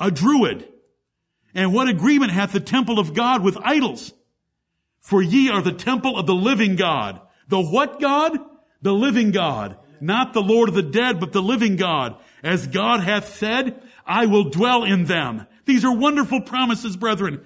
A 0.00 0.10
druid. 0.10 0.68
And 1.54 1.74
what 1.74 1.88
agreement 1.88 2.32
hath 2.32 2.52
the 2.52 2.60
temple 2.60 2.98
of 2.98 3.14
God 3.14 3.42
with 3.42 3.58
idols? 3.62 4.12
For 5.00 5.20
ye 5.20 5.50
are 5.50 5.62
the 5.62 5.72
temple 5.72 6.16
of 6.16 6.26
the 6.26 6.34
living 6.34 6.76
God. 6.76 7.20
The 7.48 7.60
what 7.60 8.00
God? 8.00 8.38
The 8.82 8.92
living 8.92 9.32
God 9.32 9.78
not 10.00 10.32
the 10.32 10.42
Lord 10.42 10.68
of 10.68 10.74
the 10.74 10.82
dead, 10.82 11.20
but 11.20 11.32
the 11.32 11.42
living 11.42 11.76
God. 11.76 12.16
As 12.42 12.66
God 12.66 13.00
hath 13.00 13.34
said, 13.36 13.82
I 14.06 14.26
will 14.26 14.50
dwell 14.50 14.84
in 14.84 15.04
them. 15.04 15.46
These 15.64 15.84
are 15.84 15.94
wonderful 15.94 16.40
promises, 16.40 16.96
brethren. 16.96 17.44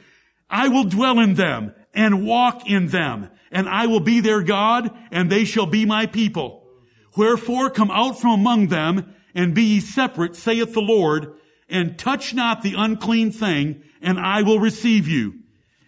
I 0.49 0.69
will 0.69 0.85
dwell 0.85 1.19
in 1.19 1.35
them 1.35 1.75
and 1.95 2.27
walk 2.27 2.69
in 2.69 2.89
them, 2.89 3.31
and 3.51 3.69
I 3.69 3.87
will 3.87 4.01
be 4.01 4.21
their 4.21 4.43
God, 4.43 4.97
and 5.11 5.31
they 5.31 5.45
shall 5.45 5.67
be 5.67 5.85
my 5.87 6.07
people. 6.07 6.65
Wherefore 7.17 7.71
come 7.71 7.91
out 7.91 8.21
from 8.21 8.33
among 8.33 8.69
them, 8.69 9.15
and 9.35 9.55
be 9.55 9.63
ye 9.63 9.81
separate, 9.81 10.37
saith 10.37 10.73
the 10.75 10.81
Lord, 10.81 11.35
and 11.69 11.99
touch 11.99 12.35
not 12.35 12.63
the 12.63 12.75
unclean 12.77 13.33
thing, 13.33 13.83
and 14.01 14.19
I 14.19 14.43
will 14.43 14.59
receive 14.61 15.09
you. 15.09 15.43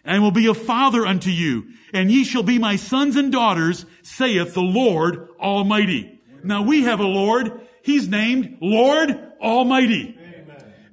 and 0.04 0.22
will 0.22 0.30
be 0.30 0.46
a 0.46 0.54
father 0.54 1.06
unto 1.06 1.30
you, 1.30 1.66
and 1.92 2.10
ye 2.10 2.24
shall 2.24 2.42
be 2.42 2.58
my 2.58 2.76
sons 2.76 3.16
and 3.16 3.32
daughters, 3.32 3.86
saith 4.02 4.54
the 4.54 4.60
Lord 4.60 5.28
Almighty. 5.40 6.20
Now 6.42 6.62
we 6.62 6.82
have 6.82 7.00
a 7.00 7.06
Lord. 7.06 7.60
He's 7.84 8.08
named 8.08 8.56
Lord 8.62 9.10
Almighty. 9.42 10.18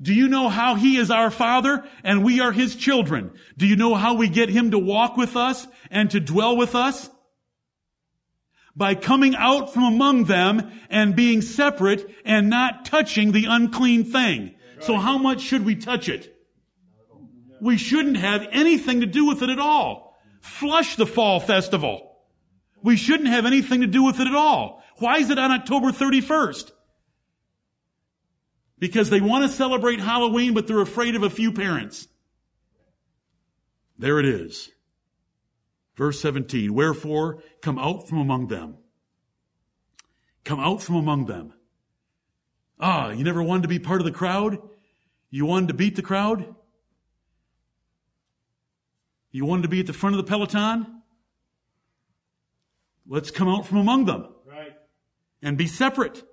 Do 0.01 0.13
you 0.13 0.27
know 0.27 0.49
how 0.49 0.75
He 0.75 0.97
is 0.97 1.09
our 1.09 1.31
Father 1.31 1.87
and 2.03 2.21
we 2.21 2.41
are 2.41 2.51
His 2.51 2.75
children? 2.75 3.31
Do 3.57 3.65
you 3.65 3.77
know 3.77 3.95
how 3.95 4.15
we 4.15 4.27
get 4.27 4.49
Him 4.49 4.71
to 4.71 4.77
walk 4.77 5.15
with 5.15 5.37
us 5.37 5.65
and 5.89 6.11
to 6.11 6.19
dwell 6.19 6.57
with 6.57 6.75
us? 6.75 7.09
By 8.75 8.95
coming 8.95 9.35
out 9.37 9.73
from 9.73 9.83
among 9.83 10.25
them 10.25 10.69
and 10.89 11.15
being 11.15 11.41
separate 11.41 12.13
and 12.25 12.49
not 12.49 12.83
touching 12.83 13.31
the 13.31 13.45
unclean 13.45 14.03
thing. 14.03 14.55
So 14.81 14.97
how 14.97 15.17
much 15.17 15.39
should 15.39 15.63
we 15.63 15.75
touch 15.75 16.09
it? 16.09 16.35
We 17.61 17.77
shouldn't 17.77 18.17
have 18.17 18.45
anything 18.51 18.99
to 18.99 19.05
do 19.05 19.27
with 19.27 19.41
it 19.43 19.49
at 19.49 19.59
all. 19.59 20.17
Flush 20.41 20.97
the 20.97 21.05
fall 21.05 21.39
festival. 21.39 22.17
We 22.83 22.97
shouldn't 22.97 23.29
have 23.29 23.45
anything 23.45 23.79
to 23.79 23.87
do 23.87 24.03
with 24.03 24.19
it 24.19 24.27
at 24.27 24.35
all. 24.35 24.83
Why 24.97 25.19
is 25.19 25.29
it 25.29 25.39
on 25.39 25.51
October 25.51 25.91
31st? 25.91 26.71
Because 28.81 29.11
they 29.11 29.21
want 29.21 29.43
to 29.43 29.55
celebrate 29.55 29.99
Halloween, 29.99 30.55
but 30.55 30.65
they're 30.65 30.81
afraid 30.81 31.15
of 31.15 31.21
a 31.21 31.29
few 31.29 31.51
parents. 31.51 32.07
There 33.99 34.19
it 34.19 34.25
is. 34.25 34.71
Verse 35.95 36.19
17. 36.19 36.73
Wherefore, 36.73 37.43
come 37.61 37.77
out 37.77 38.09
from 38.09 38.17
among 38.17 38.47
them. 38.47 38.77
Come 40.43 40.59
out 40.59 40.81
from 40.81 40.95
among 40.95 41.27
them. 41.27 41.53
Ah, 42.79 43.11
you 43.11 43.23
never 43.23 43.43
wanted 43.43 43.61
to 43.61 43.67
be 43.67 43.77
part 43.77 44.01
of 44.01 44.05
the 44.05 44.11
crowd? 44.11 44.57
You 45.29 45.45
wanted 45.45 45.67
to 45.67 45.75
beat 45.75 45.95
the 45.95 46.01
crowd? 46.01 46.55
You 49.29 49.45
wanted 49.45 49.61
to 49.61 49.67
be 49.67 49.81
at 49.81 49.85
the 49.85 49.93
front 49.93 50.15
of 50.15 50.25
the 50.25 50.27
peloton? 50.27 51.03
Let's 53.07 53.29
come 53.29 53.47
out 53.47 53.67
from 53.67 53.77
among 53.77 54.05
them. 54.05 54.27
Right. 54.43 54.75
And 55.43 55.55
be 55.55 55.67
separate. 55.67 56.23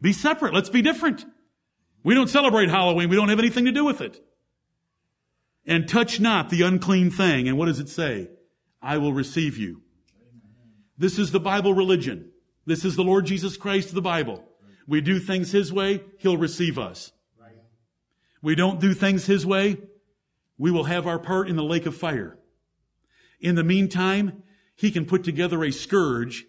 Be 0.00 0.12
separate. 0.12 0.52
Let's 0.52 0.70
be 0.70 0.82
different. 0.82 1.24
We 2.04 2.14
don't 2.14 2.28
celebrate 2.28 2.68
Halloween. 2.68 3.08
We 3.08 3.16
don't 3.16 3.30
have 3.30 3.38
anything 3.38 3.64
to 3.64 3.72
do 3.72 3.84
with 3.84 4.00
it. 4.02 4.22
And 5.66 5.88
touch 5.88 6.20
not 6.20 6.50
the 6.50 6.62
unclean 6.62 7.10
thing. 7.10 7.48
And 7.48 7.58
what 7.58 7.66
does 7.66 7.80
it 7.80 7.88
say? 7.88 8.28
I 8.80 8.98
will 8.98 9.14
receive 9.14 9.56
you. 9.56 9.80
This 10.98 11.18
is 11.18 11.32
the 11.32 11.40
Bible 11.40 11.72
religion. 11.72 12.30
This 12.66 12.84
is 12.84 12.94
the 12.94 13.02
Lord 13.02 13.24
Jesus 13.24 13.56
Christ 13.56 13.94
the 13.94 14.02
Bible. 14.02 14.44
We 14.86 15.00
do 15.00 15.18
things 15.18 15.50
His 15.50 15.72
way, 15.72 16.02
He'll 16.18 16.36
receive 16.36 16.78
us. 16.78 17.10
We 18.42 18.54
don't 18.54 18.78
do 18.78 18.92
things 18.92 19.24
His 19.24 19.46
way, 19.46 19.78
we 20.58 20.70
will 20.70 20.84
have 20.84 21.06
our 21.06 21.18
part 21.18 21.48
in 21.48 21.56
the 21.56 21.64
lake 21.64 21.86
of 21.86 21.96
fire. 21.96 22.38
In 23.40 23.54
the 23.54 23.64
meantime, 23.64 24.42
He 24.76 24.90
can 24.90 25.06
put 25.06 25.24
together 25.24 25.64
a 25.64 25.72
scourge 25.72 26.44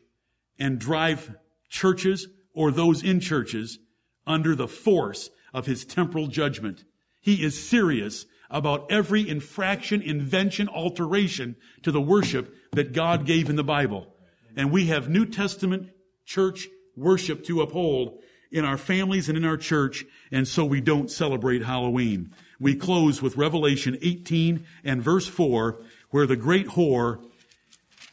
and 0.59 0.77
drive 0.77 1.33
churches 1.69 2.27
or 2.53 2.71
those 2.71 3.01
in 3.01 3.21
churches 3.21 3.79
under 4.27 4.55
the 4.55 4.67
force 4.67 5.29
of 5.55 5.65
his 5.65 5.85
temporal 5.85 6.27
judgment. 6.27 6.83
He 7.21 7.41
is 7.41 7.67
serious 7.67 8.25
about 8.49 8.91
every 8.91 9.27
infraction, 9.27 10.01
invention, 10.01 10.67
alteration 10.67 11.55
to 11.81 11.93
the 11.93 12.01
worship 12.01 12.53
that 12.73 12.91
God 12.91 13.25
gave 13.25 13.49
in 13.49 13.55
the 13.55 13.63
Bible. 13.63 14.13
And 14.57 14.69
we 14.69 14.87
have 14.87 15.09
New 15.09 15.25
Testament 15.25 15.91
church 16.25 16.67
worship 16.97 17.45
to 17.45 17.61
uphold 17.61 18.21
in 18.51 18.65
our 18.65 18.77
families 18.77 19.29
and 19.29 19.37
in 19.37 19.45
our 19.45 19.55
church, 19.55 20.05
and 20.29 20.45
so 20.45 20.65
we 20.65 20.81
don't 20.81 21.09
celebrate 21.09 21.63
Halloween. 21.63 22.33
We 22.59 22.75
close 22.75 23.21
with 23.21 23.37
Revelation 23.37 23.97
18 24.01 24.65
and 24.83 25.01
verse 25.01 25.25
4, 25.25 25.81
where 26.09 26.27
the 26.27 26.35
great 26.35 26.67
whore 26.67 27.25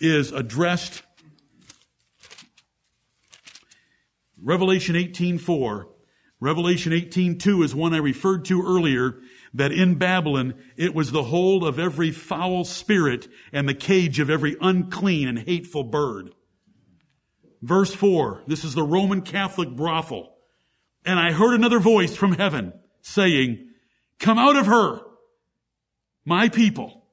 is 0.01 0.31
addressed. 0.31 1.03
Revelation 4.41 4.95
18 4.95 5.39
4 5.39 5.92
Revelation 6.43 6.93
18:2 6.93 7.63
is 7.63 7.73
one 7.73 7.95
I 7.95 7.99
referred 7.99 8.47
to 8.47 8.65
earlier 8.65 9.21
that 9.55 9.71
in 9.71 9.95
Babylon 9.95 10.55
it 10.77 10.93
was 10.93 11.13
the 11.13 11.23
hold 11.23 11.63
of 11.63 11.79
every 11.79 12.11
foul 12.11 12.65
spirit 12.65 13.29
and 13.53 13.69
the 13.69 13.75
cage 13.75 14.19
of 14.19 14.29
every 14.29 14.57
unclean 14.61 15.29
and 15.29 15.39
hateful 15.39 15.85
bird. 15.85 16.35
Verse 17.63 17.95
4, 17.95 18.43
this 18.49 18.65
is 18.65 18.75
the 18.75 18.83
Roman 18.83 19.23
Catholic 19.23 19.71
brothel. 19.71 20.35
And 21.05 21.17
I 21.17 21.31
heard 21.31 21.55
another 21.55 21.79
voice 21.79 22.17
from 22.17 22.33
heaven 22.33 22.73
saying, 23.03 23.69
Come 24.19 24.37
out 24.37 24.57
of 24.57 24.67
her, 24.67 25.01
my 26.25 26.49
people, 26.49 27.05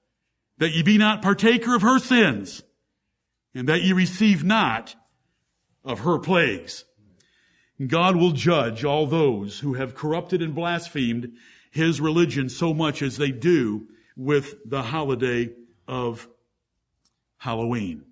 that 0.58 0.72
ye 0.72 0.82
be 0.82 0.98
not 0.98 1.22
partaker 1.22 1.76
of 1.76 1.84
her 1.84 2.00
sins, 2.00 2.64
and 3.54 3.70
that 3.70 3.84
ye 3.84 3.94
receive 3.94 4.44
not 4.44 4.96
of 5.84 6.00
her 6.00 6.18
plagues. 6.18 6.84
God 7.86 8.16
will 8.16 8.32
judge 8.32 8.84
all 8.84 9.06
those 9.06 9.60
who 9.60 9.74
have 9.76 9.96
corrupted 9.96 10.42
and 10.42 10.54
blasphemed 10.54 11.34
his 11.72 12.02
religion 12.02 12.50
so 12.50 12.74
much 12.74 13.02
as 13.02 13.18
they 13.18 13.32
do 13.32 13.88
with 14.18 14.56
the 14.66 14.82
holiday 14.82 15.50
of 15.88 16.28
Halloween. 17.38 18.04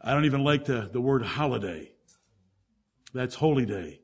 I 0.00 0.12
don't 0.12 0.24
even 0.24 0.42
like 0.42 0.64
the, 0.64 0.88
the 0.92 1.00
word 1.00 1.22
holiday. 1.22 1.92
That's 3.14 3.36
holy 3.36 3.64
day. 3.64 4.00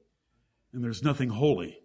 And 0.72 0.82
there's 0.82 1.02
nothing 1.02 1.30
holy 1.30 1.80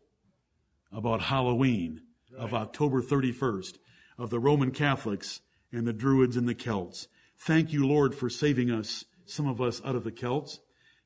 about 0.91 1.21
Halloween 1.21 2.01
right. 2.31 2.43
of 2.43 2.53
October 2.53 3.01
31st 3.01 3.77
of 4.17 4.29
the 4.29 4.39
Roman 4.39 4.71
Catholics 4.71 5.41
and 5.71 5.85
the 5.85 5.93
Druids 5.93 6.37
and 6.37 6.47
the 6.47 6.55
Celts. 6.55 7.07
Thank 7.37 7.73
you, 7.73 7.85
Lord, 7.85 8.15
for 8.15 8.29
saving 8.29 8.71
us, 8.71 9.05
some 9.25 9.47
of 9.47 9.59
us 9.59 9.81
out 9.83 9.95
of 9.95 10.03
the 10.03 10.11
Celts. 10.11 10.59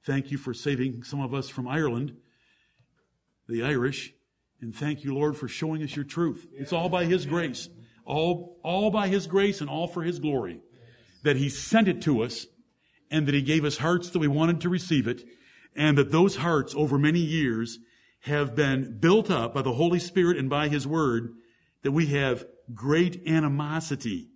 Thank 0.04 0.32
you 0.32 0.38
for 0.38 0.54
saving 0.54 1.04
some 1.04 1.22
of 1.22 1.34
us 1.34 1.47
from 1.47 1.68
Ireland, 1.68 2.16
the 3.47 3.64
Irish. 3.64 4.14
And 4.60 4.74
thank 4.74 5.04
you, 5.04 5.14
Lord, 5.14 5.38
for 5.38 5.47
showing 5.47 5.84
us 5.84 5.95
your 5.95 6.06
truth. 6.06 6.47
It's 6.54 6.74
all 6.74 6.89
by 6.89 7.06
His 7.06 7.26
grace. 7.26 7.70
All, 8.06 8.60
all 8.64 8.89
by 8.89 9.08
His 9.10 9.28
grace 9.28 9.62
and 9.62 9.70
all 9.70 9.88
for 9.88 10.02
His 10.02 10.20
glory. 10.20 10.62
That 11.24 11.38
He 11.38 11.49
sent 11.49 11.88
it 11.88 12.02
to 12.04 12.24
us 12.24 12.47
and 13.12 13.28
that 13.28 13.36
He 13.36 13.43
gave 13.43 13.64
us 13.64 13.78
hearts 13.78 14.10
that 14.10 14.20
we 14.20 14.28
wanted 14.28 14.62
to 14.62 14.70
receive 14.70 15.08
it 15.08 15.24
and 15.76 15.97
that 15.97 16.12
those 16.12 16.36
hearts 16.36 16.74
over 16.76 16.97
many 16.97 17.20
years 17.20 17.78
have 18.22 18.56
been 18.56 18.97
built 18.99 19.30
up 19.30 19.54
by 19.54 19.62
the 19.62 19.74
Holy 19.74 19.99
Spirit 19.99 20.38
and 20.38 20.49
by 20.49 20.68
His 20.68 20.88
Word 20.88 21.34
that 21.84 21.91
we 21.91 22.08
have 22.08 22.45
great 22.74 23.28
animosity 23.28 24.30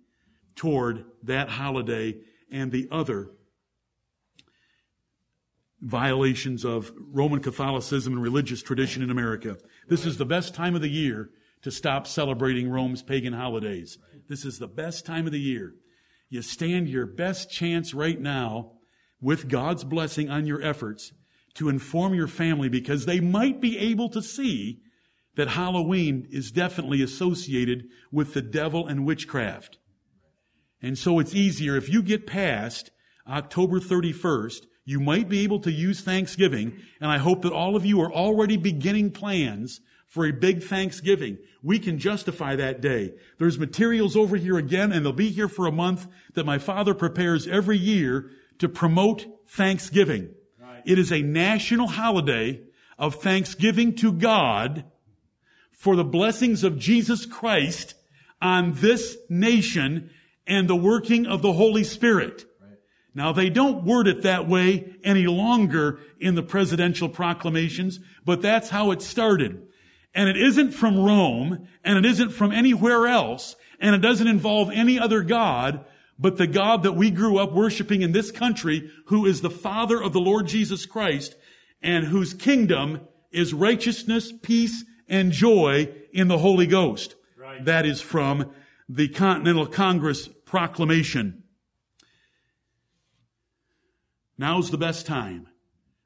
toward 0.54 1.04
that 1.24 1.48
holiday 1.48 2.16
and 2.50 2.70
the 2.70 2.88
other 2.90 3.30
violations 5.80 6.64
of 6.64 6.92
Roman 6.96 7.40
Catholicism 7.40 8.14
and 8.14 8.22
religious 8.22 8.62
tradition 8.62 9.02
in 9.02 9.10
America. 9.10 9.56
This 9.88 10.06
is 10.06 10.16
the 10.16 10.24
best 10.24 10.54
time 10.54 10.74
of 10.74 10.82
the 10.82 10.88
year 10.88 11.30
to 11.62 11.70
stop 11.70 12.06
celebrating 12.06 12.70
Rome's 12.70 13.02
pagan 13.02 13.32
holidays. 13.32 13.98
This 14.28 14.44
is 14.44 14.58
the 14.58 14.68
best 14.68 15.04
time 15.04 15.26
of 15.26 15.32
the 15.32 15.40
year. 15.40 15.74
You 16.28 16.42
stand 16.42 16.88
your 16.88 17.06
best 17.06 17.50
chance 17.50 17.94
right 17.94 18.20
now 18.20 18.72
with 19.20 19.48
God's 19.48 19.84
blessing 19.84 20.30
on 20.30 20.46
your 20.46 20.62
efforts 20.62 21.12
to 21.54 21.68
inform 21.68 22.14
your 22.14 22.28
family 22.28 22.68
because 22.68 23.06
they 23.06 23.20
might 23.20 23.60
be 23.60 23.78
able 23.78 24.08
to 24.10 24.22
see 24.22 24.80
that 25.36 25.48
Halloween 25.48 26.26
is 26.30 26.50
definitely 26.50 27.02
associated 27.02 27.84
with 28.10 28.34
the 28.34 28.42
devil 28.42 28.86
and 28.86 29.04
witchcraft. 29.06 29.78
And 30.82 30.98
so 30.98 31.18
it's 31.18 31.34
easier 31.34 31.76
if 31.76 31.88
you 31.88 32.02
get 32.02 32.26
past 32.26 32.90
October 33.28 33.80
31st 33.80 34.66
you 34.86 35.00
might 35.00 35.28
be 35.28 35.40
able 35.40 35.58
to 35.60 35.72
use 35.72 36.00
Thanksgiving, 36.00 36.80
and 37.00 37.10
I 37.10 37.18
hope 37.18 37.42
that 37.42 37.52
all 37.52 37.74
of 37.74 37.84
you 37.84 38.00
are 38.00 38.12
already 38.12 38.56
beginning 38.56 39.10
plans 39.10 39.80
for 40.06 40.24
a 40.24 40.32
big 40.32 40.62
Thanksgiving. 40.62 41.38
We 41.60 41.80
can 41.80 41.98
justify 41.98 42.54
that 42.56 42.80
day. 42.80 43.14
There's 43.38 43.58
materials 43.58 44.16
over 44.16 44.36
here 44.36 44.56
again, 44.56 44.92
and 44.92 45.04
they'll 45.04 45.12
be 45.12 45.30
here 45.30 45.48
for 45.48 45.66
a 45.66 45.72
month 45.72 46.06
that 46.34 46.46
my 46.46 46.58
father 46.58 46.94
prepares 46.94 47.48
every 47.48 47.76
year 47.76 48.30
to 48.60 48.68
promote 48.68 49.26
Thanksgiving. 49.48 50.30
Right. 50.62 50.82
It 50.86 51.00
is 51.00 51.12
a 51.12 51.20
national 51.20 51.88
holiday 51.88 52.62
of 52.96 53.16
thanksgiving 53.16 53.96
to 53.96 54.12
God 54.12 54.84
for 55.72 55.96
the 55.96 56.04
blessings 56.04 56.62
of 56.62 56.78
Jesus 56.78 57.26
Christ 57.26 57.94
on 58.40 58.74
this 58.74 59.18
nation 59.28 60.10
and 60.46 60.68
the 60.68 60.76
working 60.76 61.26
of 61.26 61.42
the 61.42 61.52
Holy 61.52 61.82
Spirit. 61.82 62.44
Now 63.16 63.32
they 63.32 63.48
don't 63.48 63.82
word 63.82 64.08
it 64.08 64.24
that 64.24 64.46
way 64.46 64.94
any 65.02 65.26
longer 65.26 66.00
in 66.20 66.34
the 66.34 66.42
presidential 66.42 67.08
proclamations, 67.08 67.98
but 68.26 68.42
that's 68.42 68.68
how 68.68 68.90
it 68.90 69.00
started. 69.00 69.66
And 70.14 70.28
it 70.28 70.36
isn't 70.36 70.72
from 70.72 70.98
Rome, 70.98 71.66
and 71.82 71.96
it 71.96 72.04
isn't 72.04 72.32
from 72.32 72.52
anywhere 72.52 73.06
else, 73.06 73.56
and 73.80 73.94
it 73.94 74.02
doesn't 74.02 74.26
involve 74.28 74.70
any 74.70 74.98
other 74.98 75.22
God, 75.22 75.86
but 76.18 76.36
the 76.36 76.46
God 76.46 76.82
that 76.82 76.92
we 76.92 77.10
grew 77.10 77.38
up 77.38 77.54
worshiping 77.54 78.02
in 78.02 78.12
this 78.12 78.30
country, 78.30 78.90
who 79.06 79.24
is 79.24 79.40
the 79.40 79.48
Father 79.48 80.02
of 80.02 80.12
the 80.12 80.20
Lord 80.20 80.46
Jesus 80.46 80.84
Christ, 80.84 81.36
and 81.80 82.04
whose 82.04 82.34
kingdom 82.34 83.00
is 83.32 83.54
righteousness, 83.54 84.30
peace, 84.42 84.84
and 85.08 85.32
joy 85.32 85.88
in 86.12 86.28
the 86.28 86.38
Holy 86.38 86.66
Ghost. 86.66 87.14
Right. 87.38 87.64
That 87.64 87.86
is 87.86 88.02
from 88.02 88.50
the 88.90 89.08
Continental 89.08 89.66
Congress 89.66 90.28
proclamation. 90.28 91.44
Now's 94.38 94.70
the 94.70 94.78
best 94.78 95.06
time. 95.06 95.48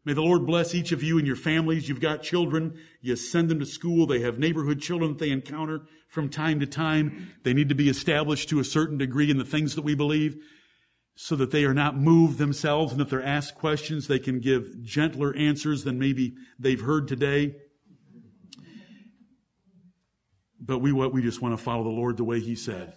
May 0.05 0.14
the 0.14 0.22
Lord 0.22 0.47
bless 0.47 0.74
each 0.74 0.93
of 0.93 1.03
you 1.03 1.18
and 1.18 1.26
your 1.26 1.37
families. 1.37 1.89
You've 1.89 2.01
got 2.01 2.22
children. 2.22 2.78
You 3.03 3.16
send 3.16 3.51
them 3.51 3.59
to 3.61 3.66
school. 3.66 4.07
They 4.07 4.20
have 4.20 4.39
neighborhood 4.39 4.81
children 4.81 5.12
that 5.12 5.18
they 5.18 5.31
encounter 5.31 5.83
from 6.09 6.31
time 6.31 6.59
to 6.61 6.66
time. 6.66 7.35
They 7.43 7.53
need 7.53 7.68
to 7.68 7.74
be 7.74 7.91
established 7.91 8.49
to 8.49 8.61
a 8.61 8.64
certain 8.64 8.97
degree 8.97 9.31
in 9.31 9.39
the 9.39 9.45
things 9.45 9.74
that 9.74 9.83
we 9.83 9.95
believe 9.95 10.37
so 11.14 11.37
that 11.37 11.51
they 11.51 11.64
are 11.64 11.74
not 11.74 11.99
moved 11.99 12.39
themselves. 12.39 12.93
And 12.93 13.01
if 13.03 13.11
they're 13.11 13.22
asked 13.22 13.55
questions, 13.57 14.09
they 14.09 14.18
can 14.18 14.41
give 14.41 14.83
gentler 14.83 15.37
answers 15.37 15.85
than 15.85 15.99
maybe 15.99 16.35
they've 16.59 16.81
heard 16.81 17.07
today. 17.07 17.57
But 20.59 20.78
we, 20.78 20.93
what, 20.93 21.12
we 21.12 21.20
just 21.20 21.43
want 21.43 21.57
to 21.57 21.62
follow 21.62 21.85
the 21.85 21.91
Lord 21.91 22.16
the 22.16 22.24
way 22.24 22.41
He 22.41 22.55
said. 22.55 22.95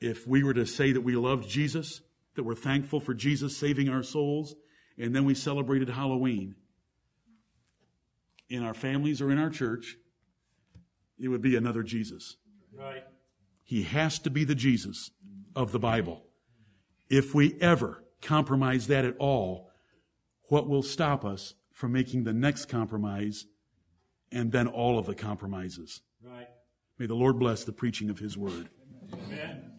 If 0.00 0.26
we 0.26 0.42
were 0.42 0.54
to 0.54 0.66
say 0.66 0.92
that 0.92 1.02
we 1.02 1.14
loved 1.14 1.48
Jesus, 1.48 2.00
that 2.36 2.44
we're 2.44 2.54
thankful 2.54 3.00
for 3.00 3.14
Jesus 3.14 3.56
saving 3.56 3.88
our 3.88 4.02
souls, 4.02 4.54
and 4.98 5.14
then 5.14 5.24
we 5.24 5.34
celebrated 5.34 5.88
Halloween 5.90 6.54
in 8.50 8.64
our 8.64 8.74
families 8.74 9.22
or 9.22 9.30
in 9.30 9.38
our 9.38 9.48
church, 9.48 9.96
it 11.18 11.28
would 11.28 11.40
be 11.40 11.56
another 11.56 11.82
Jesus. 11.82 12.36
Right. 12.76 13.04
He 13.62 13.84
has 13.84 14.18
to 14.20 14.30
be 14.30 14.44
the 14.44 14.56
Jesus 14.56 15.12
of 15.54 15.72
the 15.72 15.78
Bible. 15.78 16.24
If 17.08 17.34
we 17.34 17.56
ever 17.60 18.04
compromise 18.20 18.88
that 18.88 19.04
at 19.04 19.16
all, 19.18 19.70
what 20.44 20.68
will 20.68 20.82
stop 20.82 21.24
us 21.24 21.54
from 21.72 21.92
making 21.92 22.24
the 22.24 22.32
next 22.32 22.66
compromise 22.66 23.46
and 24.32 24.50
then 24.50 24.66
all 24.66 24.98
of 24.98 25.06
the 25.06 25.14
compromises? 25.14 26.00
Right. 26.22 26.48
May 26.98 27.06
the 27.06 27.14
Lord 27.14 27.38
bless 27.38 27.64
the 27.64 27.72
preaching 27.72 28.10
of 28.10 28.18
His 28.18 28.36
word. 28.36 28.68
Amen. 29.12 29.69